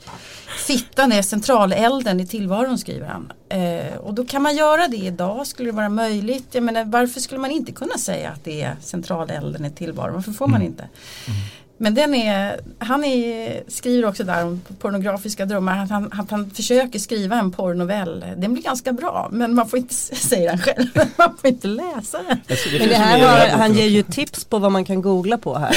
fittan 0.66 1.12
är 1.12 1.22
centralelden 1.22 2.20
i 2.20 2.26
tillvaron 2.26 2.78
skriver 2.78 3.06
han. 3.06 3.32
Eh, 3.48 3.96
och 3.96 4.14
då 4.14 4.24
kan 4.24 4.42
man 4.42 4.56
göra 4.56 4.88
det 4.88 4.96
idag, 4.96 5.46
skulle 5.46 5.68
det 5.68 5.76
vara 5.76 5.88
möjligt. 5.88 6.46
Jag 6.52 6.62
menar, 6.62 6.84
varför 6.84 7.20
skulle 7.20 7.40
man 7.40 7.50
inte 7.50 7.72
kunna 7.72 7.98
säga 7.98 8.30
att 8.30 8.44
det 8.44 8.62
är 8.62 8.76
centralelden 8.80 9.64
i 9.64 9.70
tillvaron? 9.70 10.14
Varför 10.14 10.32
får 10.32 10.46
man 10.46 10.62
inte? 10.62 10.88
Men 11.82 11.94
den 11.94 12.14
är, 12.14 12.60
han 12.78 13.04
är, 13.04 13.62
skriver 13.68 14.08
också 14.08 14.24
där 14.24 14.44
om 14.44 14.60
pornografiska 14.78 15.46
drömmar. 15.46 15.78
Att 15.78 15.90
han, 15.90 16.12
att 16.12 16.30
han 16.30 16.50
försöker 16.50 16.98
skriva 16.98 17.36
en 17.36 17.52
porrnovell. 17.52 18.24
Den 18.36 18.52
blir 18.52 18.62
ganska 18.62 18.92
bra 18.92 19.28
men 19.32 19.54
man 19.54 19.68
får 19.68 19.78
inte, 19.78 19.94
säger 19.94 20.48
han 20.50 20.58
själv, 20.58 20.86
man 21.16 21.36
får 21.40 21.50
inte 21.50 21.66
läsa 21.66 22.18
den. 22.28 22.38
Men 22.78 22.88
det 22.88 22.94
här 22.94 23.18
boken 23.18 23.60
han 23.60 23.72
ger 23.72 23.86
ju 23.86 24.02
tips 24.02 24.44
på 24.44 24.58
vad 24.58 24.72
man 24.72 24.84
kan 24.84 25.02
googla 25.02 25.38
på 25.38 25.58
här. 25.58 25.76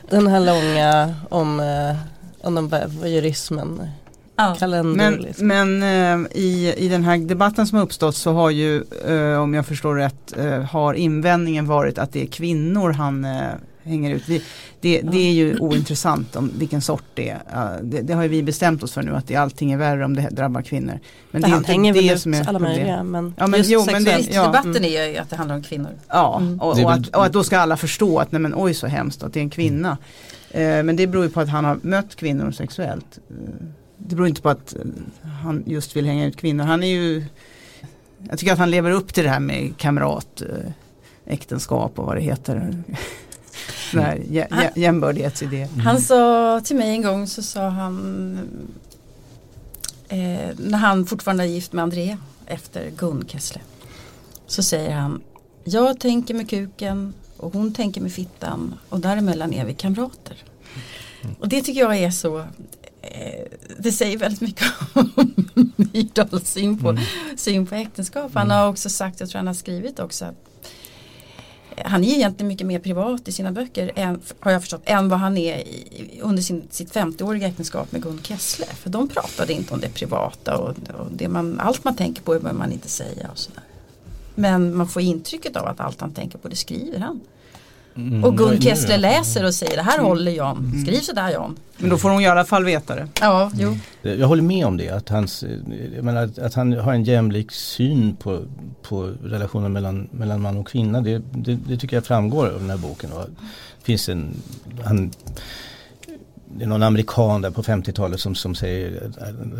Den 0.10 0.26
här 0.26 0.40
långa 0.40 1.14
om, 1.28 1.60
eh, 1.60 1.96
om 2.46 2.54
den 2.54 2.68
voyeurismen. 3.00 3.88
Ja. 4.36 4.54
Kalender 4.58 4.96
Men, 4.96 5.14
liksom. 5.14 5.46
men 5.46 5.82
eh, 5.82 6.30
i, 6.38 6.74
i 6.76 6.88
den 6.88 7.04
här 7.04 7.18
debatten 7.18 7.66
som 7.66 7.78
har 7.78 7.84
uppstått 7.84 8.16
så 8.16 8.32
har 8.32 8.50
ju, 8.50 8.84
eh, 9.08 9.42
om 9.42 9.54
jag 9.54 9.66
förstår 9.66 9.94
rätt, 9.94 10.36
eh, 10.38 10.62
har 10.62 10.94
invändningen 10.94 11.66
varit 11.66 11.98
att 11.98 12.12
det 12.12 12.22
är 12.22 12.26
kvinnor 12.26 12.92
han 12.92 13.24
eh, 13.24 13.50
hänger 13.84 14.14
ut. 14.14 14.28
Vi, 14.28 14.42
det, 14.80 15.00
det 15.00 15.18
är 15.18 15.32
ju 15.32 15.58
ointressant 15.58 16.36
om 16.36 16.50
vilken 16.58 16.80
sort 16.80 17.04
det 17.14 17.28
är. 17.46 17.82
Det, 17.82 18.00
det 18.00 18.12
har 18.14 18.22
ju 18.22 18.28
vi 18.28 18.42
bestämt 18.42 18.82
oss 18.82 18.92
för 18.92 19.02
nu 19.02 19.16
att 19.16 19.26
det, 19.26 19.36
allting 19.36 19.72
är 19.72 19.76
värre 19.76 20.04
om 20.04 20.16
det 20.16 20.28
drabbar 20.30 20.62
kvinnor. 20.62 20.98
Men 21.30 21.42
det 21.42 21.48
är 21.48 21.50
han 21.50 21.84
inte 21.84 22.00
det 22.00 22.18
som 22.18 22.34
är 22.34 22.48
alla 22.48 22.58
möjliga 22.58 23.02
men, 23.02 23.34
Ja, 23.38 23.46
men 23.46 23.58
just 23.58 23.70
jo, 23.70 23.84
men 23.86 24.04
det- 24.04 24.28
ja. 24.32 24.46
Debatten 24.46 24.84
är 24.84 25.06
ju 25.06 25.16
att 25.16 25.30
det 25.30 25.36
handlar 25.36 25.56
om 25.56 25.62
kvinnor. 25.62 25.90
Ja, 26.08 26.38
Mm. 26.40 26.60
och, 26.60 26.74
Det 26.76 26.80
är 26.82 26.84
och, 26.84 26.92
att, 26.92 27.16
och 27.16 27.24
att 27.24 27.32
då 27.32 27.44
ska 27.44 27.58
alla 27.58 27.76
förstå 27.76 28.18
att 28.18 28.32
nej 28.32 28.40
men 28.40 28.54
oj 28.56 28.74
så 28.74 28.86
hemskt 28.86 29.22
att 29.22 29.32
det 29.32 29.40
är 29.40 29.42
en 29.42 29.50
kvinna. 29.50 29.98
Eh, 30.50 30.60
men 30.82 30.96
det 30.96 31.06
beror 31.06 31.24
ju 31.24 31.30
på 31.30 31.40
att 31.40 31.48
han 31.48 31.64
har 31.64 31.78
mött 31.82 32.16
kvinnor 32.16 32.50
sexuellt. 32.50 33.18
Eh, 33.30 33.34
det 33.96 34.14
beror 34.14 34.28
inte 34.28 34.42
på 34.42 34.48
att 34.48 34.74
eh, 34.74 34.80
han 35.42 35.62
just 35.66 35.96
vill 35.96 36.06
hänga 36.06 36.26
ut 36.26 36.36
kvinnor. 36.36 36.64
Han 36.64 36.82
är 36.82 36.86
ju, 36.88 37.24
jag 38.28 38.38
tycker 38.38 38.52
att 38.52 38.58
han 38.58 38.70
lever 38.70 38.90
upp 38.90 39.14
till 39.14 39.24
det 39.24 39.30
här 39.30 39.40
med 39.40 39.72
kamrat, 39.76 40.42
eh, 40.42 40.70
äktenskap 41.26 41.98
och 41.98 42.06
vad 42.06 42.16
det 42.16 42.20
heter. 42.22 42.82
Jä, 43.92 44.18
jä, 44.30 44.72
jämbördighetsidé. 44.76 45.68
Han 45.84 46.00
sa 46.00 46.60
till 46.64 46.76
mig 46.76 46.90
en 46.90 47.02
gång 47.02 47.26
så 47.26 47.42
sa 47.42 47.68
han 47.68 48.38
eh, 50.08 50.50
när 50.56 50.78
han 50.78 51.06
fortfarande 51.06 51.44
är 51.44 51.48
gift 51.48 51.72
med 51.72 51.82
Andrea 51.82 52.18
efter 52.46 52.90
Gun 52.90 53.24
Kessler. 53.28 53.62
Så 54.46 54.62
säger 54.62 54.94
han 54.94 55.22
jag 55.64 56.00
tänker 56.00 56.34
med 56.34 56.50
kuken 56.50 57.14
och 57.36 57.52
hon 57.52 57.72
tänker 57.72 58.00
med 58.00 58.12
fittan 58.12 58.74
och 58.88 59.00
däremellan 59.00 59.52
är 59.52 59.64
vi 59.64 59.74
kamrater. 59.74 60.36
Och 61.38 61.48
det 61.48 61.62
tycker 61.62 61.80
jag 61.80 61.96
är 61.96 62.10
så 62.10 62.38
eh, 63.02 63.46
det 63.78 63.92
säger 63.92 64.18
väldigt 64.18 64.40
mycket 64.40 64.66
om 64.92 65.32
Myrdals 65.76 66.50
syn 66.50 66.78
på, 66.78 66.98
syn 67.36 67.66
på 67.66 67.74
äktenskap. 67.74 68.34
Han 68.34 68.50
har 68.50 68.68
också 68.68 68.88
sagt, 68.88 69.20
jag 69.20 69.28
tror 69.28 69.38
han 69.38 69.46
har 69.46 69.54
skrivit 69.54 69.98
också 69.98 70.24
att 70.24 70.50
han 71.84 72.04
är 72.04 72.14
egentligen 72.14 72.48
mycket 72.48 72.66
mer 72.66 72.78
privat 72.78 73.28
i 73.28 73.32
sina 73.32 73.52
böcker 73.52 73.92
än, 73.94 74.20
har 74.40 74.52
jag 74.52 74.60
förstått, 74.60 74.82
än 74.84 75.08
vad 75.08 75.18
han 75.18 75.36
är 75.36 75.56
i, 75.56 76.20
under 76.22 76.42
sin, 76.42 76.62
sitt 76.70 76.92
50-åriga 76.92 77.48
äktenskap 77.48 77.92
med 77.92 78.02
Gun 78.02 78.20
Kessle. 78.22 78.66
För 78.66 78.90
de 78.90 79.08
pratade 79.08 79.52
inte 79.52 79.74
om 79.74 79.80
det 79.80 79.88
privata 79.88 80.58
och, 80.58 80.68
och 80.68 81.06
det 81.12 81.28
man, 81.28 81.60
allt 81.60 81.84
man 81.84 81.96
tänker 81.96 82.22
på 82.22 82.32
behöver 82.32 82.58
man 82.58 82.72
inte 82.72 82.88
säga. 82.88 83.28
Och 83.32 83.38
sådär. 83.38 83.62
Men 84.34 84.76
man 84.76 84.88
får 84.88 85.02
intrycket 85.02 85.56
av 85.56 85.66
att 85.66 85.80
allt 85.80 86.00
han 86.00 86.12
tänker 86.12 86.38
på 86.38 86.48
det 86.48 86.56
skriver 86.56 86.98
han. 86.98 87.20
Mm, 87.96 88.24
Och 88.24 88.36
Gun 88.38 88.50
nu- 88.50 88.60
Kessler 88.60 88.98
läser 88.98 89.44
och 89.44 89.54
säger 89.54 89.76
det 89.76 89.82
här 89.82 89.98
håller 89.98 90.32
Jan, 90.32 90.72
skriv 90.86 91.00
sådär 91.00 91.30
Jan. 91.30 91.56
Men 91.78 91.90
då 91.90 91.98
får 91.98 92.10
hon 92.10 92.22
i 92.22 92.26
alla 92.28 92.44
fall 92.44 92.64
veta 92.64 92.94
det. 92.94 93.08
Ja, 93.20 93.50
jo. 93.54 93.76
Jag 94.02 94.28
håller 94.28 94.42
med 94.42 94.66
om 94.66 94.76
det, 94.76 94.90
att, 94.90 95.08
hans, 95.08 95.44
jag 95.96 96.04
menar, 96.04 96.22
att, 96.24 96.38
att 96.38 96.54
han 96.54 96.72
har 96.72 96.92
en 96.94 97.04
jämlik 97.04 97.52
syn 97.52 98.16
på, 98.16 98.42
på 98.82 99.12
relationen 99.24 99.72
mellan, 99.72 100.08
mellan 100.12 100.40
man 100.40 100.56
och 100.58 100.68
kvinna. 100.68 101.00
Det, 101.00 101.22
det, 101.32 101.58
det 101.68 101.76
tycker 101.76 101.96
jag 101.96 102.04
framgår 102.04 102.46
av 102.46 102.60
den 102.60 102.70
här 102.70 102.76
boken. 102.76 103.12
Och 103.12 103.26
finns 103.82 104.08
en, 104.08 104.36
han, 104.84 105.10
det 106.56 106.64
är 106.64 106.68
någon 106.68 106.82
amerikan 106.82 107.42
där 107.42 107.50
på 107.50 107.62
50-talet 107.62 108.20
som, 108.20 108.34
som 108.34 108.54
säger 108.54 109.10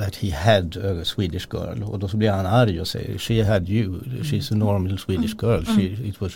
that 0.04 0.16
he 0.16 0.30
had 0.36 0.76
a 0.76 1.04
Swedish 1.04 1.48
girl 1.52 1.82
och 1.82 1.98
då 1.98 2.08
så 2.08 2.16
blir 2.16 2.30
han 2.30 2.46
arg 2.46 2.80
och 2.80 2.88
säger 2.88 3.18
she 3.18 3.44
had 3.44 3.68
you, 3.68 4.00
she's 4.22 4.52
a 4.52 4.56
normal 4.56 4.98
Swedish 4.98 5.34
girl, 5.42 5.64
she, 5.64 5.82
it 6.08 6.20
was, 6.20 6.32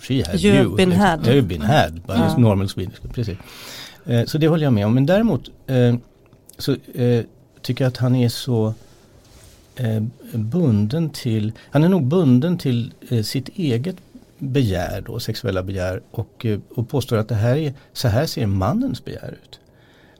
she 0.00 0.14
had 0.26 0.34
You've 0.36 0.62
you. 0.62 0.76
been 0.76 0.92
had. 0.92 1.26
You've 1.26 1.42
been 1.48 1.62
had 1.62 1.92
by 1.92 2.12
a 2.12 2.28
Ja. 2.28 2.38
normal 2.38 2.68
Swedish 2.68 2.98
girl. 3.02 3.12
Precis. 3.12 3.38
Eh, 4.06 4.24
så 4.24 4.38
det 4.38 4.48
håller 4.48 4.64
jag 4.64 4.72
med 4.72 4.86
om. 4.86 4.94
Men 4.94 5.06
däremot 5.06 5.50
eh, 5.66 5.94
så 6.58 6.72
eh, 6.94 7.24
tycker 7.62 7.84
jag 7.84 7.88
att 7.88 7.96
han 7.96 8.14
är 8.14 8.28
så 8.28 8.74
eh, 9.76 10.02
bunden 10.34 11.10
till, 11.10 11.52
han 11.70 11.84
är 11.84 11.88
nog 11.88 12.04
bunden 12.06 12.58
till 12.58 12.92
eh, 13.08 13.22
sitt 13.22 13.48
eget 13.48 13.96
begär 14.38 15.00
då, 15.06 15.18
sexuella 15.18 15.62
begär 15.62 16.00
och, 16.10 16.46
eh, 16.46 16.58
och 16.74 16.88
påstår 16.88 17.16
att 17.16 17.28
det 17.28 17.34
här 17.34 17.56
är, 17.56 17.74
så 17.92 18.08
här 18.08 18.26
ser 18.26 18.46
mannens 18.46 19.04
begär 19.04 19.34
ut. 19.42 19.60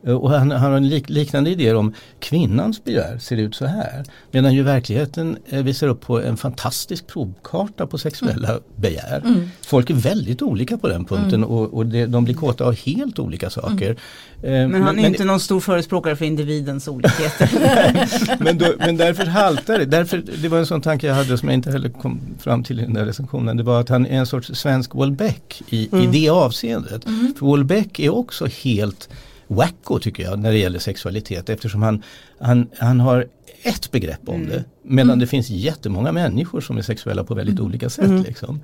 Eh, 0.06 0.12
Och 0.14 0.30
han, 0.30 0.50
han 0.50 0.60
har 0.70 0.76
en 0.76 0.88
lik, 0.88 1.08
liknande 1.08 1.50
idéer 1.50 1.74
om 1.74 1.94
kvinnans 2.20 2.84
begär 2.84 3.18
ser 3.18 3.36
ut 3.36 3.54
så 3.54 3.66
här. 3.66 4.04
Medan 4.30 4.54
ju 4.54 4.62
verkligheten 4.62 5.36
eh, 5.48 5.62
visar 5.62 5.88
upp 5.88 6.00
på 6.00 6.20
en 6.22 6.36
fantastisk 6.36 7.06
provkarta 7.06 7.86
på 7.86 7.98
sexuella 7.98 8.60
begär. 8.76 9.22
Folk 9.62 9.90
är 9.90 9.94
väldigt 9.94 10.42
olika 10.42 10.78
på 10.78 10.88
den 10.88 11.04
punkten 11.04 11.44
och, 11.44 11.74
och 11.74 11.86
det, 11.86 12.06
de 12.06 12.24
blir 12.24 12.34
kåta 12.34 12.64
av 12.64 12.74
helt 12.76 13.18
olika 13.18 13.50
saker. 13.50 13.90
Eh, 14.42 14.50
Men 14.68 14.82
han 14.82 14.98
är 14.98 15.06
inte 15.08 15.24
någon 15.24 15.40
stor 15.40 15.60
förespråkare 15.60 16.16
för 16.16 16.24
individens 16.24 16.88
olikheter. 16.88 17.50
men, 18.44 18.58
då, 18.58 18.66
men 18.78 18.96
därför 18.96 19.26
haltar 19.26 19.78
det. 19.78 19.84
Därför, 19.84 20.22
det 20.42 20.48
var 20.48 20.58
en 20.58 20.66
sån 20.66 20.80
tanke 20.80 21.06
jag 21.06 21.14
hade 21.14 21.38
som 21.38 21.48
jag 21.48 21.54
inte 21.54 21.70
heller 21.70 21.88
kom 21.88 22.20
fram 22.38 22.64
till 22.64 22.80
i 22.80 22.82
den 22.82 22.94
där 22.94 23.04
recensionen. 23.04 23.56
Det 23.56 23.62
var 23.62 23.80
att 23.80 23.88
han 23.88 24.06
är 24.06 24.18
en 24.18 24.26
sorts 24.26 24.50
svensk 24.54 24.94
Welbeck 24.94 25.62
i, 25.68 25.82
i 26.02 26.06
det 26.12 26.28
avseendet. 26.28 27.04
För 27.38 27.56
Welbeck 27.56 27.98
är 28.00 28.14
också 28.14 28.46
helt 28.46 29.08
wacko 29.46 29.98
tycker 29.98 30.22
jag 30.22 30.38
när 30.38 30.52
det 30.52 30.58
gäller 30.58 30.78
sexualitet 30.78 31.48
eftersom 31.48 31.82
han, 31.82 32.02
han, 32.40 32.68
han 32.78 33.00
har 33.00 33.26
ett 33.62 33.90
begrepp 33.90 34.28
om 34.28 34.46
det. 34.46 34.64
Medan 34.82 35.18
det 35.18 35.26
finns 35.26 35.50
jättemånga 35.50 36.12
människor 36.12 36.60
som 36.60 36.78
är 36.78 36.82
sexuella 36.82 37.24
på 37.24 37.34
väldigt 37.34 37.60
olika 37.60 37.90
sätt. 37.90 38.26
Liksom. 38.26 38.60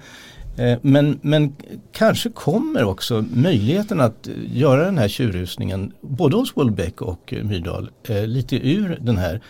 Eh, 0.56 0.78
Men, 0.82 1.18
men 1.22 1.56
kanske 1.92 2.30
kommer 2.30 2.84
också 2.84 3.24
möjligheten 3.34 4.00
att 4.00 4.28
göra 4.52 4.84
den 4.84 4.98
här 4.98 5.08
tjurrusningen 5.08 5.92
både 6.00 6.36
hos 6.36 6.56
Welbeck 6.56 7.02
och 7.02 7.34
Myrdal 7.42 7.90
eh, 8.08 8.26
lite 8.26 8.56
ur 8.56 8.98
den 9.00 9.16
här 9.16 9.40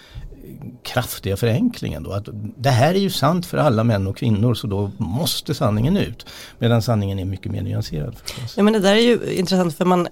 kraftiga 0.83 1.37
förenklingen 1.37 2.03
då. 2.03 2.13
Att 2.13 2.29
det 2.57 2.71
här 2.71 2.95
är 2.95 2.99
ju 2.99 3.11
sant 3.11 3.47
för 3.47 3.59
alla 3.59 3.85
män 3.85 4.07
och 4.07 4.17
kvinnor 4.17 4.55
så 4.55 4.67
då 4.67 4.91
måste 4.97 5.55
sanningen 5.55 5.97
ut. 5.97 6.27
Medan 6.59 6.83
sanningen 6.83 7.19
är 7.19 7.25
mycket 7.25 7.53
mer 7.53 7.63
nyanserad. 7.63 8.17
Förstås. 8.25 8.55
Ja 8.57 8.63
men 8.63 8.73
det 8.73 8.79
där 8.79 8.95
är 8.95 9.01
ju 9.01 9.33
intressant 9.33 9.77
för 9.77 9.85
man 9.85 10.09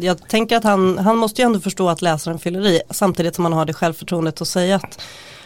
Jag 0.00 0.28
tänker 0.28 0.56
att 0.56 0.64
han, 0.64 0.98
han 0.98 1.16
måste 1.16 1.42
ju 1.42 1.46
ändå 1.46 1.60
förstå 1.60 1.88
att 1.88 2.02
läsaren 2.02 2.38
fyller 2.38 2.66
i 2.66 2.80
samtidigt 2.90 3.34
som 3.34 3.44
han 3.44 3.52
har 3.52 3.64
det 3.64 3.74
självförtroendet 3.74 4.40
att 4.40 4.48
säga 4.48 4.76
att 4.76 5.00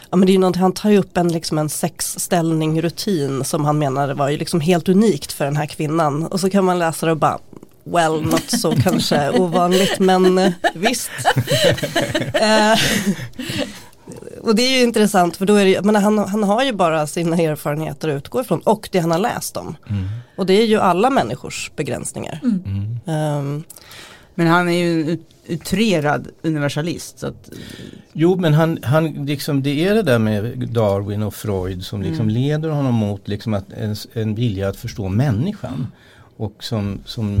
Ja 0.09 0.17
men 0.17 0.25
det 0.25 0.33
är 0.33 0.39
någonting, 0.39 0.61
han 0.61 0.73
tar 0.73 0.89
ju 0.89 0.97
upp 0.97 1.17
en, 1.17 1.27
liksom 1.27 1.57
en 1.57 1.69
sexställning 1.69 2.81
rutin 2.81 3.43
som 3.43 3.65
han 3.65 3.79
menar 3.79 4.13
var 4.13 4.29
ju 4.29 4.37
liksom 4.37 4.61
helt 4.61 4.89
unikt 4.89 5.31
för 5.31 5.45
den 5.45 5.55
här 5.55 5.65
kvinnan 5.65 6.25
och 6.25 6.39
så 6.39 6.49
kan 6.49 6.65
man 6.65 6.79
läsa 6.79 7.05
det 7.05 7.11
och 7.11 7.17
bara 7.17 7.39
Well, 7.83 8.21
not 8.21 8.49
så 8.49 8.71
kanske 8.71 9.31
ovanligt 9.31 9.99
men 9.99 10.37
eh, 10.37 10.51
visst. 10.73 11.11
Och 14.41 14.55
det 14.55 14.61
är 14.61 14.77
ju 14.77 14.83
intressant 14.83 15.37
för 15.37 15.45
då 15.45 15.55
är 15.55 15.65
det 15.65 15.81
men 15.85 15.95
han, 15.95 16.17
han 16.17 16.43
har 16.43 16.63
ju 16.63 16.73
bara 16.73 17.07
sina 17.07 17.37
erfarenheter 17.37 18.09
att 18.09 18.17
utgå 18.17 18.41
ifrån 18.41 18.59
och 18.59 18.89
det 18.91 18.99
han 18.99 19.11
har 19.11 19.19
läst 19.19 19.57
om. 19.57 19.75
Och 20.37 20.45
det 20.45 20.53
är 20.53 20.65
ju 20.65 20.79
alla 20.79 21.09
människors 21.09 21.71
begränsningar. 21.75 22.39
Ehm, 23.05 23.63
Men 24.35 24.47
han 24.47 24.69
är 24.69 24.77
ju 24.77 25.01
en 25.01 25.09
ut- 25.09 25.27
utrerad 25.47 26.27
universalist. 26.41 27.19
Så 27.19 27.27
att, 27.27 27.49
Jo 28.13 28.35
men 28.35 28.53
han, 28.53 28.79
han 28.83 29.25
liksom, 29.25 29.63
det 29.63 29.85
är 29.87 29.95
det 29.95 30.01
där 30.01 30.19
med 30.19 30.69
Darwin 30.69 31.23
och 31.23 31.33
Freud 31.35 31.85
som 31.85 32.01
liksom 32.01 32.29
Mm. 32.29 32.33
leder 32.41 32.69
honom 32.69 32.93
mot 32.93 33.27
liksom 33.27 33.53
att 33.53 33.71
en, 33.73 33.95
en 34.13 34.35
vilja 34.35 34.69
att 34.69 34.77
förstå 34.77 35.09
människan. 35.09 35.87
Och, 36.37 36.53
som, 36.63 36.99
som, 37.05 37.39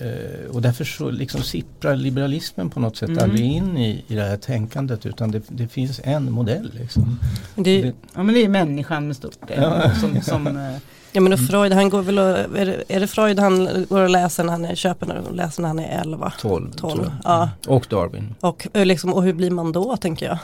eh, 0.00 0.50
och 0.54 0.62
därför 0.62 0.84
så 0.84 1.10
liksom 1.10 1.42
sipprar 1.42 1.96
liberalismen 1.96 2.70
på 2.70 2.80
något 2.80 2.96
sätt 2.96 3.08
Mm. 3.08 3.24
aldrig 3.24 3.46
in 3.46 3.76
i, 3.76 4.04
i 4.08 4.14
det 4.14 4.22
här 4.22 4.36
tänkandet 4.36 5.06
utan 5.06 5.30
det, 5.30 5.42
det 5.48 5.68
finns 5.68 6.00
en 6.04 6.32
modell. 6.32 6.70
Liksom. 6.80 7.18
det 7.54 7.70
är, 7.70 7.82
Det- 7.82 7.92
ja 8.14 8.22
men 8.22 8.34
det 8.34 8.44
är 8.44 8.48
människan 8.48 9.06
med 9.06 9.16
stort. 9.16 9.36
Ja. 9.56 9.94
Som, 10.00 10.20
som, 10.22 10.46
eh, 10.56 10.76
Ja 11.14 11.20
men 11.20 11.32
och 11.32 11.40
Freud, 11.40 11.72
han 11.72 11.88
går 11.90 12.02
väl 12.02 12.18
och, 12.18 12.26
är, 12.58 12.66
det, 12.66 12.84
är 12.88 13.00
det 13.00 13.06
Freud 13.06 13.38
han 13.38 13.86
går 13.88 14.00
och 14.00 14.10
läser 14.10 14.44
när 14.44 14.52
han 14.52 14.64
är, 14.64 14.74
köper 14.74 15.16
och 15.28 15.34
läser 15.36 15.62
när 15.62 15.68
han 15.68 15.78
är 15.78 16.00
11? 16.00 16.32
12, 16.40 16.70
12, 16.72 16.92
tror 16.92 17.04
jag. 17.04 17.12
ja. 17.24 17.50
Och 17.66 17.86
Darwin. 17.90 18.34
Och, 18.40 18.68
eh, 18.72 18.84
liksom, 18.86 19.14
och 19.14 19.22
hur 19.22 19.32
blir 19.32 19.50
man 19.50 19.72
då 19.72 19.96
tänker 19.96 20.26
jag? 20.26 20.38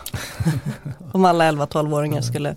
Om 1.12 1.24
alla 1.24 1.50
11-12-åringar 1.52 2.20
skulle 2.20 2.54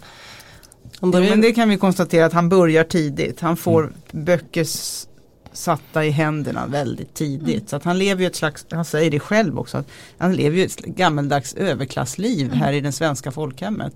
börjar, 1.01 1.29
men 1.29 1.41
det 1.41 1.51
kan 1.51 1.69
vi 1.69 1.77
konstatera 1.77 2.25
att 2.25 2.33
han 2.33 2.49
börjar 2.49 2.83
tidigt. 2.83 3.39
Han 3.41 3.57
får 3.57 3.93
böcker 4.11 4.61
s- 4.61 5.07
satta 5.53 6.05
i 6.05 6.09
händerna 6.09 6.67
väldigt 6.67 7.13
tidigt. 7.13 7.69
Så 7.69 7.75
att 7.75 7.83
han 7.83 7.97
lever 7.97 8.21
ju 8.21 8.27
ett 8.27 8.35
slags, 8.35 8.65
han 8.71 8.85
säger 8.85 9.11
det 9.11 9.19
själv 9.19 9.59
också, 9.59 9.77
att 9.77 9.87
han 10.17 10.33
lever 10.35 10.57
ju 10.57 10.63
ett 10.65 10.77
gammeldags 10.79 11.53
överklassliv 11.53 12.53
här 12.53 12.73
i 12.73 12.81
det 12.81 12.91
svenska 12.91 13.31
folkhemmet. 13.31 13.93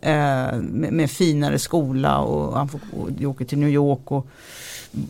Eh, 0.00 0.12
med, 0.60 0.92
med 0.92 1.10
finare 1.10 1.58
skola 1.58 2.18
och 2.18 2.56
han 2.58 2.68
får, 2.68 2.80
och, 2.96 3.08
åker 3.24 3.44
till 3.44 3.58
New 3.58 3.68
York 3.68 4.10
och 4.12 4.26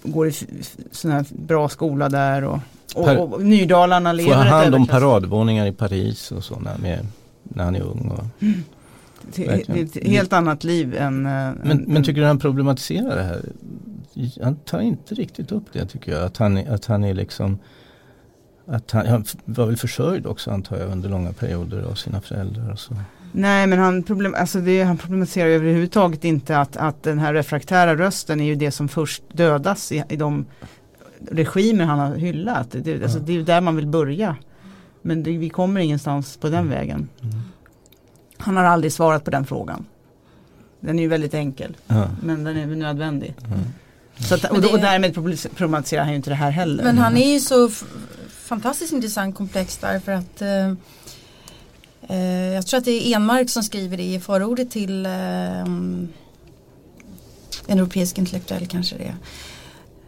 går 0.02 0.26
i 0.26 0.30
f- 0.30 0.44
f- 0.60 0.76
sån 0.90 1.10
här 1.10 1.24
bra 1.30 1.68
skola 1.68 2.08
där. 2.08 2.44
Och, 2.44 2.58
och, 2.94 3.04
Per- 3.04 3.20
och 3.34 3.42
Nydalarna 3.42 4.10
Får 4.10 4.16
lever 4.16 4.34
han 4.34 4.46
ett 4.46 4.52
hand 4.52 4.74
om 4.74 4.86
paradvåningar 4.86 5.66
i 5.66 5.72
Paris 5.72 6.32
och 6.32 6.44
så 6.44 6.58
när, 6.60 6.78
med, 6.78 7.06
när 7.42 7.64
han 7.64 7.74
är 7.76 7.80
ung. 7.82 8.10
Och, 8.18 8.24
Det 9.34 9.46
är 9.46 9.82
ett 9.82 10.06
helt 10.06 10.32
annat 10.32 10.64
liv 10.64 10.94
än... 10.96 11.26
eh, 11.26 11.32
men, 11.32 11.70
än- 11.70 11.84
men 11.88 12.04
tycker 12.04 12.20
du 12.20 12.26
han 12.26 12.38
problematiserar 12.38 13.16
det 13.16 13.22
här? 13.22 13.40
Han 14.42 14.56
tar 14.56 14.80
inte 14.80 15.14
riktigt 15.14 15.52
upp 15.52 15.64
det 15.72 15.86
tycker 15.86 16.12
jag. 16.12 16.22
Att 16.22 16.36
han, 16.36 16.58
att 16.68 16.86
han 16.86 17.04
är 17.04 17.14
liksom 17.14 17.58
att 18.66 18.90
han, 18.90 19.06
han 19.06 19.24
var 19.44 19.66
väl 19.66 19.76
försörjd 19.76 20.26
också 20.26 20.50
antar 20.50 20.76
jag 20.76 20.90
under 20.90 21.08
långa 21.08 21.32
perioder 21.32 21.82
av 21.82 21.94
sina 21.94 22.20
föräldrar. 22.20 22.72
Och 22.72 22.78
så. 22.78 22.96
Nej 23.32 23.66
men 23.66 23.78
han, 23.78 24.02
problem, 24.02 24.34
alltså 24.38 24.60
det, 24.60 24.82
han 24.82 24.98
problematiserar 24.98 25.48
överhuvudtaget 25.48 26.24
inte 26.24 26.58
att, 26.58 26.76
att 26.76 27.02
den 27.02 27.18
här 27.18 27.34
refraktära 27.34 27.96
rösten 27.96 28.40
är 28.40 28.44
ju 28.44 28.54
det 28.54 28.70
som 28.70 28.88
först 28.88 29.22
dödas 29.32 29.92
i, 29.92 30.04
i 30.08 30.16
de 30.16 30.46
regimer 31.30 31.84
han 31.84 31.98
har 31.98 32.16
hyllat. 32.16 32.66
Det, 32.70 33.02
alltså, 33.02 33.18
det 33.18 33.32
är 33.32 33.36
ju 33.36 33.44
där 33.44 33.60
man 33.60 33.76
vill 33.76 33.86
börja. 33.86 34.36
Men 35.02 35.22
det, 35.22 35.38
vi 35.38 35.48
kommer 35.48 35.80
ingenstans 35.80 36.36
på 36.36 36.48
den 36.48 36.68
vägen. 36.68 37.08
Han 38.36 38.56
har 38.56 38.64
aldrig 38.64 38.92
svarat 38.92 39.24
på 39.24 39.30
den 39.30 39.46
frågan. 39.46 39.84
Den 40.80 40.98
är 40.98 41.02
ju 41.02 41.08
väldigt 41.08 41.34
enkel. 41.34 41.76
Ja. 41.86 42.08
Men 42.22 42.44
den 42.44 42.56
är 42.56 42.66
nödvändig. 42.66 43.34
Mm. 43.46 43.58
Så 44.18 44.34
att, 44.34 44.44
och, 44.44 44.56
och 44.56 44.80
därmed 44.80 45.14
problematiserar 45.56 46.02
han 46.02 46.10
ju 46.10 46.16
inte 46.16 46.30
det 46.30 46.36
här 46.36 46.50
heller. 46.50 46.84
Men 46.84 46.98
han 46.98 47.16
är 47.16 47.32
ju 47.32 47.40
så 47.40 47.70
fantastiskt 48.30 48.92
intressant 48.92 49.34
komplex 49.36 49.76
därför 49.78 50.12
att 50.12 50.42
eh, 50.42 50.72
eh, 52.08 52.54
jag 52.54 52.66
tror 52.66 52.78
att 52.78 52.84
det 52.84 52.90
är 53.12 53.16
Enmark 53.16 53.50
som 53.50 53.62
skriver 53.62 53.96
det 53.96 54.02
i 54.14 54.20
förordet 54.20 54.70
till 54.70 55.06
eh, 55.06 55.60
en 57.66 57.78
europeisk 57.78 58.18
intellektuell 58.18 58.66
kanske 58.66 58.96
det 58.96 59.04
är. 59.04 59.16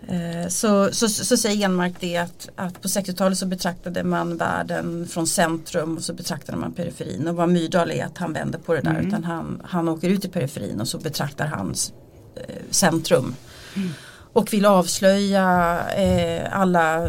Eh, 0.08 0.48
Så, 0.48 0.92
så, 0.92 1.08
så 1.08 1.36
säger 1.36 1.64
Enmark 1.64 1.94
det 2.00 2.16
att, 2.16 2.48
att 2.56 2.82
på 2.82 2.88
60-talet 2.88 3.38
så 3.38 3.46
betraktade 3.46 4.04
man 4.04 4.36
världen 4.36 5.06
från 5.08 5.26
centrum 5.26 5.96
och 5.96 6.02
så 6.02 6.12
betraktade 6.14 6.58
man 6.58 6.72
periferin 6.72 7.28
och 7.28 7.36
vad 7.36 7.48
Myrdal 7.48 7.90
är 7.90 8.04
att 8.04 8.18
han 8.18 8.32
vänder 8.32 8.58
på 8.58 8.74
det 8.74 8.80
där 8.80 8.90
Mm. 8.90 9.06
utan 9.06 9.24
han, 9.24 9.62
han 9.64 9.88
åker 9.88 10.08
ut 10.08 10.24
i 10.24 10.28
periferin 10.28 10.80
och 10.80 10.88
så 10.88 10.98
betraktar 10.98 11.46
han 11.46 11.74
eh, 12.36 12.54
centrum 12.70 13.34
och 14.32 14.52
vill 14.52 14.66
avslöja 14.66 15.78
eh, 15.96 16.60
alla 16.60 17.08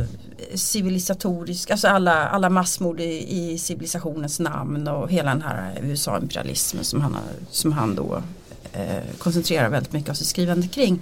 civilisatoriska, 0.55 1.73
alltså 1.73 1.87
alla, 1.87 2.27
alla 2.27 2.49
massmord 2.49 2.99
i, 2.99 3.25
i 3.29 3.57
civilisationens 3.57 4.39
namn 4.39 4.87
och 4.87 5.11
hela 5.11 5.29
den 5.29 5.41
här 5.41 5.79
USA-imperialismen 5.81 6.83
som 6.83 7.01
han, 7.01 7.13
har, 7.13 7.23
som 7.51 7.71
han 7.71 7.95
då 7.95 8.21
eh, 8.73 9.17
koncentrerar 9.17 9.69
väldigt 9.69 9.93
mycket 9.93 10.09
av 10.09 10.13
sitt 10.13 10.27
skrivande 10.27 10.67
kring. 10.67 11.01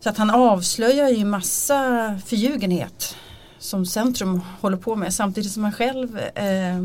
Så 0.00 0.08
att 0.08 0.16
han 0.16 0.30
avslöjar 0.30 1.08
ju 1.08 1.24
massa 1.24 2.20
förljugenhet 2.26 3.16
som 3.58 3.86
centrum 3.86 4.40
håller 4.60 4.76
på 4.76 4.96
med 4.96 5.14
samtidigt 5.14 5.52
som 5.52 5.64
han 5.64 5.72
själv 5.72 6.18
eh, 6.34 6.76
eh, 6.76 6.84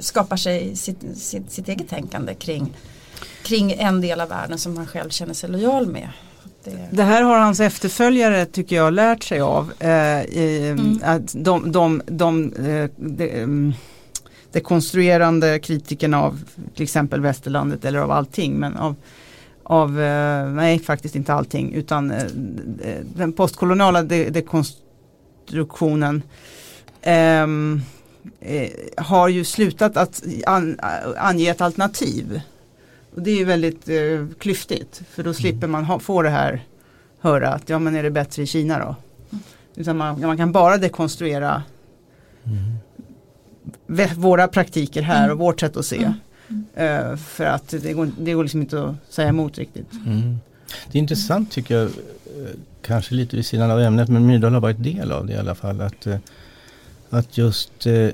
skapar 0.00 0.36
sig 0.36 0.76
sitt, 0.76 1.18
sitt, 1.18 1.52
sitt 1.52 1.68
eget 1.68 1.88
tänkande 1.88 2.34
kring, 2.34 2.76
kring 3.42 3.72
en 3.72 4.00
del 4.00 4.20
av 4.20 4.28
världen 4.28 4.58
som 4.58 4.76
han 4.76 4.86
själv 4.86 5.10
känner 5.10 5.34
sig 5.34 5.50
lojal 5.50 5.86
med. 5.86 6.08
Det, 6.70 6.88
Det 6.96 7.02
här 7.02 7.22
har 7.22 7.38
hans 7.38 7.60
efterföljare 7.60 8.46
tycker 8.46 8.76
jag 8.76 8.92
lärt 8.94 9.22
sig 9.22 9.40
av. 9.40 9.72
Eh, 9.78 9.88
i, 10.22 10.68
Mm. 10.78 10.98
att 11.02 11.34
de, 11.44 11.72
de, 11.72 12.02
de, 12.06 12.52
eh, 12.52 12.90
de, 12.96 13.30
mm, 13.30 13.72
de 14.52 14.60
konstruerande 14.60 15.58
kritikerna 15.58 16.22
av 16.22 16.44
till 16.74 16.82
exempel 16.82 17.20
västerlandet 17.20 17.84
eller 17.84 17.98
av 17.98 18.10
allting 18.10 18.52
men 18.54 18.76
av, 18.76 18.94
av 19.62 20.00
eh, 20.00 20.46
nej 20.48 20.78
faktiskt 20.78 21.16
inte 21.16 21.32
allting 21.34 21.72
utan 21.74 22.10
eh, 22.10 22.22
den 23.16 23.32
postkoloniala 23.32 24.02
de- 24.02 24.30
dekonstruktionen 24.30 26.22
ehm, 27.02 27.80
eh, 28.40 28.70
har 28.96 29.28
ju 29.28 29.44
slutat 29.44 29.96
att 29.96 30.22
an, 30.46 30.78
ange 31.18 31.50
ett 31.50 31.60
alternativ. 31.60 32.40
Och 33.16 33.22
det 33.22 33.30
är 33.30 33.36
ju 33.36 33.44
väldigt 33.44 33.88
eh, 33.88 34.26
klyftigt 34.38 35.02
för 35.10 35.22
då 35.22 35.34
slipper 35.34 35.66
man 35.66 35.84
ha, 35.84 35.98
få 35.98 36.22
det 36.22 36.30
här 36.30 36.64
höra 37.20 37.48
att 37.48 37.68
ja 37.68 37.78
men 37.78 37.96
är 37.96 38.02
det 38.02 38.10
bättre 38.10 38.42
i 38.42 38.46
Kina 38.46 38.78
då? 38.78 38.96
Utan 39.76 39.96
man, 39.96 40.20
man 40.20 40.36
kan 40.36 40.52
bara 40.52 40.78
dekonstruera 40.78 41.62
vä- 43.86 44.14
våra 44.14 44.48
praktiker 44.48 45.02
här 45.02 45.30
och 45.32 45.38
vårt 45.38 45.60
sätt 45.60 45.76
att 45.76 45.86
se. 45.86 46.12
Eh, 46.74 47.16
för 47.16 47.44
att 47.44 47.68
det 47.68 47.92
går, 47.92 48.10
det 48.18 48.32
går 48.32 48.42
liksom 48.44 48.60
inte 48.60 48.82
att 48.84 48.94
säga 49.14 49.28
emot 49.28 49.58
riktigt. 49.58 49.92
Mm. 50.06 50.36
Det 50.92 50.98
är 50.98 51.00
intressant 51.00 51.52
tycker 51.52 51.74
jag, 51.74 51.84
eh, 51.84 51.90
kanske 52.82 53.14
lite 53.14 53.36
vid 53.36 53.46
sidan 53.46 53.70
av 53.70 53.80
ämnet, 53.80 54.08
men 54.08 54.26
Myrdal 54.26 54.52
har 54.54 54.60
varit 54.60 54.82
del 54.82 55.12
av 55.12 55.26
det 55.26 55.32
i 55.32 55.36
alla 55.36 55.54
fall. 55.54 55.80
Att, 55.80 56.06
eh, 56.06 56.16
att 57.10 57.38
just 57.38 57.86
eh, 57.86 58.08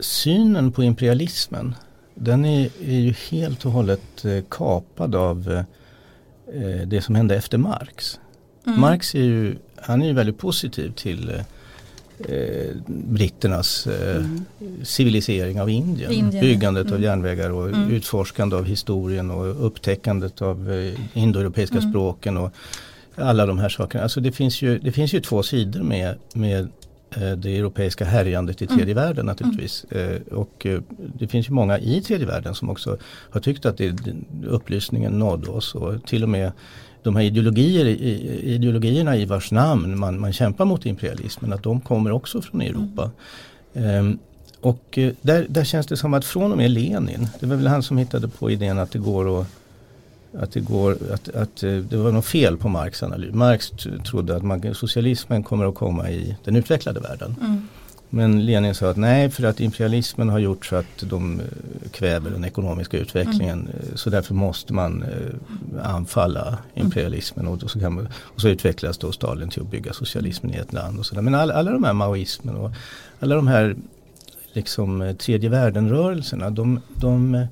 synen 0.00 0.72
på 0.72 0.82
imperialismen, 0.82 1.74
den 2.14 2.44
är, 2.44 2.70
är 2.84 3.00
ju 3.00 3.14
helt 3.30 3.66
och 3.66 3.72
hållet 3.72 4.24
eh, 4.24 4.44
kapad 4.50 5.14
av 5.14 5.50
eh, 5.52 6.62
eh, 6.62 6.86
det 6.86 7.02
som 7.02 7.14
hände 7.14 7.36
efter 7.36 7.58
Marx. 7.58 8.20
Mm. 8.66 8.80
Marx 8.80 9.14
är 9.14 9.18
ju, 9.18 9.56
han 9.76 10.02
är 10.02 10.06
ju 10.06 10.12
väldigt 10.12 10.38
positiv 10.38 10.92
till 10.92 11.28
eh, 11.28 12.34
eh, 12.34 12.70
britternas 12.86 13.86
eh, 13.86 14.16
Mm. 14.16 14.44
civilisering 14.82 15.60
av 15.60 15.70
Indien. 15.70 16.12
Indien, 16.12 16.44
Byggandet 16.44 16.86
av 16.86 16.92
mm. 16.92 17.02
järnvägar 17.02 17.50
och 17.50 17.68
Mm. 17.68 17.90
utforskande 17.90 18.56
av 18.56 18.64
historien 18.64 19.30
och 19.30 19.66
upptäckandet 19.66 20.42
av 20.42 20.72
eh, 20.72 20.98
indoeuropeiska 21.12 21.78
Mm. 21.78 21.90
språken 21.90 22.36
och 22.36 22.52
alla 23.16 23.46
de 23.46 23.58
här 23.58 23.68
sakerna. 23.68 24.02
Alltså 24.02 24.20
det 24.20 24.32
finns 24.32 24.62
ju, 24.62 24.78
det 24.78 24.92
finns 24.92 25.12
ju 25.14 25.20
två 25.20 25.42
sidor 25.42 25.82
med, 25.82 26.14
med 26.34 26.68
det 27.36 27.58
europeiska 27.58 28.04
härjandet 28.04 28.62
i 28.62 28.66
tredje 28.66 28.84
Mm. 28.84 28.94
världen 28.94 29.26
naturligtvis. 29.26 29.84
Eh, 29.84 30.20
Och 30.32 30.66
eh, 30.66 30.80
det 31.18 31.28
finns 31.28 31.48
ju 31.48 31.52
många 31.52 31.78
i 31.78 32.00
tredje 32.02 32.26
världen 32.26 32.54
som 32.54 32.70
också 32.70 32.96
har 33.30 33.40
tyckt 33.40 33.66
att 33.66 33.76
det, 33.78 33.94
upplysningen 34.46 35.18
nådde 35.18 35.50
oss 35.50 35.74
och 35.74 36.06
till 36.06 36.22
och 36.22 36.28
med 36.28 36.52
de 37.02 37.16
här 37.16 37.22
ideologier, 37.22 37.86
ideologierna 38.44 39.16
i 39.16 39.24
vars 39.24 39.50
namn 39.52 39.98
man, 39.98 40.20
man 40.20 40.32
kämpar 40.32 40.64
mot 40.64 40.86
imperialismen, 40.86 41.52
att 41.52 41.62
de 41.62 41.80
kommer 41.80 42.10
också 42.12 42.42
från 42.42 42.60
Europa. 42.60 43.10
Ehm, 43.74 44.18
och 44.60 44.98
eh, 44.98 45.12
där, 45.22 45.46
där 45.48 45.64
känns 45.64 45.86
det 45.86 45.96
som 45.96 46.14
att 46.14 46.24
från 46.24 46.52
och 46.52 46.58
med 46.58 46.70
Lenin, 46.70 47.28
det 47.40 47.46
var 47.46 47.56
väl 47.56 47.66
han 47.66 47.82
som 47.82 47.98
hittade 47.98 48.28
på 48.28 48.50
idén 48.50 48.78
att 48.78 48.90
det 48.90 48.98
går 48.98 49.40
att 49.40 49.46
att 50.38 50.52
det, 50.52 50.60
går, 50.60 50.96
att, 51.12 51.28
att 51.28 51.62
eh, 51.62 51.76
det 51.76 51.96
var 51.96 52.12
något 52.12 52.24
fel 52.26 52.56
på 52.56 52.68
Marx 52.68 53.02
analys. 53.02 53.34
Marx 53.34 53.72
trodde 54.06 54.36
att 54.36 54.42
man, 54.42 54.74
socialismen 54.74 55.42
kommer 55.42 55.64
att 55.68 55.74
komma 55.74 56.10
i 56.10 56.36
den 56.44 56.56
utvecklade 56.56 57.00
världen. 57.00 57.36
Mm. 57.40 57.68
Men 58.14 58.46
Lenin 58.46 58.74
sa 58.74 58.90
att 58.90 58.96
nej 58.96 59.30
för 59.30 59.44
att 59.44 59.60
imperialismen 59.60 60.28
har 60.28 60.38
gjort 60.38 60.66
så 60.66 60.76
att 60.76 61.02
de 61.02 61.40
eh, 61.40 61.90
kväver 61.90 62.30
den 62.30 62.44
ekonomiska 62.44 62.98
utvecklingen. 62.98 63.68
eh, 63.68 63.94
Så 63.94 64.10
därför 64.10 64.34
måste 64.34 64.72
man 64.72 65.04
anfalla 65.82 66.58
imperialismen 66.74 67.46
och, 67.46 67.70
så 67.70 67.78
man, 67.78 68.08
och 68.16 68.40
så 68.40 68.48
utvecklas 68.48 68.98
då 68.98 69.12
Stalin 69.12 69.48
till 69.48 69.62
att 69.62 69.70
bygga 69.70 69.92
socialismen 69.92 70.54
i 70.54 70.56
ett 70.56 70.72
land. 70.72 70.98
Och 70.98 71.06
så 71.06 71.14
där. 71.14 71.22
Men 71.22 71.34
alla, 71.34 71.54
alla 71.54 71.70
de 71.70 71.84
här 71.84 71.92
maoismen 71.92 72.56
och 72.56 72.70
alla 73.20 73.34
de 73.34 73.46
här 73.46 73.76
liksom 74.52 75.14
tredje 75.18 75.48
världen-rörelserna 75.48 76.50
de, 76.50 76.80
de, 76.96 77.46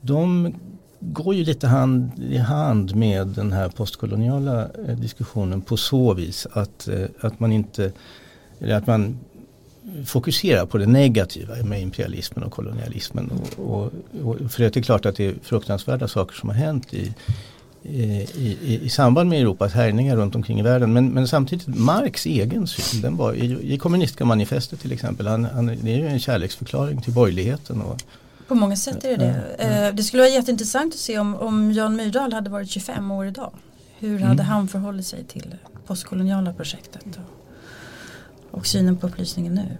de 0.00 0.54
går 1.00 1.34
ju 1.34 1.44
lite 1.44 1.66
hand 1.66 2.10
i 2.18 2.36
hand 2.36 2.94
med 2.94 3.26
den 3.26 3.52
här 3.52 3.68
postkoloniala 3.68 4.68
eh, 4.88 4.96
diskussionen 4.96 5.60
på 5.60 5.76
så 5.76 6.14
vis 6.14 6.46
att, 6.52 6.88
eh, 6.88 7.04
att 7.20 7.40
man 7.40 7.52
inte 7.52 7.92
eller 8.60 8.74
att 8.74 8.86
man 8.86 9.18
fokuserar 10.06 10.66
på 10.66 10.78
det 10.78 10.86
negativa 10.86 11.54
med 11.64 11.82
imperialismen 11.82 12.44
och 12.44 12.52
kolonialismen. 12.52 13.30
Och, 13.30 13.70
och, 13.70 13.92
och 14.24 14.50
för 14.50 14.62
det 14.62 14.76
är 14.76 14.82
klart 14.82 15.06
att 15.06 15.16
det 15.16 15.26
är 15.26 15.34
fruktansvärda 15.42 16.08
saker 16.08 16.34
som 16.34 16.48
har 16.48 16.56
hänt 16.56 16.94
i, 16.94 17.12
eh, 17.82 18.20
i, 18.20 18.58
i, 18.64 18.80
i 18.82 18.88
samband 18.88 19.30
med 19.30 19.40
Europas 19.40 19.72
härjningar 19.72 20.16
runt 20.16 20.34
omkring 20.34 20.60
i 20.60 20.62
världen. 20.62 20.92
Men, 20.92 21.08
men 21.08 21.28
samtidigt 21.28 21.66
Marx 21.66 22.26
egen 22.26 22.66
syn, 22.66 23.00
den 23.02 23.16
var 23.16 23.34
i, 23.34 23.74
i 23.74 23.78
kommunistiska 23.78 24.24
manifestet 24.24 24.80
till 24.80 24.92
exempel, 24.92 25.26
han, 25.26 25.44
han, 25.44 25.66
det 25.66 25.94
är 25.94 25.98
ju 25.98 26.06
en 26.06 26.20
kärleksförklaring 26.20 27.00
till 27.00 27.12
borgerligheten. 27.12 27.80
Och, 27.80 28.02
på 28.50 28.54
många 28.54 28.76
sätt 28.76 29.04
är 29.04 29.16
det 29.16 29.16
det. 29.58 29.64
Eh, 29.88 29.94
Det 29.94 30.02
skulle 30.02 30.22
vara 30.22 30.32
jätteintressant 30.32 30.94
att 30.94 31.00
se 31.00 31.18
om, 31.18 31.34
om 31.34 31.72
Jan 31.72 31.96
Myrdal 31.96 32.32
hade 32.32 32.50
varit 32.50 32.70
25 32.70 33.10
år 33.10 33.26
idag. 33.26 33.52
Hur 33.98 34.18
hade 34.18 34.32
Mm. 34.42 34.46
han 34.46 34.68
förhållit 34.68 35.06
sig 35.06 35.24
till 35.24 35.54
postkoloniala 35.86 36.52
projektet 36.52 37.02
och, 37.06 38.58
och 38.58 38.66
synen 38.66 38.96
på 38.96 39.06
upplysningen 39.06 39.54
nu? 39.54 39.78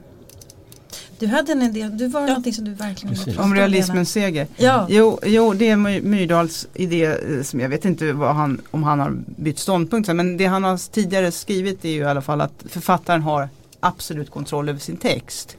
Du 1.19 1.27
hade 1.27 1.53
en 1.53 1.63
idé, 1.63 1.89
du 1.93 2.07
var 2.07 2.27
någonting 2.27 2.53
som 2.55 2.65
du 2.65 2.75
verkligen 2.75 3.15
Precis. 3.17 3.39
Om 3.39 3.55
realismens 3.55 4.13
seger. 4.13 4.47
Ja, 4.57 4.87
Jo, 4.91 5.19
jo, 5.27 5.53
det 5.53 5.69
är 5.69 5.77
My- 5.77 6.01
Myrdals 6.03 6.67
idé 6.75 7.05
eh, 7.05 7.43
som 7.43 7.61
jag 7.61 7.69
vet 7.69 7.85
inte 7.85 8.13
vad 8.13 8.35
han, 8.35 8.61
om 8.71 8.83
han 8.83 9.01
har 9.01 9.17
bytt 9.27 9.59
ståndpunkt 9.59 10.15
men 10.15 10.37
det 10.37 10.47
han 10.47 10.65
har 10.65 10.93
tidigare 10.93 11.33
skrivit 11.33 11.85
är 11.85 11.89
ju 11.89 12.01
i 12.01 12.05
alla 12.05 12.23
fall 12.23 12.41
att 12.41 12.65
författaren 12.69 13.23
har 13.23 13.49
absolut 13.81 14.31
kontroll 14.31 14.69
över 14.69 14.79
sin 14.81 14.97
text. 14.97 15.57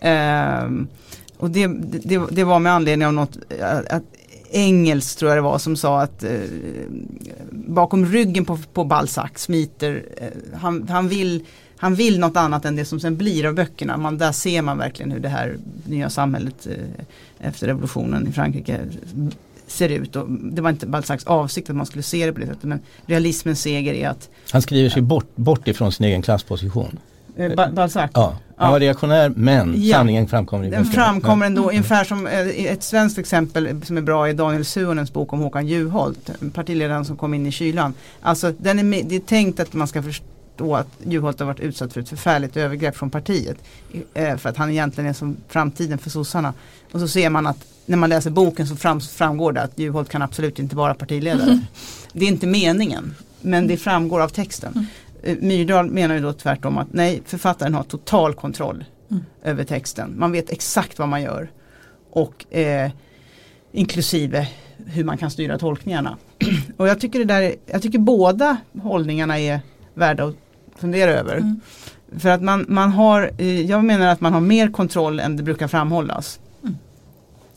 Ehm, 0.00 0.88
och 1.36 1.50
det, 1.50 1.66
det, 2.04 2.22
det 2.30 2.44
var 2.44 2.58
med 2.58 2.72
anledning 2.72 3.06
av 3.06 3.14
något, 3.14 3.38
att 3.90 4.02
Engels 4.50 5.16
tror 5.16 5.30
jag 5.30 5.38
det 5.38 5.42
var 5.42 5.58
som 5.58 5.76
sa 5.76 6.00
att 6.02 6.24
eh, 6.24 6.30
bakom 7.50 8.06
ryggen 8.06 8.44
på, 8.44 8.58
på 8.72 8.84
Balzac 8.84 9.30
smiter, 9.36 10.04
eh, 10.16 10.58
han, 10.58 10.88
han, 10.88 11.08
vill, 11.08 11.44
han 11.76 11.94
vill 11.94 12.18
något 12.18 12.36
annat 12.36 12.64
än 12.64 12.76
det 12.76 12.84
som 12.84 13.00
sen 13.00 13.16
blir 13.16 13.46
av 13.46 13.54
böckerna. 13.54 13.96
Man, 13.96 14.18
där 14.18 14.32
ser 14.32 14.62
man 14.62 14.78
verkligen 14.78 15.10
hur 15.12 15.20
det 15.20 15.28
här 15.28 15.56
nya 15.86 16.10
samhället 16.10 16.66
eh, 16.66 17.48
efter 17.48 17.66
revolutionen 17.66 18.28
i 18.28 18.32
Frankrike 18.32 18.80
ser 19.66 19.88
ut. 19.88 20.16
Och 20.16 20.30
det 20.30 20.62
var 20.62 20.70
inte 20.70 20.86
Balzacs 20.86 21.24
avsikt 21.24 21.70
att 21.70 21.76
man 21.76 21.86
skulle 21.86 22.02
se 22.02 22.26
det 22.26 22.32
på 22.32 22.40
det 22.40 22.46
sättet 22.46 22.64
men 22.64 22.80
realismens 23.06 23.60
seger 23.60 23.94
är 23.94 24.08
att 24.08 24.28
han 24.52 24.62
skriver 24.62 24.90
sig 24.90 25.02
bort, 25.02 25.36
bort 25.36 25.68
ifrån 25.68 25.92
sin 25.92 26.06
egen 26.06 26.22
klassposition. 26.22 26.98
eh, 27.36 27.54
Ba- 27.54 27.72
Balzac 27.72 28.10
Ja, 28.14 28.38
han 28.56 28.66
Ja. 28.66 28.72
var 28.72 28.80
reaktionär 28.80 29.32
men 29.36 29.74
Ja. 29.76 29.96
sanningen 29.96 30.28
framkommer 30.28 30.70
Den 30.70 30.84
framkommer 30.84 31.46
ändå 31.46 31.68
ungefär 31.70 32.04
som 32.04 32.26
eh, 32.26 32.64
ett 32.64 32.82
svenskt 32.82 33.18
exempel 33.18 33.80
som 33.84 33.96
är 33.96 34.00
bra 34.02 34.28
i 34.28 34.32
Daniel 34.32 34.64
Suhonens 34.64 35.12
bok 35.12 35.32
om 35.32 35.40
Håkan 35.40 35.66
Juholt, 35.66 36.30
partiledaren 36.54 37.04
som 37.04 37.16
kom 37.16 37.34
in 37.34 37.46
i 37.46 37.50
kylan. 37.52 37.94
Alltså 38.20 38.52
den 38.58 38.78
är, 38.94 39.02
det 39.04 39.16
är 39.16 39.20
tänkt 39.20 39.60
att 39.60 39.72
man 39.72 39.88
ska 39.88 40.02
förstå 40.02 40.76
att 40.76 40.88
Juholt 41.06 41.38
har 41.38 41.46
varit 41.46 41.60
utsatt 41.60 41.92
för 41.92 42.00
ett 42.00 42.08
förfärligt 42.08 42.56
övergrepp 42.56 42.96
från 42.96 43.10
partiet. 43.10 43.56
eh, 44.14 44.36
För 44.36 44.48
att 44.48 44.56
han 44.56 44.70
egentligen 44.70 45.10
är 45.10 45.14
som 45.14 45.36
framtiden 45.48 45.98
för 45.98 46.10
sossarna. 46.10 46.52
Och 46.92 47.00
så 47.00 47.08
ser 47.08 47.30
man 47.30 47.46
att 47.46 47.58
när 47.86 47.96
man 47.96 48.10
läser 48.10 48.30
boken 48.30 48.66
så 48.66 48.76
fram, 48.76 49.00
framgår 49.00 49.52
det 49.52 49.62
att 49.62 49.78
Juholt 49.78 50.08
kan 50.08 50.22
absolut 50.22 50.58
inte 50.58 50.76
vara 50.76 50.94
partiledare. 50.94 51.58
Det 52.12 52.24
är 52.24 52.28
inte 52.28 52.46
meningen, 52.46 53.14
men 53.40 53.66
det 53.66 53.76
framgår 53.76 54.20
av 54.20 54.28
texten. 54.28 54.72
Eh, 54.76 54.82
Myrdal 55.40 55.90
menar 55.90 56.14
ju 56.14 56.20
då 56.20 56.32
tvärtom 56.32 56.78
att 56.78 56.92
nej, 56.92 57.22
författaren 57.24 57.74
har 57.74 57.82
total 57.82 58.34
kontroll 58.34 58.84
Mm. 59.10 59.24
över 59.42 59.64
texten. 59.64 60.14
Man 60.18 60.32
vet 60.32 60.50
exakt 60.50 60.98
vad 60.98 61.08
man 61.08 61.22
gör. 61.22 61.50
Och 62.10 62.54
eh, 62.54 62.90
inklusive 63.72 64.48
hur 64.86 65.04
man 65.04 65.18
kan 65.18 65.30
styra 65.30 65.58
tolkningarna. 65.58 66.16
Och 66.76 66.88
jag 66.88 67.00
tycker, 67.00 67.18
det 67.18 67.24
där, 67.24 67.42
är- 67.42 67.54
jag 67.66 67.82
tycker 67.82 67.98
båda 67.98 68.56
hållningarna 68.82 69.38
är 69.40 69.60
värda 69.94 70.24
att 70.24 70.34
fundera 70.76 71.10
över. 71.10 71.36
Mm. 71.36 71.60
För 72.18 72.28
att 72.28 72.42
man, 72.42 72.64
man 72.68 72.90
har, 72.92 73.30
eh, 73.38 73.60
jag 73.60 73.84
menar 73.84 74.06
att 74.06 74.20
man 74.20 74.32
har 74.32 74.40
mer 74.40 74.68
kontroll 74.68 75.20
än 75.20 75.36
det 75.36 75.42
brukar 75.42 75.68
framhållas. 75.68 76.40
Mm. 76.62 76.76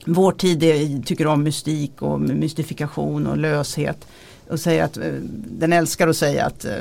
Vår 0.06 0.32
tid 0.32 0.64
är, 0.64 1.02
tycker 1.04 1.28
om 1.28 1.44
mystik 1.44 2.02
och 2.02 2.20
mystifikation 2.22 3.28
och 3.28 3.38
löshet. 3.38 4.08
Och 4.50 4.60
säger 4.60 4.84
att, 4.84 4.98
eh, 4.98 5.14
den 5.34 5.74
älskar 5.74 6.08
att 6.08 6.18
säga 6.18 6.46
att 6.46 6.66
eh, 6.66 6.74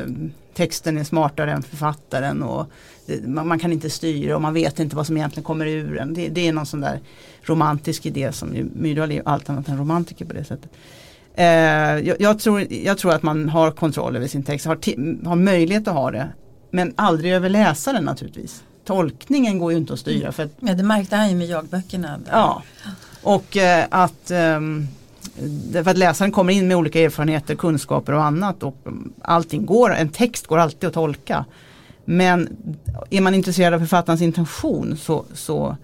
texten 0.55 0.99
är 0.99 1.05
smartare 1.05 1.53
än 1.53 1.63
författaren 1.63 2.43
och 2.43 2.67
det, 3.07 3.27
man, 3.29 3.49
man 3.49 3.59
kan 3.59 3.73
inte 3.73 3.91
styra 3.91 4.37
och 4.37 4.43
man 4.43 4.55
vet 4.55 4.81
inte 4.81 4.97
vad 4.97 5.07
som 5.07 5.17
egentligen 5.17 5.45
kommer 5.45 5.67
ur 5.67 5.95
den. 5.95 6.15
Det, 6.15 6.29
det 6.29 6.49
är 6.49 6.53
någon 6.53 6.67
sån 6.67 6.81
där 6.81 7.01
romantisk 7.43 8.07
idé 8.07 8.33
som 8.33 8.57
ju, 8.57 8.67
Myrdal 8.75 9.13
är 9.13 9.23
allt 9.25 9.51
annat 9.51 9.69
än 9.69 9.79
romantiker 9.79 10.25
på 10.25 10.33
det 10.33 10.45
sättet. 10.45 10.71
Eh, 11.35 11.45
jag, 12.07 12.17
jag, 12.21 12.39
tror, 12.39 12.73
jag 12.73 12.99
tror 12.99 13.13
att 13.13 13.23
man 13.23 13.49
har 13.49 13.71
kontroll 13.71 14.17
över 14.17 14.27
sin 14.27 14.43
text, 14.43 14.67
har, 14.67 14.79
har 15.27 15.37
möjlighet 15.37 15.89
att 15.89 15.95
ha 15.95 16.11
det. 16.11 16.29
Men 16.71 16.95
aldrig 16.97 17.33
över 17.33 17.49
läsaren 17.49 18.05
naturligtvis. 18.05 18.63
Tolkningen 18.85 19.59
går 19.59 19.73
ju 19.73 19.79
inte 19.79 19.93
att 19.93 19.99
styra 19.99 20.33
för 20.33 20.43
att 20.43 20.53
ja, 20.61 20.75
det 20.75 20.83
märkte 20.83 21.17
han 21.17 21.31
ju 21.31 21.37
med 21.37 21.47
jagböckerna. 21.47 22.21
Ja, 22.31 22.63
och 23.23 23.57
eh, 23.57 23.85
att, 23.91 24.31
ehm, 24.31 24.89
därför 25.43 25.91
att 25.91 25.99
läsaren 25.99 26.33
kommer 26.33 26.53
in 26.53 26.69
med 26.69 26.77
olika 26.77 27.01
erfarenheter, 27.01 27.55
kunskaper 27.55 28.13
och 28.13 28.25
annat 28.25 28.63
och 28.63 28.77
mm, 28.87 29.13
allting 29.23 29.67
går, 29.67 29.95
en 29.95 30.09
text 30.09 30.47
går 30.47 30.59
alltid 30.59 30.89
att 30.89 30.95
tolka. 30.95 31.45
Men 32.05 32.57
är 33.11 33.21
man 33.21 33.35
intresserad 33.35 33.75
av 33.75 33.79
författarens 33.79 34.23
intention 34.23 34.97
så, 34.97 35.25
så, 35.35 35.77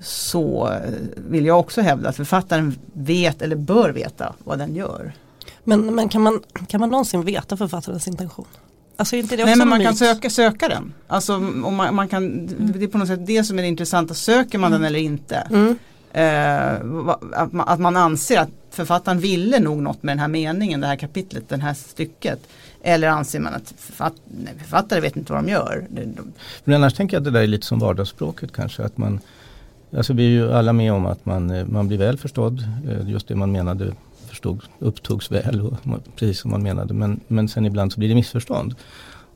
så 0.00 0.72
eh, 0.72 0.90
vill 1.28 1.46
jag 1.46 1.60
också 1.60 1.80
hävda 1.80 2.08
att 2.08 2.16
författaren 2.16 2.78
vet 2.92 3.42
eller 3.42 3.56
bör 3.56 3.90
veta 3.90 4.34
vad 4.44 4.58
den 4.58 4.74
gör. 4.74 5.12
Men, 5.64 5.94
men 5.94 6.08
kan, 6.08 6.22
man, 6.22 6.40
kan 6.68 6.80
man 6.80 6.90
någonsin 6.90 7.22
veta 7.24 7.56
författarens 7.56 8.08
intention? 8.08 8.46
Alltså 8.96 9.16
inte 9.16 9.36
Nej 9.36 9.44
men 9.44 9.60
en 9.60 9.68
man 9.68 9.82
kan 9.82 9.94
söka, 9.94 10.30
söka 10.30 10.68
den. 10.68 10.94
Alltså, 11.06 11.34
om 11.34 11.74
man, 11.74 11.94
man 11.94 12.08
kan, 12.08 12.46
det 12.46 12.84
är 12.84 12.88
på 12.88 12.98
något 12.98 13.08
sätt 13.08 13.26
det 13.26 13.44
som 13.44 13.58
är 13.58 13.62
det 13.62 13.68
intressanta, 13.68 14.14
söker 14.14 14.58
man 14.58 14.72
den 14.72 14.84
eller 14.84 14.98
inte? 14.98 15.36
Mm. 15.36 15.78
Eh, 16.14 16.74
att, 17.32 17.52
man, 17.52 17.68
att 17.68 17.80
man 17.80 17.96
anser 17.96 18.38
att 18.38 18.50
författaren 18.70 19.18
ville 19.18 19.60
nog 19.60 19.82
något 19.82 20.02
med 20.02 20.12
den 20.12 20.18
här 20.18 20.28
meningen, 20.28 20.80
det 20.80 20.86
här 20.86 20.96
kapitlet, 20.96 21.48
det 21.48 21.56
här 21.56 21.74
stycket. 21.74 22.38
Eller 22.82 23.08
anser 23.08 23.40
man 23.40 23.54
att 23.54 23.74
författ, 23.78 24.14
nej, 24.44 24.54
författare 24.58 25.00
vet 25.00 25.16
inte 25.16 25.32
vad 25.32 25.44
de 25.44 25.50
gör. 25.50 25.86
Men 26.64 26.74
annars 26.74 26.94
tänker 26.94 27.16
jag 27.16 27.20
att 27.20 27.24
det 27.24 27.30
där 27.30 27.42
är 27.42 27.46
lite 27.46 27.66
som 27.66 27.78
vardagsspråket 27.78 28.52
kanske. 28.52 28.82
Att 28.82 28.98
man, 28.98 29.20
alltså 29.96 30.12
vi 30.12 30.24
är 30.24 30.30
ju 30.30 30.52
alla 30.52 30.72
med 30.72 30.92
om 30.92 31.06
att 31.06 31.26
man, 31.26 31.50
eh, 31.50 31.66
man 31.66 31.88
blir 31.88 31.98
väl 31.98 32.18
förstådd. 32.18 32.64
Eh, 32.88 33.10
just 33.10 33.28
det 33.28 33.34
man 33.34 33.52
menade 33.52 33.92
förstod, 34.28 34.62
upptogs 34.78 35.30
väl 35.30 35.60
och 35.60 35.74
precis 36.16 36.40
som 36.40 36.50
man 36.50 36.62
menade. 36.62 36.94
Men, 36.94 37.20
men 37.28 37.48
sen 37.48 37.66
ibland 37.66 37.92
så 37.92 37.98
blir 37.98 38.08
det 38.08 38.14
missförstånd. 38.14 38.74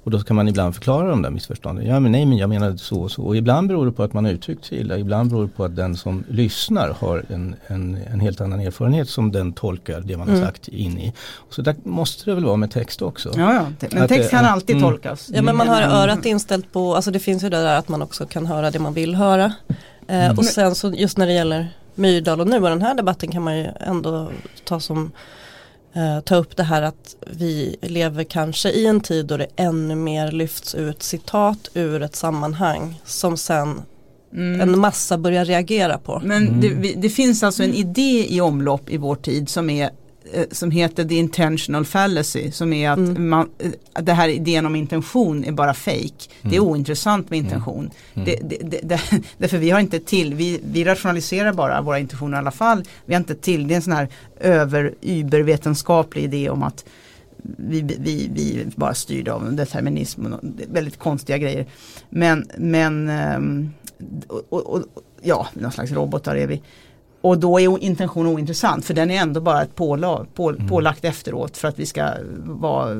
Och 0.09 0.13
då 0.13 0.21
kan 0.21 0.37
man 0.37 0.49
ibland 0.49 0.75
förklara 0.75 1.09
de 1.11 1.23
där 1.23 1.31
missförstånden. 1.31 1.87
Ja 1.87 2.01
men 2.01 2.13
nej 2.13 2.27
men 2.27 2.39
jag 2.39 2.49
menade 2.49 2.79
så 2.79 3.01
och 3.01 3.11
så. 3.11 3.23
Och 3.23 3.37
ibland 3.37 3.69
beror 3.69 3.87
det 3.87 3.93
på 3.93 4.03
att 4.03 4.13
man 4.13 4.25
har 4.25 4.33
uttryckt 4.33 4.65
sig 4.65 4.79
illa. 4.79 4.99
Ibland 4.99 5.31
beror 5.31 5.43
det 5.43 5.49
på 5.49 5.65
att 5.65 5.77
den 5.77 5.97
som 5.97 6.25
lyssnar 6.29 6.89
har 7.01 7.25
en, 7.29 7.55
en, 7.67 7.99
en 8.13 8.21
helt 8.21 8.41
annan 8.41 8.61
erfarenhet 8.61 9.09
som 9.09 9.33
den 9.33 9.53
tolkar 9.53 10.01
det 10.01 10.17
man 10.17 10.29
har 10.29 10.35
Mm. 10.35 10.47
sagt 10.47 10.69
in 10.69 10.99
i. 10.99 11.13
Så 11.51 11.63
där 11.63 11.75
måste 11.85 12.31
det 12.31 12.35
väl 12.35 12.45
vara 12.45 12.57
med 12.57 12.71
text 12.71 13.03
också. 13.03 13.33
Ja, 13.37 13.55
ja. 13.55 13.67
te- 13.81 13.89
Men 13.93 14.03
Att 14.03 14.09
det- 14.09 14.15
text 14.15 14.31
kan 14.31 14.45
alltid 14.45 14.77
mm. 14.77 14.89
tolkas. 14.91 15.31
Ja 15.35 15.43
men 15.43 15.57
man 15.57 15.69
har 15.69 15.83
Mm. 15.83 15.95
örat 15.95 16.27
inställt 16.27 16.73
på, 16.73 16.95
alltså 16.97 17.11
det 17.11 17.19
finns 17.21 17.45
ju 17.45 17.49
det 17.49 17.63
där 17.63 17.79
att 17.79 17.89
man 17.89 18.03
också 18.03 18.27
kan 18.27 18.47
höra 18.47 18.71
det 18.71 18.79
man 18.79 18.93
vill 18.95 19.15
höra. 19.15 19.45
Eh, 20.09 20.25
Mm. 20.25 20.39
och 20.39 20.45
sen 20.45 20.75
så 20.75 20.89
just 20.93 21.19
när 21.19 21.27
det 21.27 21.33
gäller 21.33 21.69
Myrdal 21.95 22.41
och 22.41 22.47
nu 22.47 22.57
och 22.57 22.69
den 22.69 22.83
här 22.83 22.95
debatten 22.95 23.31
kan 23.33 23.43
man 23.43 23.59
ju 23.59 23.67
ändå 23.81 24.31
ta 24.65 24.81
som 24.81 25.13
eh, 25.95 26.21
ta 26.21 26.37
upp 26.37 26.57
det 26.57 26.63
här 26.63 26.83
att 26.83 27.17
vi 27.31 27.77
lever 27.83 28.25
kanske 28.25 28.71
i 28.71 28.87
en 28.87 29.01
tid 29.01 29.27
då 29.27 29.37
det 29.37 29.47
ännu 29.57 29.95
mer 29.95 30.33
lyfts 30.33 30.75
ut 30.75 31.03
citat 31.03 31.69
ur 31.75 32.03
ett 32.03 32.17
sammanhang 32.17 33.01
som 33.05 33.37
sen 33.37 33.83
Mm. 34.33 34.61
en 34.61 34.79
massa 34.79 35.19
börjar 35.19 35.45
reagera 35.45 35.99
på. 35.99 36.21
Men 36.25 36.61
det, 36.61 36.69
vi- 36.69 36.95
det 36.95 37.09
finns 37.11 37.43
alltså 37.43 37.63
en 37.63 37.75
idé 37.75 38.27
i 38.35 38.41
omlopp 38.41 38.91
i 38.91 38.97
vår 38.97 39.15
tid 39.15 39.49
som 39.49 39.71
är 39.71 39.91
som 40.51 40.71
heter 40.71 41.05
the 41.05 41.15
intentional 41.15 41.85
fallacy 41.85 42.51
som 42.51 42.73
är 42.73 42.91
att 42.91 42.99
Mm. 42.99 43.29
man, 43.29 43.49
eh, 43.59 44.03
det 44.03 44.13
här 44.13 44.29
idén 44.29 44.67
om 44.67 44.77
intention 44.77 45.45
är 45.45 45.53
bara 45.53 45.75
fake. 45.75 46.29
Det 46.43 46.57
är 46.57 46.61
ointressant 46.61 47.31
med 47.31 47.39
intention. 47.39 47.91
Det, 48.15 48.25
det, 48.25 48.59
det, 48.63 48.81
det, 48.83 49.01
därför 49.39 49.59
vi 49.59 49.71
har 49.71 49.81
inte 49.81 50.01
till, 50.01 50.35
vi, 50.35 50.61
vi 50.65 50.85
rationaliserar 50.85 51.53
bara 51.53 51.81
våra 51.81 51.99
intentioner 51.99 52.37
i 52.37 52.39
alla 52.39 52.51
fall. 52.51 52.85
Vi 53.07 53.15
har 53.15 53.21
inte 53.21 53.35
till, 53.35 53.69
det 53.69 53.75
är 53.75 53.77
en 53.77 53.83
sån 53.83 53.93
här 53.93 54.09
över 54.41 54.95
übervetenskaplig 55.01 56.25
idé 56.25 56.51
om 56.51 56.63
att 56.63 56.85
vi, 57.57 57.81
vi, 57.99 58.31
vi 58.35 58.61
är 58.61 58.67
bara 58.77 58.95
styrda 58.95 59.33
av 59.33 59.53
determinism 59.53 60.27
och 60.27 60.41
väldigt 60.73 60.99
konstiga 60.99 61.39
grejer. 61.39 61.67
Men, 62.11 62.47
men 62.59 63.09
ehm, 63.09 63.71
och, 64.27 64.43
och, 64.53 64.75
och, 64.75 64.83
ja, 65.23 65.47
någon 65.53 65.73
slags 65.73 65.93
robotar 65.93 66.37
är 66.37 66.47
vi. 66.47 66.63
Och 67.29 67.39
då 67.39 67.61
är 67.61 67.69
o- 67.69 67.79
intention 67.81 68.27
ointressant 68.27 68.85
för 68.85 68.95
den 68.95 69.11
är 69.11 69.21
ändå 69.23 69.41
bara 69.41 69.63
ett 69.63 69.75
pålag, 69.75 70.27
på, 70.35 70.55
pålagt 70.69 71.05
efteråt 71.05 71.57
för 71.57 71.69
att 71.69 71.79
vi 71.79 71.87
ska 71.87 72.11
vara, 72.45 72.93
eh, 72.93 72.99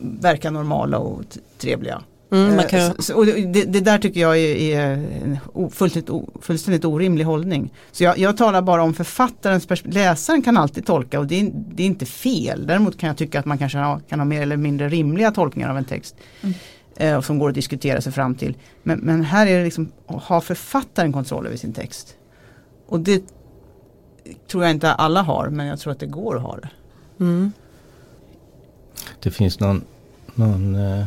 verka 0.00 0.50
normala 0.50 0.98
och 0.98 1.22
trevliga. 1.58 2.02
Mm, 2.32 2.46
man 2.56 2.58
Eh, 2.58 2.66
kan, 2.66 3.02
så- 3.02 3.14
och 3.16 3.26
det, 3.26 3.64
det 3.64 3.80
där 3.80 3.98
tycker 3.98 4.20
jag 4.20 4.38
är, 4.38 4.56
är 4.56 4.86
en 5.24 5.38
fullständigt, 5.70 6.10
fullständigt 6.42 6.84
orimlig 6.84 7.24
hållning. 7.24 7.70
Så 7.92 8.04
jag, 8.04 8.18
jag 8.18 8.36
talar 8.36 8.62
bara 8.62 8.82
om 8.82 8.94
författarens 8.94 9.66
perspektiv. 9.66 9.94
Läsaren 10.02 10.42
kan 10.42 10.56
alltid 10.56 10.86
tolka 10.86 11.20
och 11.20 11.26
det 11.26 11.40
är, 11.40 11.50
det 11.54 11.82
är 11.82 11.86
inte 11.86 12.06
fel. 12.06 12.66
Däremot 12.66 12.98
kan 12.98 13.06
jag 13.06 13.16
tycka 13.16 13.38
att 13.40 13.46
man 13.46 13.58
kanske 13.58 13.78
ha, 13.78 14.00
kan 14.08 14.18
ha 14.20 14.24
mer 14.26 14.42
eller 14.42 14.56
mindre 14.56 14.88
rimliga 14.88 15.30
tolkningar 15.30 15.70
av 15.70 15.76
en 15.78 15.84
text. 15.84 16.16
Eh, 16.96 17.16
och 17.16 17.24
som 17.24 17.38
går 17.38 17.48
att 17.48 17.54
diskutera 17.54 18.00
sig 18.00 18.12
fram 18.12 18.34
till. 18.34 18.54
Men, 18.82 18.98
men 18.98 19.24
här 19.24 19.46
är 19.46 19.58
det 19.58 19.64
liksom, 19.64 19.92
har 20.06 20.40
författaren 20.40 21.12
kontroll 21.12 21.46
över 21.46 21.56
sin 21.56 21.72
text? 21.72 22.14
Och 22.90 23.00
det 23.00 23.22
tror 24.50 24.64
jag 24.64 24.70
inte 24.70 24.92
alla 24.92 25.22
har 25.22 25.48
men 25.48 25.66
jag 25.66 25.78
tror 25.78 25.92
att 25.92 25.98
det 26.00 26.06
går 26.06 26.36
att 26.36 26.42
ha 26.42 26.56
det. 26.56 26.68
mm, 27.20 27.52
Det 29.22 29.30
finns 29.30 29.60
någon, 29.60 29.84
någon, 30.34 30.74
eh, 30.74 31.04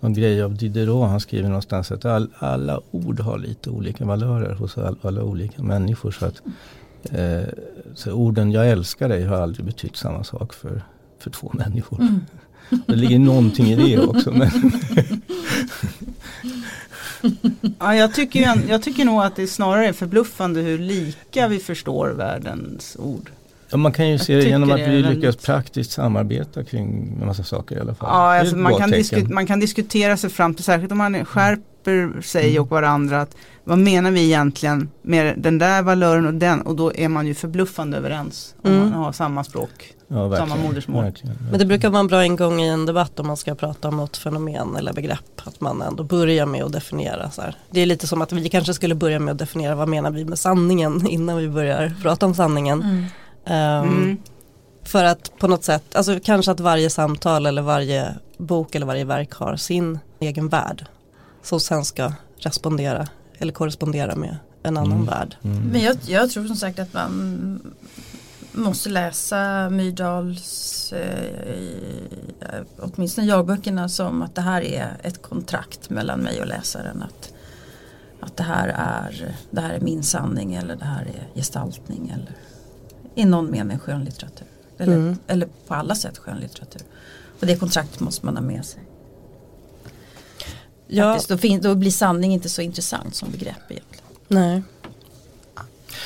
någon 0.00 0.14
grej 0.14 0.42
av 0.42 0.54
Diderot. 0.54 1.08
Han 1.08 1.20
skriver 1.20 1.48
någonstans 1.48 1.92
att 1.92 2.04
all, 2.04 2.30
alla 2.38 2.80
ord 2.90 3.20
har 3.20 3.38
lite 3.38 3.70
olika 3.70 4.04
valörer 4.04 4.54
hos 4.54 4.78
all, 4.78 4.96
alla 5.02 5.22
olika 5.22 5.62
människor. 5.62 6.10
Så 6.10 6.26
att 6.26 6.42
eh, 7.10 7.42
så 7.94 8.12
orden 8.12 8.52
jag 8.52 8.68
älskar 8.70 9.08
dig 9.08 9.24
har 9.24 9.36
aldrig 9.36 9.66
betytt 9.66 9.96
samma 9.96 10.24
sak 10.24 10.54
för, 10.54 10.82
för 11.18 11.30
två 11.30 11.50
människor. 11.54 12.00
Mm. 12.00 12.20
Det 12.86 12.96
ligger 12.96 13.18
någonting 13.18 13.66
i 13.66 13.76
det 13.76 13.98
också. 14.06 14.30
Men, 14.30 14.50
Ja, 17.78 17.94
jag, 17.94 18.14
tycker 18.14 18.40
ju, 18.40 18.62
jag 18.68 18.82
tycker 18.82 19.04
nog 19.04 19.22
att 19.22 19.36
det 19.36 19.46
snarare 19.46 19.86
är 19.88 19.92
förbluffande 19.92 20.60
hur 20.60 20.78
lika 20.78 21.48
vi 21.48 21.58
förstår 21.58 22.08
världens 22.08 22.96
ord. 23.00 23.30
ja, 23.70 23.76
man 23.76 23.92
kan 23.92 24.06
ju 24.06 24.12
Jag 24.12 24.20
se 24.20 24.34
det 24.36 24.42
genom 24.44 24.70
att 24.70 24.76
det 24.76 24.82
är 24.84 24.90
vi 24.90 25.02
väldigt- 25.02 25.16
lyckas 25.24 25.36
praktiskt 25.36 25.90
samarbeta 25.92 26.64
kring 26.64 27.16
en 27.20 27.26
massa 27.26 27.42
saker 27.44 27.76
i 27.76 27.80
alla 27.80 27.94
fall. 27.94 28.08
Ja, 28.12 28.34
är 28.34 28.40
alltså 28.40 28.56
man, 28.56 28.74
kan 28.78 28.92
man 29.34 29.46
kan 29.46 29.60
diskutera 29.60 30.16
sig 30.16 30.30
fram 30.30 30.54
till, 30.54 30.64
särskilt 30.64 30.92
om 30.92 30.98
man 30.98 31.24
skärper 31.24 32.20
sig 32.22 32.50
Mm. 32.50 32.62
och 32.62 32.70
varandra. 32.70 33.20
Att, 33.20 33.36
vad 33.64 33.78
menar 33.78 34.10
vi 34.10 34.24
egentligen 34.24 34.88
med 35.02 35.34
den 35.38 35.58
där 35.58 35.82
valören 35.82 36.26
och 36.26 36.34
den? 36.34 36.60
Och 36.60 36.76
då 36.76 36.92
är 36.94 37.08
man 37.08 37.26
ju 37.26 37.34
förbluffande 37.34 37.96
överens 37.96 38.54
om 38.62 38.70
Mm. 38.70 38.82
man 38.84 38.92
har 38.92 39.12
samma 39.12 39.44
språk. 39.44 39.92
Ja, 40.12 40.28
verkligen, 40.28 40.48
samma 40.50 40.62
modersmål. 40.62 41.04
verkligen, 41.04 41.36
men 41.50 41.58
det 41.58 41.64
brukar 41.66 41.90
vara 41.90 42.00
en 42.00 42.06
bra 42.06 42.24
ingång 42.24 42.60
i 42.60 42.68
en 42.68 42.86
debatt 42.86 43.20
om 43.20 43.26
man 43.26 43.36
ska 43.36 43.54
prata 43.54 43.88
om 43.88 43.96
något 43.96 44.16
fenomen 44.16 44.76
eller 44.76 44.92
begrepp. 44.92 45.40
Att 45.44 45.60
man 45.60 45.82
ändå 45.82 46.04
börjar 46.04 46.46
med 46.46 46.64
att 46.64 46.72
definiera. 46.72 47.30
Så 47.30 47.42
här. 47.42 47.54
Det 47.70 47.80
är 47.80 47.86
lite 47.86 48.06
som 48.06 48.22
att 48.22 48.32
vi 48.32 48.48
kanske 48.48 48.74
skulle 48.74 48.94
börja 48.94 49.18
med 49.18 49.32
att 49.32 49.38
definiera 49.38 49.74
vad 49.74 49.88
menar 49.88 50.10
vi 50.10 50.24
med 50.24 50.38
sanningen 50.38 51.06
innan 51.08 51.36
vi 51.36 51.48
börjar 51.48 51.94
prata 52.02 52.26
om 52.26 52.34
sanningen. 52.34 52.82
Mm. 52.82 53.04
Ehm, 53.44 53.88
Mm. 53.88 54.16
För 54.84 55.04
att 55.04 55.38
på 55.38 55.48
något 55.48 55.64
sätt, 55.64 55.96
alltså 55.96 56.18
kanske 56.22 56.50
att 56.52 56.60
varje 56.60 56.90
samtal 56.90 57.46
eller 57.46 57.62
varje 57.62 58.14
bok 58.38 58.74
eller 58.74 58.86
varje 58.86 59.04
verk 59.04 59.32
har 59.34 59.56
sin 59.56 59.98
egen 60.20 60.48
värld. 60.48 60.86
Som 61.42 61.60
sen 61.60 61.84
ska 61.84 62.12
respondera 62.38 63.08
eller 63.38 63.52
korrespondera 63.52 64.16
med 64.16 64.36
en 64.62 64.76
annan 64.76 64.92
Mm. 64.92 65.06
värld. 65.06 65.36
Mm. 65.42 65.58
Men 65.72 65.80
jag, 65.80 65.96
jag 66.06 66.30
tror 66.30 66.46
som 66.46 66.56
sagt 66.56 66.78
att 66.78 66.92
man 66.94 67.60
måste 68.52 68.88
läsa 68.88 69.70
Myrdals, 69.70 70.92
eh, 70.92 72.62
åtminstone 72.78 73.26
jagböckerna 73.26 73.88
som 73.88 74.22
att 74.22 74.34
det 74.34 74.40
här 74.40 74.62
är 74.62 74.96
ett 75.02 75.22
kontrakt 75.22 75.90
mellan 75.90 76.20
mig 76.20 76.40
och 76.40 76.46
läsaren. 76.46 77.02
Att, 77.02 77.32
att 78.20 78.36
det, 78.36 78.42
här 78.42 78.68
är, 78.68 79.34
det 79.50 79.60
här 79.60 79.70
är 79.74 79.80
min 79.80 80.02
sanning 80.02 80.54
eller 80.54 80.76
det 80.76 80.84
här 80.84 81.02
är 81.02 81.28
gestaltning 81.34 82.08
eller 82.14 82.34
i 83.14 83.24
någon 83.24 83.50
mening 83.50 83.78
skönlitteratur. 83.78 84.46
Eller, 84.78 84.96
Mm. 84.96 85.16
eller 85.26 85.48
på 85.66 85.74
alla 85.74 85.94
sätt 85.94 86.18
skönlitteratur. 86.18 86.82
Och 87.40 87.46
det 87.46 87.56
kontraktet 87.56 88.00
måste 88.00 88.26
man 88.26 88.36
ha 88.36 88.42
med 88.42 88.64
sig. 88.64 88.80
Ja, 90.86 91.12
Faktiskt, 91.12 91.28
Då, 91.28 91.38
fin, 91.38 91.60
då 91.62 91.74
blir 91.74 91.90
sanning 91.90 92.32
inte 92.32 92.48
så 92.48 92.62
intressant 92.62 93.14
som 93.14 93.30
begrepp 93.30 93.70
egentligen. 93.70 94.04
nej. 94.28 94.62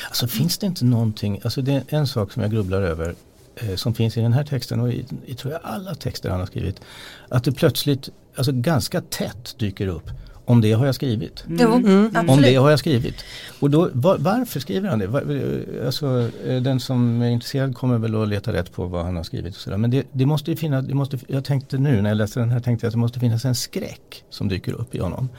Alltså 0.07 0.27
finns 0.27 0.57
det 0.57 0.67
inte 0.67 0.85
någonting, 0.85 1.39
alltså 1.43 1.61
det 1.61 1.71
är 1.73 1.83
en 1.87 2.07
sak 2.07 2.31
som 2.31 2.41
jag 2.41 2.51
grubblar 2.51 2.81
över 2.81 3.15
eh, 3.55 3.75
som 3.75 3.93
finns 3.93 4.17
i 4.17 4.21
den 4.21 4.33
här 4.33 4.43
texten 4.43 4.79
och 4.79 4.89
i, 4.89 5.05
i 5.25 5.33
tror 5.33 5.53
jag 5.53 5.61
alla 5.63 5.95
texter 5.95 6.29
han 6.29 6.39
har 6.39 6.47
skrivit. 6.47 6.81
Att 7.29 7.43
det 7.43 7.51
plötsligt, 7.51 8.09
alltså 8.35 8.51
ganska 8.51 9.01
tätt 9.01 9.55
dyker 9.57 9.87
upp. 9.87 10.09
Om 10.47 10.61
det 10.61 10.71
har 10.71 10.85
jag 10.85 10.95
skrivit. 10.95 11.43
Jo, 11.47 11.73
Mm. 11.73 12.05
Om 12.05 12.11
absolut. 12.15 12.45
det 12.45 12.55
har 12.55 12.69
jag 12.69 12.79
skrivit. 12.79 13.15
Och 13.59 13.69
då, 13.69 13.89
var, 13.93 14.17
varför 14.17 14.59
skriver 14.59 14.89
han 14.89 14.99
det? 14.99 15.07
Var, 15.07 15.21
eh, 15.21 15.85
alltså, 15.85 16.29
eh, 16.47 16.61
den 16.61 16.79
som 16.79 17.21
är 17.21 17.29
intresserad 17.29 17.75
kommer 17.75 17.97
väl 17.97 18.21
att 18.21 18.27
leta 18.27 18.53
rätt 18.53 18.71
på 18.71 18.85
vad 18.85 19.05
han 19.05 19.15
har 19.15 19.23
skrivit. 19.23 19.55
Och 19.55 19.61
sådär. 19.61 19.77
Men 19.77 19.91
det, 19.91 20.07
det 20.11 20.25
måste 20.25 20.51
ju 20.51 20.57
finnas, 20.57 20.85
det 20.85 20.93
måste, 20.93 21.19
jag 21.27 21.45
tänkte 21.45 21.77
nu 21.77 22.01
när 22.01 22.09
jag 22.09 22.17
läste 22.17 22.39
den 22.39 22.49
här 22.49 22.59
tänkte 22.59 22.85
jag 22.85 22.89
att 22.89 22.93
det 22.93 22.99
måste 22.99 23.19
finnas 23.19 23.45
en 23.45 23.55
skräck 23.55 24.23
som 24.29 24.47
dyker 24.47 24.73
upp 24.73 24.95
i 24.95 24.99
honom. 24.99 25.29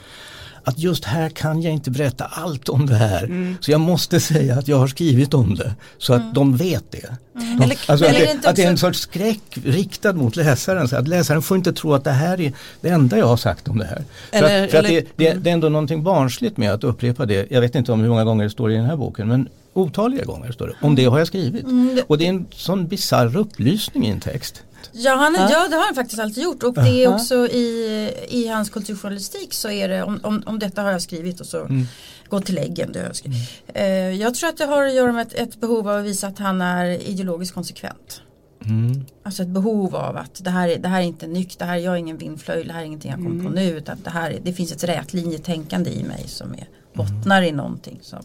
Att 0.69 0.79
just 0.79 1.05
här 1.05 1.29
kan 1.29 1.63
jag 1.63 1.73
inte 1.73 1.91
berätta 1.91 2.25
allt 2.25 2.69
om 2.69 2.87
det 2.87 2.95
här. 2.95 3.25
Mm. 3.25 3.57
Så 3.61 3.71
jag 3.71 3.81
måste 3.81 4.21
säga 4.21 4.55
att 4.59 4.69
jag 4.69 4.77
har 4.79 4.87
skrivit 4.89 5.35
om 5.35 5.55
det. 5.55 5.75
Så 5.99 6.15
att 6.15 6.35
de 6.35 6.57
vet 6.57 6.85
det. 6.93 7.17
De, 7.33 7.41
Eller- 7.65 7.79
alltså 7.87 8.05
eller 8.07 8.23
att, 8.37 8.43
det 8.43 8.49
att 8.49 8.57
det 8.57 8.65
är 8.65 8.69
en 8.71 8.79
sorts 8.79 8.99
skräck 8.99 9.59
riktad 9.65 10.13
mot 10.13 10.37
läsaren. 10.37 10.89
Så 10.89 10.97
att 10.97 11.09
läsaren 11.09 11.43
får 11.43 11.57
inte 11.57 11.73
tro 11.73 11.95
att 11.95 12.05
det 12.05 12.11
här 12.11 12.41
är 12.41 12.53
det 12.81 12.89
enda 12.89 13.19
jag 13.19 13.27
har 13.27 13.37
sagt 13.37 13.69
om 13.69 13.79
det 13.79 13.85
här. 13.85 14.05
För 14.31 14.39
Eller- 14.39 14.65
att, 14.65 14.71
för 14.71 14.79
att 14.79 14.85
det, 14.87 15.07
det, 15.17 15.33
det 15.35 15.51
är 15.51 15.55
ändå 15.55 15.69
någonting 15.69 16.03
barnsligt 16.03 16.57
med 16.57 16.73
att 16.73 16.85
upprepa 16.85 17.27
det. 17.27 17.47
Jag 17.51 17.61
vet 17.61 17.75
inte 17.75 17.93
om 17.93 18.01
hur 18.01 18.09
många 18.09 18.25
gånger 18.25 18.45
det 18.45 18.51
står 18.51 18.73
i 18.73 18.75
den 18.77 18.85
här 18.85 18.97
boken 18.97 19.29
men 19.29 19.49
otaliga 19.73 20.25
gånger 20.25 20.53
står 20.53 20.67
det. 20.67 20.75
Om 20.87 20.95
det 20.95 21.05
har 21.05 21.19
jag 21.19 21.27
skrivit. 21.27 21.65
Mm, 21.65 21.99
Och 22.07 22.19
det 22.19 22.25
är 22.25 22.29
en 22.29 22.47
sån 22.51 22.87
bisarr 22.89 23.37
upplysning 23.37 24.07
i 24.07 24.11
en 24.11 24.21
text. 24.21 24.63
Ja, 24.93 25.15
han, 25.15 25.35
Ja. 25.35 25.49
ja 25.53 25.67
det 25.71 25.77
har 25.77 25.85
han 25.85 25.95
faktiskt 25.95 26.21
alltid 26.21 26.45
gjort 26.45 26.63
och 26.63 26.75
det 26.75 27.05
är 27.05 27.15
också 27.15 27.35
i, 27.35 28.13
i 28.29 28.49
hans 28.49 28.71
kulturjournalistik 28.71 29.53
så 29.55 29.71
är 29.71 29.89
det 29.89 30.03
om, 30.03 30.21
om, 30.23 30.43
om 30.47 30.59
detta 30.59 30.83
har 30.83 30.93
jag 30.93 31.03
skrivit 31.03 31.41
och 31.41 31.47
så 31.47 31.61
Mm. 31.61 31.87
gå 32.29 32.41
till. 32.41 32.55
Det 32.55 32.99
har 32.99 33.07
jag, 33.07 33.17
skrivit. 33.17 33.39
Eh, 33.75 33.87
jag 34.11 34.35
tror 34.35 34.49
att 34.49 34.57
det 34.57 34.65
har 34.65 34.87
att 34.87 34.95
göra 34.95 35.13
med 35.13 35.27
ett, 35.27 35.35
ett 35.35 35.57
behov 35.61 35.89
av 35.89 35.99
att 35.99 36.05
visa 36.05 36.27
att 36.27 36.39
han 36.39 36.61
är 36.61 36.87
ideologiskt 37.09 37.55
konsekvent. 37.55 38.21
Mm. 38.65 39.05
Alltså 39.23 39.43
ett 39.43 39.49
behov 39.49 39.97
av 39.97 40.17
att 40.17 40.45
det 40.45 40.51
här, 40.51 40.69
är, 40.69 40.79
det 40.79 40.89
här 40.89 41.01
är 41.01 41.05
inte 41.05 41.27
nytt, 41.27 41.59
det 41.59 41.65
här 41.65 41.77
jag 41.77 41.95
är 41.95 41.99
ingen 41.99 42.17
vindflöjel, 42.19 42.67
det 42.67 42.73
här 42.73 42.81
är 42.81 42.85
ingenting 42.85 43.11
jag 43.11 43.21
kom 43.21 43.45
på 43.45 43.51
nu 43.51 43.65
utan 43.71 43.99
det, 44.05 44.11
här 44.11 44.31
är, 44.31 44.41
det 44.43 44.53
finns 44.53 44.73
ett 44.73 44.85
rätlinjetänkande 44.85 45.91
i 45.91 46.05
mig 46.05 46.25
som 46.29 46.53
är, 46.53 46.69
bottnar 46.93 47.43
i 47.43 47.53
någonting 47.53 47.99
som 48.03 48.19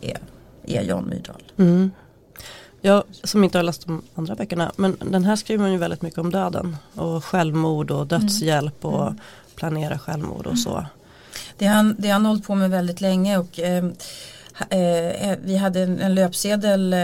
är, 0.00 0.18
är 0.66 0.82
Jan 0.82 1.04
Myrdal. 1.08 1.42
Mm. 2.86 2.94
Jag 2.94 3.28
som 3.28 3.44
inte 3.44 3.58
har 3.58 3.62
läst 3.62 3.86
de 3.86 4.02
andra 4.14 4.34
böckerna 4.34 4.72
men 4.76 4.96
den 5.10 5.24
här 5.24 5.36
skriver 5.36 5.62
man 5.62 5.72
ju 5.72 5.78
väldigt 5.78 6.02
mycket 6.02 6.18
om 6.18 6.30
döden 6.30 6.76
och 6.94 7.24
självmord 7.24 7.90
och 7.90 8.06
dödshjälp 8.06 8.84
och 8.84 9.12
planera 9.54 9.98
självmord 9.98 10.46
och 10.46 10.58
så. 10.58 10.86
Det 11.58 11.66
har 11.66 11.74
han, 11.74 11.96
det 11.98 12.08
han 12.08 12.26
hållit 12.26 12.46
på 12.46 12.54
med 12.54 12.70
väldigt 12.70 13.00
länge 13.00 13.38
och 13.38 13.60
eh, 13.60 13.84
ha- 14.58 14.66
eh, 14.78 15.36
vi 15.42 15.56
hade 15.56 15.80
en, 15.80 16.00
en 16.00 16.14
löpsedel 16.14 16.92
eh, 16.92 16.98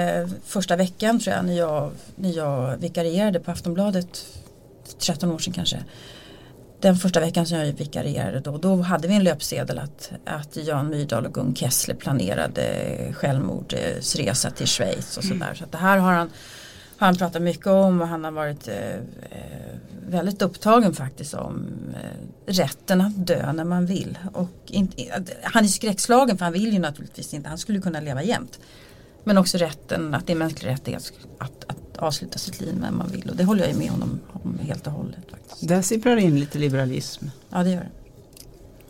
första 0.44 0.76
veckan 0.76 1.20
tror 1.20 1.36
jag 1.36 1.44
när 1.44 1.58
jag, 1.58 1.90
när 2.16 2.36
jag 2.36 2.76
vikarierade 2.76 3.40
på 3.40 3.50
Aftonbladet 3.50 4.26
13 4.98 5.32
år 5.32 5.38
sedan 5.38 5.52
kanske. 5.52 5.84
Den 6.82 6.96
första 6.96 7.20
veckan 7.20 7.46
som 7.46 7.58
jag 7.58 7.72
vikarierade 7.72 8.40
då, 8.40 8.58
då 8.58 8.76
hade 8.76 9.08
vi 9.08 9.14
en 9.14 9.24
löpsedel 9.24 9.78
att, 9.78 10.12
att 10.24 10.56
Jan 10.56 10.88
Myrdal 10.88 11.26
och 11.26 11.34
Gun 11.34 11.54
Kessler 11.54 11.94
planerade 11.94 12.64
självmordsresa 13.12 14.50
till 14.50 14.66
Schweiz 14.66 15.16
och 15.16 15.24
sådär. 15.24 15.54
Så 15.54 15.64
att 15.64 15.72
det 15.72 15.78
här 15.78 15.98
har 15.98 16.12
han, 16.12 16.30
har 16.96 17.06
han 17.06 17.16
pratat 17.16 17.42
mycket 17.42 17.66
om 17.66 18.00
och 18.00 18.08
han 18.08 18.24
har 18.24 18.30
varit 18.30 18.68
eh, 18.68 18.94
eh, 19.30 19.76
väldigt 20.08 20.42
upptagen 20.42 20.94
faktiskt 20.94 21.34
om 21.34 21.66
eh, 21.94 22.52
rätten 22.52 23.00
att 23.00 23.26
dö 23.26 23.52
när 23.52 23.64
man 23.64 23.86
vill. 23.86 24.18
Och 24.32 24.50
inte, 24.66 25.24
han 25.42 25.64
är 25.64 25.68
skräckslagen 25.68 26.38
för 26.38 26.44
han 26.44 26.52
vill 26.52 26.72
ju 26.72 26.78
naturligtvis 26.78 27.34
inte, 27.34 27.48
han 27.48 27.58
skulle 27.58 27.80
kunna 27.80 28.00
leva 28.00 28.22
jämt. 28.22 28.60
Men 29.24 29.38
också 29.38 29.58
rätten, 29.58 30.14
att 30.14 30.26
det 30.26 30.32
är 30.32 30.36
mänsklig 30.36 30.70
rättighet 30.70 31.12
att, 31.38 31.64
att 31.66 31.81
avsluta 32.02 32.38
sitt 32.38 32.60
liv 32.60 32.76
när 32.80 32.90
man 32.90 33.08
vill. 33.10 33.30
Och 33.30 33.36
det 33.36 33.44
håller 33.44 33.66
jag 33.66 33.76
med 33.76 33.90
honom 33.90 34.20
om 34.32 34.58
helt 34.62 34.86
och 34.86 34.92
hållet. 34.92 35.18
Faktiskt. 35.30 35.68
Där 35.68 35.82
sipprar 35.82 36.16
in 36.16 36.40
lite 36.40 36.58
liberalism. 36.58 37.24
Ja 37.50 37.62
det 37.62 37.70
gör 37.70 37.80
det. 37.80 37.88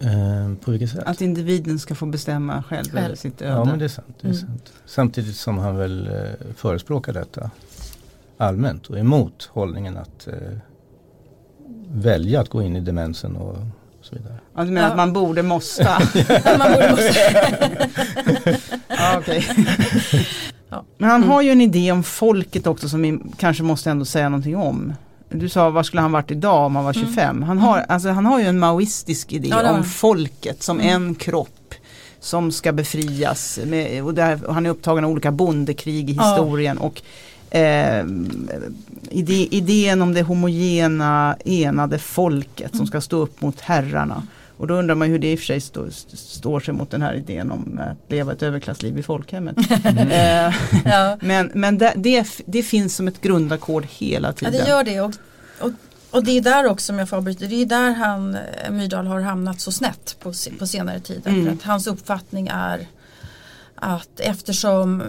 Eh, 0.08 0.54
på 0.64 0.70
vilket 0.70 0.90
sätt? 0.90 1.02
Att 1.06 1.20
individen 1.20 1.78
ska 1.78 1.94
få 1.94 2.06
bestämma 2.06 2.62
själv 2.62 2.84
Själv. 2.90 3.04
över 3.04 3.14
sitt 3.16 3.42
öde. 3.42 3.52
Ja 3.52 3.64
men 3.64 3.78
det 3.78 3.84
är 3.84 3.88
sant. 3.88 4.16
Det 4.20 4.28
är 4.28 4.32
Mm. 4.32 4.40
sant. 4.46 4.72
Samtidigt 4.86 5.36
som 5.36 5.58
han 5.58 5.76
väl 5.76 6.06
eh, 6.08 6.46
förespråkar 6.56 7.12
detta 7.12 7.50
allmänt 8.38 8.86
och 8.86 8.98
emot 8.98 9.50
hållningen 9.52 9.96
att 9.96 10.26
eh, 10.28 10.34
välja 11.94 12.40
att 12.40 12.48
gå 12.48 12.62
in 12.62 12.76
i 12.76 12.80
demensen 12.80 13.36
och 13.36 13.56
så 14.02 14.14
vidare. 14.14 14.36
Ja, 14.56 14.64
du 14.64 14.70
menar 14.70 14.86
Ja. 14.86 14.90
att 14.90 14.96
man 14.96 15.12
borde 15.12 15.42
måste? 15.42 15.84
man 16.58 16.72
borde 16.72 16.90
måste, 16.90 17.14
ja, 18.88 19.18
okej. 19.18 19.46
Ja. 20.72 20.84
Men 20.98 21.10
han 21.10 21.22
har 21.24 21.42
ju 21.42 21.50
en 21.50 21.60
idé 21.60 21.92
om 21.92 22.02
folket 22.02 22.66
också 22.66 22.88
som 22.88 23.02
vi 23.02 23.18
kanske 23.38 23.62
måste 23.62 23.90
ändå 23.90 24.04
säga 24.04 24.28
någonting 24.28 24.56
om. 24.56 24.92
Du 25.28 25.48
sa 25.48 25.70
var 25.70 25.82
skulle 25.82 26.02
han 26.02 26.12
varit 26.12 26.30
idag 26.30 26.66
om 26.66 26.76
han 26.76 26.84
var 26.84 26.92
25? 26.92 27.42
Han, 27.42 27.58
har, 27.58 27.78
alltså, 27.88 28.08
han 28.08 28.26
har 28.26 28.40
ju 28.40 28.46
en 28.46 28.58
maoistisk 28.58 29.32
idé 29.32 29.48
Ja, 29.48 29.72
om 29.72 29.84
folket 29.84 30.62
som 30.62 30.80
Mm. 30.80 30.94
en 31.02 31.14
kropp 31.14 31.74
som 32.20 32.52
ska 32.52 32.72
befrias. 32.72 33.58
Med, 33.66 34.04
och 34.04 34.14
där, 34.14 34.44
och 34.46 34.54
han 34.54 34.66
är 34.66 34.70
upptagen 34.70 35.04
av 35.04 35.10
olika 35.10 35.30
bondekrig 35.32 36.10
i 36.10 36.12
historien. 36.12 36.78
Och 36.78 37.02
eh, 37.56 38.04
idé, 39.10 39.48
idén 39.50 40.02
om 40.02 40.14
det 40.14 40.22
homogena 40.22 41.36
enade 41.44 41.98
folket 41.98 42.70
som 42.70 42.78
Mm. 42.80 42.86
ska 42.86 43.00
stå 43.00 43.16
upp 43.16 43.42
mot 43.42 43.60
herrarna. 43.60 44.22
Och 44.62 44.68
då 44.68 44.74
undrar 44.74 44.94
man 44.94 45.08
hur 45.08 45.18
det 45.18 45.32
i 45.32 45.34
och 45.34 45.38
för 45.38 45.46
sig 45.46 45.60
står, 45.60 45.88
står 46.16 46.60
sig 46.60 46.74
mot 46.74 46.90
den 46.90 47.02
här 47.02 47.14
idén 47.14 47.50
om 47.50 47.80
att 47.82 48.12
leva 48.12 48.32
ett 48.32 48.42
överklassliv 48.42 48.98
i 48.98 49.02
folkhemmet. 49.02 49.56
Eh, 50.12 50.54
ja. 50.84 51.18
men 51.20 51.50
men 51.54 51.78
det, 51.78 51.92
det, 51.96 52.26
det 52.46 52.62
finns 52.62 52.96
som 52.96 53.08
ett 53.08 53.20
grundackord 53.20 53.86
hela 53.90 54.28
ja 54.28 54.32
tiden. 54.32 54.52
det 54.52 54.68
gör 54.68 54.84
det. 54.84 55.00
Och, 55.00 55.12
och, 55.60 55.70
och 56.10 56.24
det 56.24 56.30
är 56.30 56.40
där 56.40 56.66
också, 56.66 56.92
om 56.92 56.98
jag 56.98 57.08
får 57.08 57.16
avbryta, 57.16 57.46
det 57.46 57.62
är 57.62 57.66
där 57.66 57.92
han, 57.92 58.34
eh, 58.34 58.70
Myrdal 58.70 59.06
har 59.06 59.20
hamnat 59.20 59.60
så 59.60 59.72
snett 59.72 60.16
på, 60.20 60.32
på 60.58 60.66
senare 60.66 61.00
tid. 61.00 61.22
Mm. 61.26 61.44
För 61.44 61.52
att 61.52 61.62
hans 61.62 61.86
uppfattning 61.86 62.48
är 62.52 62.86
att 63.74 64.20
eftersom 64.20 65.02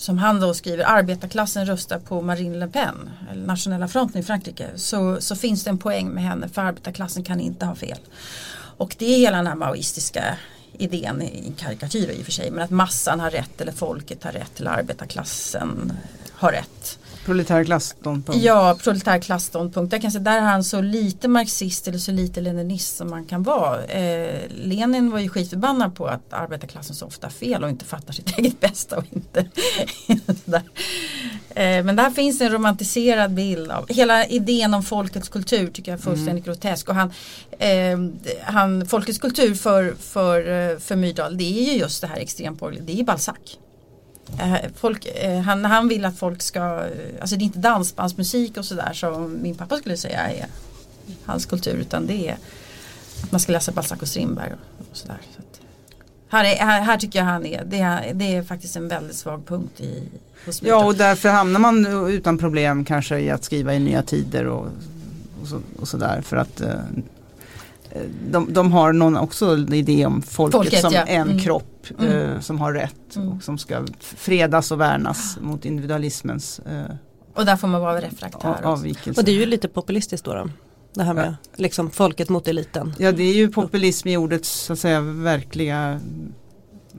som 0.00 0.18
han 0.18 0.40
då 0.40 0.54
skriver, 0.54 0.84
arbetarklassen 0.84 1.66
röstar 1.66 1.98
på 1.98 2.20
Marine 2.20 2.56
Le 2.58 2.68
Pen, 2.68 3.10
eller 3.30 3.46
Nationella 3.46 3.88
fronten 3.88 4.20
i 4.20 4.24
Frankrike, 4.24 4.70
så, 4.76 5.20
så 5.20 5.36
finns 5.36 5.64
det 5.64 5.70
en 5.70 5.78
poäng 5.78 6.08
med 6.08 6.24
henne 6.24 6.48
för 6.48 6.62
arbetarklassen 6.62 7.24
kan 7.24 7.40
inte 7.40 7.66
ha 7.66 7.74
fel. 7.74 7.98
Och 8.76 8.96
det 8.98 9.14
är 9.14 9.18
hela 9.18 9.36
den 9.36 9.46
här 9.46 9.54
maoistiska 9.54 10.36
idén 10.72 11.22
i 11.22 11.46
en 11.46 11.52
karikatyr 11.52 12.10
i 12.10 12.20
och 12.20 12.24
för 12.24 12.32
sig, 12.32 12.50
men 12.50 12.64
att 12.64 12.70
massan 12.70 13.20
har 13.20 13.30
rätt 13.30 13.60
eller 13.60 13.72
folket 13.72 14.24
har 14.24 14.32
rätt 14.32 14.60
eller 14.60 14.70
arbetarklassen 14.70 15.92
har 16.32 16.52
rätt. 16.52 16.98
Proletärklassståndpunkt. 17.24 18.42
Ja, 18.44 18.78
proletärklassståndpunkt. 18.82 19.92
Jag 19.92 20.02
kan 20.02 20.10
säga, 20.10 20.22
där 20.22 20.36
är 20.36 20.40
han 20.40 20.64
så 20.64 20.80
lite 20.80 21.28
marxist 21.28 21.88
eller 21.88 21.98
så 21.98 22.12
lite 22.12 22.40
leninist 22.40 22.96
som 22.96 23.10
man 23.10 23.24
kan 23.24 23.42
vara. 23.42 23.84
Eh, 23.84 24.40
Lenin 24.48 25.10
var 25.10 25.18
ju 25.18 25.28
skitförbannad 25.28 25.94
på 25.94 26.06
att 26.06 26.32
arbetarklassen 26.32 26.96
så 26.96 27.06
ofta 27.06 27.30
fel 27.30 27.64
och 27.64 27.70
inte 27.70 27.84
fattar 27.84 28.12
sitt 28.12 28.30
eget 28.38 28.60
bästa. 28.60 28.96
Och 28.96 29.04
inte 29.10 29.46
sådär. 30.44 30.62
eh, 31.48 31.84
men 31.84 31.96
där 31.96 32.10
finns 32.10 32.40
en 32.40 32.52
romantiserad 32.52 33.30
bild 33.34 33.70
av 33.70 33.88
hela 33.88 34.26
idén 34.26 34.74
om 34.74 34.82
folkets 34.82 35.28
kultur 35.28 35.70
tycker 35.70 35.92
jag 35.92 35.98
är 35.98 36.02
fullständigt 36.02 36.44
grotesk. 36.44 36.88
Och 36.88 36.94
han, 36.94 37.12
eh, 37.58 37.98
han, 38.42 38.86
folkets 38.86 39.18
kultur 39.18 39.54
för, 39.54 39.94
för, 40.00 40.70
eh, 40.70 40.78
för 40.78 40.96
Myrdal 40.96 41.36
det 41.38 41.44
är 41.44 41.72
ju 41.72 41.78
just 41.78 42.00
det 42.00 42.06
här 42.06 42.16
extremborgerliga, 42.16 42.84
det 42.86 43.00
är 43.00 43.04
Balzac. 43.04 43.36
Eh, 44.38 44.70
folk, 44.76 45.06
eh, 45.06 45.40
han, 45.40 45.64
han 45.64 45.88
vill 45.88 46.04
att 46.04 46.18
folk 46.18 46.42
ska, 46.42 46.60
eh, 46.60 47.20
alltså 47.20 47.36
det 47.36 47.42
är 47.42 47.46
inte 47.46 47.58
dansbandsmusik 47.58 48.56
och 48.56 48.64
sådär 48.64 48.92
som 48.92 49.42
min 49.42 49.54
pappa 49.54 49.76
skulle 49.76 49.96
säga 49.96 50.30
är 50.30 50.46
hans 51.24 51.46
kultur 51.46 51.74
utan 51.74 52.06
det 52.06 52.28
är 52.28 52.36
att 53.22 53.32
man 53.32 53.40
ska 53.40 53.52
läsa 53.52 53.72
Balzac 53.72 54.02
och 54.02 54.08
Strindberg 54.08 54.52
och, 54.52 54.96
sådär. 54.96 55.18
Så 56.30 56.36
här, 56.36 56.44
är, 56.44 56.56
här, 56.56 56.80
här 56.80 56.96
tycker 56.96 57.18
jag 57.18 57.26
han 57.26 57.46
är, 57.46 57.64
det 57.64 57.80
är, 57.80 58.14
det 58.14 58.36
är 58.36 58.42
faktiskt 58.42 58.76
en 58.76 58.88
väldigt 58.88 59.16
svag 59.16 59.46
punkt 59.46 59.80
i 59.80 60.08
hos 60.46 60.62
Ja 60.62 60.84
och 60.84 60.94
därför 60.94 61.28
hamnar 61.28 61.60
man 61.60 61.86
utan 62.08 62.38
problem 62.38 62.84
kanske 62.84 63.18
i 63.18 63.30
att 63.30 63.44
skriva 63.44 63.74
i 63.74 63.78
nya 63.78 64.02
tider 64.02 64.46
och, 64.46 64.66
och, 65.42 65.48
så, 65.48 65.86
sådär 65.86 66.22
för 66.22 66.36
att 66.36 66.60
eh, 66.60 66.74
de, 68.30 68.52
de 68.52 68.72
har 68.72 68.92
någon 68.92 69.16
också 69.16 69.58
idé 69.72 70.06
om 70.06 70.22
folket, 70.22 70.54
Folket, 70.56 70.80
som 70.80 70.92
ja. 70.92 71.02
en 71.04 71.22
Mm. 71.28 71.38
kropp 71.38 71.66
Mm. 71.98 72.12
eh, 72.12 72.40
som 72.40 72.58
har 72.60 72.72
rätt 72.72 73.16
Mm. 73.16 73.28
och 73.28 73.42
som 73.42 73.58
ska 73.58 73.84
fredas 74.00 74.70
och 74.72 74.80
värnas 74.80 75.38
mot 75.40 75.64
individualismens 75.64 76.58
eh, 76.58 76.82
Och 77.34 77.44
där 77.46 77.56
får 77.56 77.68
man 77.68 77.80
vara 77.80 78.00
refraktär. 78.00 78.56
avvikelse. 78.62 79.20
Och 79.20 79.24
det 79.24 79.32
är 79.32 79.36
ju 79.36 79.46
lite 79.46 79.68
populistiskt 79.68 80.24
då. 80.26 80.34
då. 80.34 80.48
Det 80.94 81.02
här 81.02 81.14
med 81.14 81.34
liksom 81.56 81.90
folket 81.90 82.28
mot 82.28 82.48
eliten. 82.48 82.94
Ja 82.98 83.12
det 83.12 83.22
är 83.22 83.34
ju 83.34 83.48
populism 83.48 84.08
i 84.08 84.16
ordets 84.16 84.50
så 84.50 84.72
att 84.72 84.78
säga 84.78 85.00
verkliga 85.00 86.00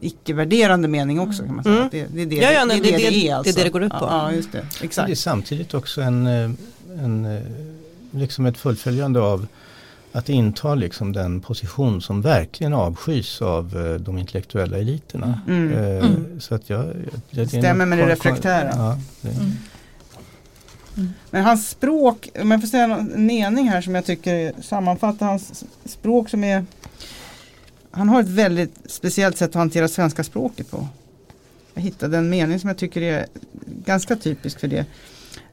icke-värderande 0.01 0.87
mening 0.87 1.19
också 1.19 1.43
kan 1.43 1.55
man 1.55 1.63
säga. 1.63 1.75
Mm. 1.77 1.89
Det, 1.91 2.05
det 2.11 2.21
är 2.21 2.25
det 2.25 2.35
Ja, 2.35 2.51
ja, 2.51 2.65
det, 2.65 2.73
är 2.73 2.77
det, 2.77 2.83
det- 2.83 2.97
det, 2.97 2.97
det- 3.09 3.27
är. 3.29 3.43
det 3.43 3.49
är 3.49 3.53
det 3.53 3.63
det 3.63 3.69
går 3.69 3.83
ut 3.83 3.91
på. 3.91 3.97
Ja, 4.01 4.29
ja 4.29 4.35
just 4.35 4.51
det. 4.51 4.57
Men 4.57 4.67
Det 4.79 4.81
är 4.83 4.85
Exakt. 4.85 5.17
samtidigt 5.19 5.73
också 5.73 6.01
en, 6.01 6.27
eh, 6.27 6.51
en 7.03 7.25
eh, 7.25 7.41
liksom 8.11 8.45
ett 8.45 8.57
fullföljande 8.57 9.19
av 9.21 9.47
att 10.11 10.29
inta 10.29 10.75
liksom 10.75 11.13
den 11.13 11.41
position 11.41 12.01
som 12.01 12.21
verkligen 12.21 12.73
avskys 12.73 13.41
av 13.41 13.77
eh, 13.77 13.93
de 13.93 14.17
intellektuella 14.17 14.77
eliterna. 14.77 15.41
Mm. 15.47 15.73
Eh, 15.73 16.05
Mm. 16.05 16.39
Så 16.39 16.55
att 16.55 16.69
jag, 16.69 16.85
jag, 16.85 16.93
det 17.31 17.41
är 17.41 17.45
Stämmer 17.45 17.85
med 17.85 17.97
det 17.97 18.05
reflektära. 18.09 18.71
Ja, 18.75 18.97
det, 19.21 19.29
Mm. 20.97 21.09
Men 21.29 21.43
hans 21.43 21.69
språk, 21.69 22.29
om 22.41 22.51
jag 22.51 22.61
får 22.61 22.67
säga 22.67 22.83
en 22.83 23.25
mening 23.25 23.69
här 23.69 23.81
som 23.81 23.95
jag 23.95 24.05
tycker 24.05 24.53
sammanfattar 24.61 25.25
hans 25.25 25.63
språk 25.85 26.29
som 26.29 26.43
är 26.43 26.65
Han 27.91 28.09
har 28.09 28.21
ett 28.21 28.29
väldigt 28.29 28.75
speciellt 28.85 29.37
sätt 29.37 29.49
att 29.49 29.55
hantera 29.55 29.87
svenska 29.87 30.23
språket 30.23 30.71
på. 30.71 30.87
Jag 31.73 31.81
hittade 31.81 32.17
en 32.17 32.29
mening 32.29 32.59
som 32.59 32.67
jag 32.67 32.77
tycker 32.77 33.01
är 33.01 33.25
ganska 33.85 34.15
typisk 34.15 34.59
för 34.59 34.67
det. 34.67 34.85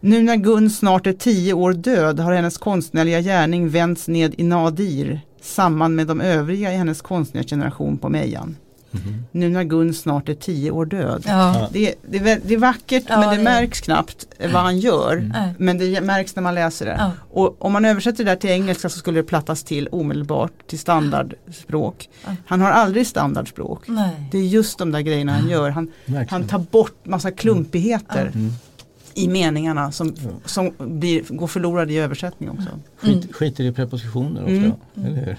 Nu 0.01 0.22
när 0.22 0.36
Gun 0.36 0.70
snart 0.70 1.07
är 1.07 1.12
tio 1.12 1.53
år 1.53 1.72
död 1.72 2.20
har 2.20 2.32
hennes 2.32 2.59
konstnärliga 2.59 3.20
gärning 3.20 3.68
vänts 3.68 4.09
ned 4.09 4.34
i 4.38 4.42
nadir 4.42 5.20
samman 5.42 5.94
med 5.94 6.07
de 6.07 6.20
övriga 6.20 6.72
i 6.72 6.76
hennes 6.76 7.01
konstnärsgeneration 7.03 7.99
på 7.99 8.09
Mejan. 8.09 8.57
Mhm. 8.90 9.24
Nu 9.32 9.49
när 9.49 9.64
Gun 9.64 9.94
snart 9.94 10.28
är 10.28 10.34
tio 10.34 10.70
år 10.70 10.86
död. 10.86 11.22
Ja. 11.26 11.68
Det, 11.72 11.88
är- 11.88 11.94
det, 12.11 12.18
är 12.30 12.40
det 12.44 12.55
är 12.55 12.59
vackert 12.59 13.05
Ja, 13.09 13.20
men 13.20 13.28
det 13.28 13.34
det 13.36 13.40
är- 13.40 13.44
märks 13.44 13.80
knappt 13.80 14.26
vad 14.53 14.62
han 14.62 14.78
gör. 14.78 15.30
Nej. 15.34 15.55
Men 15.59 15.78
det 15.78 16.01
märks 16.01 16.36
när 16.36 16.42
man 16.42 16.55
läser 16.55 16.86
det. 16.86 16.96
Ja. 16.99 17.12
Och 17.30 17.64
om 17.64 17.72
man 17.72 17.84
översätter 17.84 18.24
det 18.24 18.30
där 18.30 18.36
till 18.36 18.51
engelska 18.51 18.88
så 18.88 18.99
skulle 18.99 19.18
det 19.18 19.26
plattas 19.26 19.62
till 19.64 19.88
omedelbart 19.92 20.53
till 20.66 20.78
standardspråk. 20.78 22.09
Ja. 22.26 22.30
Han 22.46 22.61
har 22.61 22.70
aldrig 22.70 23.07
standardspråk. 23.07 23.88
Nej. 23.88 24.28
Det 24.32 24.38
är 24.38 24.42
just 24.42 24.78
de 24.78 24.92
där 24.92 25.01
grejerna 25.01 25.32
han 25.32 25.49
gör. 25.49 25.70
Han, 25.70 25.90
han 26.30 26.44
tar 26.46 26.59
bort 26.59 27.07
massa 27.07 27.30
klumpigheter 27.30 28.26
Mm. 28.34 28.51
I 29.19 29.29
meningarna 29.29 29.93
som, 29.93 30.14
som 30.45 30.73
blir, 30.79 31.23
går 31.29 31.47
förlorade 31.47 31.93
i 31.93 31.99
översättning 31.99 32.51
också. 32.51 32.69
Mm. 32.69 32.81
Skit, 33.23 33.35
skiter 33.35 33.64
i 33.64 33.73
prepositioner 33.73 34.41
ofta. 34.43 34.53
Mm. 34.53 34.73
Eller 34.97 35.16
hur? 35.27 35.37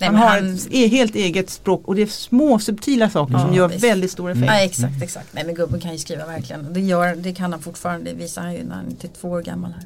Nej, 0.00 0.06
han 0.10 0.16
har 0.16 0.26
han- 0.28 0.54
ett 0.54 0.90
helt 0.90 1.14
eget 1.14 1.50
språk 1.50 1.82
och 1.88 1.94
det 1.94 2.02
är 2.02 2.06
små 2.06 2.58
subtila 2.58 3.10
saker 3.10 3.34
Ja, 3.34 3.40
som 3.40 3.54
gör 3.54 3.68
visst. 3.68 3.84
väldigt 3.84 4.10
stor 4.10 4.30
effekt. 4.30 4.46
Nej 4.46 4.66
exakt, 4.66 5.02
exakt. 5.02 5.26
Nej 5.34 5.44
men 5.44 5.54
gubben 5.54 5.80
kan 5.80 5.92
ju 5.92 5.98
skriva 5.98 6.26
verkligen. 6.26 6.72
Det, 6.72 6.80
gör, 6.80 7.16
det 7.16 7.34
kan 7.34 7.52
han 7.52 7.60
fortfarande, 7.62 8.10
det 8.10 8.16
visar 8.16 8.42
han 8.42 8.54
ju 8.54 8.64
när 8.64 8.74
han 8.74 8.86
är 9.02 9.08
två 9.20 9.28
år 9.28 9.42
gammal 9.42 9.72
här. 9.72 9.84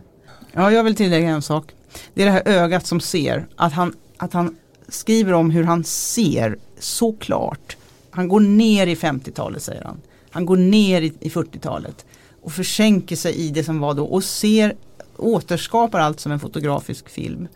Ja, 0.52 0.70
jag 0.72 0.84
vill 0.84 0.94
tillägga 0.96 1.28
en 1.28 1.42
sak. 1.42 1.72
Det 2.14 2.22
är 2.22 2.26
det 2.26 2.32
här 2.32 2.42
ögat 2.48 2.86
som 2.86 3.00
ser. 3.00 3.46
Att 3.56 3.72
han, 3.72 3.94
att 4.16 4.32
han 4.32 4.56
skriver 4.88 5.32
om 5.32 5.50
hur 5.50 5.64
han 5.64 5.84
ser 5.84 6.56
så 6.78 7.12
klart. 7.12 7.76
Han 8.10 8.28
går 8.28 8.40
ner 8.40 8.86
i 8.86 8.94
50-talet 8.94 9.62
säger 9.62 9.84
han. 9.84 10.00
Han 10.30 10.46
går 10.46 10.56
ner 10.56 11.02
i, 11.02 11.12
i 11.20 11.28
40-talet. 11.28 12.04
Och 12.42 12.52
försänker 12.52 13.16
sig 13.16 13.34
i 13.34 13.50
det 13.50 13.64
som 13.64 13.80
var 13.80 13.94
då. 13.94 14.04
Och 14.04 14.24
ser, 14.24 14.74
återskapar 15.16 16.00
allt 16.00 16.20
som 16.20 16.32
en 16.32 16.40
fotografisk 16.40 17.08
film. 17.08 17.48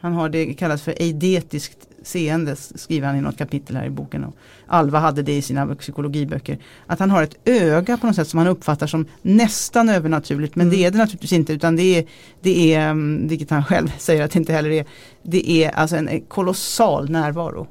Han 0.00 0.12
har 0.12 0.28
det 0.28 0.54
kallas 0.54 0.82
för 0.82 0.94
eidetiskt 1.02 1.88
seende 2.02 2.56
skriver 2.56 3.06
han 3.06 3.16
i 3.16 3.20
något 3.20 3.38
kapitel 3.38 3.76
här 3.76 3.86
i 3.86 3.90
boken. 3.90 4.24
Och 4.24 4.34
Alva 4.66 4.98
hade 4.98 5.22
det 5.22 5.36
i 5.36 5.42
sina 5.42 5.74
psykologiböcker. 5.74 6.58
Att 6.86 6.98
han 6.98 7.10
har 7.10 7.22
ett 7.22 7.36
öga 7.44 7.96
på 7.96 8.06
något 8.06 8.16
sätt 8.16 8.28
som 8.28 8.38
han 8.38 8.48
uppfattar 8.48 8.86
som 8.86 9.06
nästan 9.22 9.88
övernaturligt. 9.88 10.56
Men 10.56 10.70
det 10.70 10.84
är 10.84 10.90
det 10.90 10.98
naturligtvis 10.98 11.32
inte 11.32 11.52
utan 11.52 11.76
det 11.76 11.98
är, 11.98 12.06
det 12.40 12.74
är, 12.74 12.90
mm, 12.90 13.28
vilket 13.28 13.50
han 13.50 13.64
själv 13.64 13.92
säger 13.98 14.22
att 14.22 14.30
det 14.30 14.38
inte 14.38 14.52
heller 14.52 14.70
är, 14.70 14.86
det 15.22 15.50
är 15.50 15.70
alltså 15.70 15.96
en 15.96 16.20
kolossal 16.20 17.10
närvaro 17.10 17.66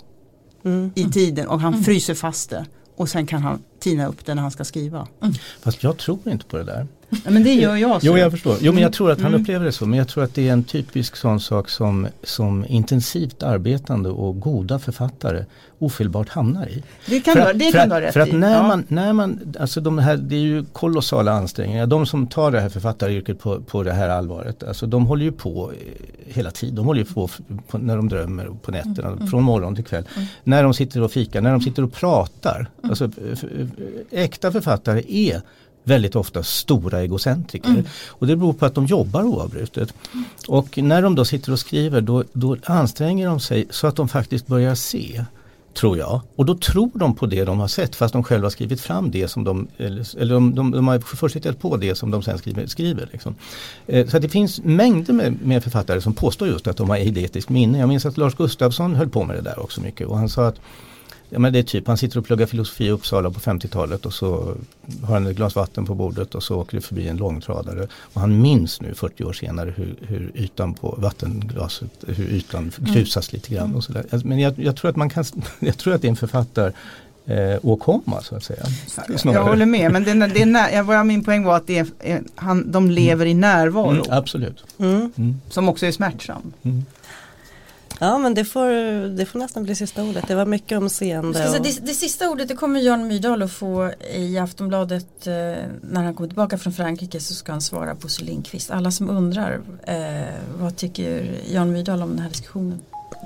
Mm. 0.64 0.92
i 0.96 1.04
tiden 1.04 1.48
och 1.48 1.60
han 1.60 1.84
fryser 1.84 2.14
fast 2.14 2.50
det. 2.50 2.66
Och 2.96 3.10
sen 3.10 3.28
kan 3.28 3.42
han 3.42 3.64
tina 3.82 4.08
upp 4.08 4.26
det 4.26 4.36
när 4.36 4.42
han 4.42 4.52
ska 4.52 4.64
skriva. 4.64 5.08
Mm. 5.22 5.34
Fast 5.62 5.84
jag 5.84 5.98
tror 5.98 6.20
inte 6.26 6.46
på 6.46 6.58
det 6.58 6.64
där. 6.64 6.88
Ja, 7.26 7.32
men 7.32 7.44
det 7.44 7.54
gör 7.54 7.76
jag. 7.76 8.02
Så. 8.02 8.08
Jo, 8.08 8.18
jag 8.18 8.32
förstår. 8.32 8.56
Jo, 8.62 8.74
men 8.74 8.84
jag 8.84 8.94
tror 8.94 9.12
att 9.12 9.22
han 9.22 9.28
Mm. 9.28 9.42
upplever 9.42 9.66
det 9.66 9.72
så. 9.72 9.86
Men 9.86 10.00
jag 10.00 10.08
tror 10.08 10.24
att 10.24 10.36
det 10.36 10.48
är 10.50 10.54
en 10.54 10.64
typisk 10.64 11.16
sån 11.16 11.40
sak 11.40 11.70
som, 11.70 12.08
som 12.24 12.66
intensivt 12.70 13.44
arbetande 13.44 14.10
och 14.10 14.40
goda 14.40 14.80
författare 14.80 15.46
ofelbart 15.80 16.30
hamnar 16.30 16.66
i. 16.68 16.84
Det 17.06 17.20
kan, 17.20 17.34
för 17.34 17.42
du, 17.42 17.50
att, 17.50 17.60
det 17.60 17.66
för 17.66 17.72
kan 17.72 17.82
att, 17.82 17.90
du 17.90 17.94
ha 17.96 18.02
rätt 18.02 18.14
För 18.14 18.20
att 18.20 18.32
när, 18.34 18.54
ja. 18.56 18.68
man, 18.68 18.86
när 18.88 19.14
man, 19.14 19.56
alltså 19.60 19.82
de 19.82 19.98
här, 19.98 20.18
det 20.18 20.36
är 20.36 20.40
ju 20.40 20.66
kolossala 20.66 21.32
ansträngningar. 21.32 21.88
De 21.88 22.06
som 22.06 22.28
tar 22.28 22.52
det 22.52 22.60
här 22.62 22.70
författaryrket 22.70 23.40
på, 23.40 23.62
på 23.62 23.84
det 23.84 23.94
här 23.94 24.10
allvaret, 24.10 24.64
alltså 24.64 24.86
de 24.88 25.06
håller 25.06 25.24
ju 25.26 25.32
på 25.32 25.72
eh, 25.72 26.34
hela 26.34 26.52
tiden. 26.52 26.76
De 26.76 26.86
håller 26.86 27.00
ju 27.00 27.14
på, 27.14 27.30
på 27.68 27.78
när 27.78 27.96
de 27.98 28.10
drömmer 28.10 28.50
på 28.62 28.72
nätterna, 28.72 29.08
Mm. 29.12 29.28
från 29.28 29.44
morgon 29.44 29.76
till 29.76 29.84
kväll. 29.86 30.04
När 30.44 30.64
de 30.64 30.74
sitter 30.74 31.02
och 31.02 31.12
fikar, 31.12 31.42
när 31.42 31.52
de 31.52 31.62
sitter 31.62 31.84
och 31.84 31.94
pratar. 31.94 32.56
Mm. 32.80 32.90
Alltså, 32.90 33.10
äkta 34.12 34.52
författare 34.52 35.04
är 35.08 35.42
väldigt 35.84 36.16
ofta 36.16 36.44
stora 36.44 37.02
egocentriker. 37.02 37.70
Mm. 37.70 37.86
Och 38.08 38.28
det 38.28 38.36
beror 38.36 38.54
på 38.54 38.66
att 38.66 38.76
de 38.76 38.86
jobbar 38.86 39.24
oavbrutet. 39.24 39.94
Och 40.48 40.78
när 40.78 41.02
de 41.02 41.16
då 41.16 41.26
sitter 41.26 41.52
och 41.52 41.60
skriver 41.60 42.02
då, 42.02 42.24
då 42.34 42.58
anstränger 42.64 43.28
de 43.28 43.40
sig 43.40 43.68
så 43.70 43.88
att 43.88 43.96
de 43.96 44.08
faktiskt 44.08 44.48
börjar 44.48 44.76
se 44.76 45.26
tror 45.74 45.98
jag. 45.98 46.22
Och 46.36 46.46
då 46.46 46.56
tror 46.56 46.92
de 46.94 47.16
på 47.16 47.26
det 47.26 47.44
de 47.44 47.60
har 47.60 47.68
sett 47.68 47.96
fast 47.96 48.14
de 48.14 48.24
själva 48.24 48.46
har 48.46 48.50
skrivit 48.50 48.82
fram 48.82 49.12
det 49.12 49.28
som 49.28 49.44
de, 49.44 49.68
eller, 49.78 50.20
eller 50.22 50.34
de, 50.34 50.56
de, 50.56 50.72
de 50.72 50.88
har 50.88 51.00
först 51.00 51.36
hittat 51.36 51.60
på 51.60 51.78
det 51.78 51.96
som 51.96 52.12
de 52.12 52.24
sen 52.24 52.38
skriver. 52.38 52.68
skriver 52.68 53.10
liksom. 53.12 53.36
eh, 53.88 54.08
så 54.08 54.18
att 54.18 54.24
det 54.24 54.30
finns 54.30 54.62
mängder 54.64 55.14
med, 55.14 55.42
med 55.42 55.64
författare 55.64 56.02
som 56.02 56.14
påstår 56.14 56.48
just 56.48 56.68
att 56.68 56.78
de 56.78 56.90
har 56.90 56.98
eidetiskt 56.98 57.50
minne. 57.50 57.80
Jag 57.80 57.90
minns 57.90 58.06
att 58.06 58.18
Lars 58.18 58.36
Gustafsson 58.36 58.96
höll 58.96 59.10
på 59.10 59.24
med 59.24 59.36
det 59.36 59.42
där 59.42 59.60
också 59.60 59.82
mycket 59.82 60.08
och 60.08 60.18
han 60.18 60.30
sa 60.30 60.48
att 60.48 60.60
Ja, 61.34 61.40
men 61.40 61.54
det 61.54 61.60
är 61.60 61.64
typ, 61.64 61.88
han 61.88 61.98
sitter 61.98 62.20
och 62.20 62.26
pluggar 62.26 62.46
filosofi 62.46 62.86
i 62.86 62.90
Uppsala 62.90 63.32
på 63.32 63.40
50-talet 63.40 64.06
och 64.06 64.14
så 64.14 64.56
har 65.04 65.14
han 65.14 65.28
ett 65.28 65.36
glas 65.36 65.56
vatten 65.56 65.86
på 65.86 65.96
bordet 65.96 66.36
och 66.36 66.44
så 66.44 66.60
åker 66.60 66.78
det 66.78 66.82
förbi 66.82 67.08
en 67.08 67.18
långtradare. 67.18 67.88
Och 68.14 68.22
han 68.22 68.42
minns 68.42 68.82
nu 68.82 68.94
40 68.94 69.24
år 69.24 69.34
senare 69.34 69.74
hur, 69.78 69.96
hur 70.02 70.32
ytan 70.36 70.74
på 70.74 70.96
vattenglaset, 70.98 71.92
hur 72.08 72.26
ytan 72.26 72.72
krusas 72.94 73.34
lite 73.34 73.54
grann. 73.54 73.76
Och 73.76 73.84
sådär. 73.84 74.06
Alltså, 74.12 74.28
Men 74.28 74.40
jag, 74.40 74.60
jag 74.60 74.76
tror 74.76 74.90
att 74.90 74.96
man 74.96 75.10
kan, 75.10 75.26
jag 75.60 75.78
tror 75.78 75.94
att 75.94 76.02
det 76.02 76.08
är 76.08 76.10
en 76.10 76.16
författar 76.16 76.74
eh, 77.26 77.58
åkomma 77.62 78.22
så 78.22 78.36
att 78.36 78.44
säga. 78.44 78.64
Jag 79.24 79.44
håller 79.44 79.66
med, 79.66 79.92
men 79.92 80.04
det, 80.04 80.14
det 80.14 80.42
är 80.42 80.46
när, 80.46 80.84
vad 80.84 81.06
min 81.06 81.24
poäng 81.24 81.44
var 81.44 81.56
att 81.56 81.68
det 81.68 81.78
är, 81.78 81.88
är, 82.00 82.22
han, 82.36 82.72
de 82.72 82.92
lever 82.92 83.26
i 83.26 83.34
närvaro 83.34 83.90
Mm, 83.90 84.04
absolut. 84.10 84.64
Mm. 84.78 85.12
Mm. 85.18 85.42
som 85.50 85.70
också 85.70 85.86
är 85.86 85.92
smärtsam. 85.92 86.54
Mm. 86.64 86.86
Ja 88.04 88.18
men 88.18 88.34
det 88.34 88.46
får, 88.46 88.70
det 89.08 89.26
får 89.26 89.40
nästan 89.40 89.64
bli 89.64 89.76
sista 89.76 90.04
ordet. 90.04 90.28
Det 90.28 90.36
var 90.36 90.46
mycket 90.46 90.78
om 90.78 90.90
seende. 90.90 91.50
Och... 91.50 91.64
det, 91.64 91.86
det 91.86 91.94
sista 91.94 92.30
ordet 92.30 92.48
det 92.48 92.56
kommer 92.56 92.80
Jan 92.80 93.08
Myrdal 93.08 93.42
att 93.42 93.52
få 93.52 93.92
i 94.14 94.38
Aftonbladet 94.38 95.28
eh, 95.28 95.34
när 95.82 96.04
han 96.04 96.14
kommer 96.14 96.28
tillbaka 96.28 96.58
från 96.58 96.74
Frankrike 96.74 97.20
så 97.20 97.34
ska 97.34 97.52
han 97.52 97.62
svara 97.62 97.96
på 97.96 98.08
Lindqvist. 98.22 98.72
Alla 98.72 98.92
som 98.92 99.10
undrar 99.10 99.62
eh, 99.84 99.96
vad 100.60 100.78
tycker 100.78 101.36
Jan 101.52 101.72
Myrdal 101.72 102.02
om 102.02 102.10
den 102.10 102.20
här 102.20 102.30
diskussionen? 102.30 102.80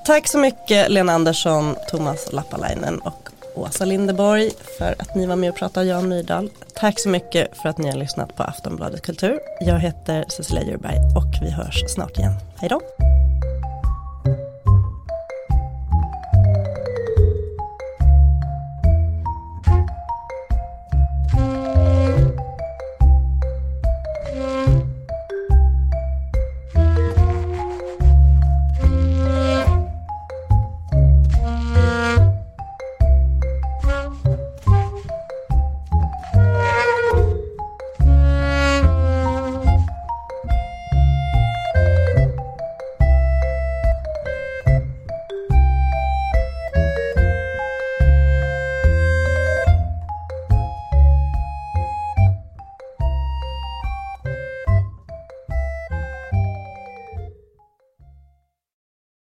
Tack 0.05 0.27
så 0.27 0.37
mycket 0.37 0.91
Lena 0.91 1.13
Andersson, 1.13 1.75
Thomas 1.89 2.31
Lappalainen 2.31 2.99
och 2.99 3.29
Åsa 3.55 3.85
Lindeborg 3.85 4.51
för 4.77 4.95
att 4.99 5.15
ni 5.15 5.25
var 5.25 5.35
med 5.35 5.49
och 5.49 5.55
pratade 5.55 5.85
Jan 5.85 6.09
Myrdal. 6.09 6.49
Tack 6.73 6.99
så 6.99 7.09
mycket 7.09 7.57
för 7.57 7.69
att 7.69 7.77
ni 7.77 7.89
har 7.89 7.97
lyssnat 7.97 8.35
på 8.35 8.43
Aftonbladet 8.43 9.01
Kultur. 9.01 9.39
Jag 9.61 9.79
heter 9.79 10.25
Cecilia 10.29 10.63
Djurberg 10.63 10.97
och 10.97 11.41
vi 11.41 11.51
hörs 11.51 11.83
snart 11.87 12.17
igen. 12.17 12.33
Hej 12.55 12.69
då! 12.69 12.81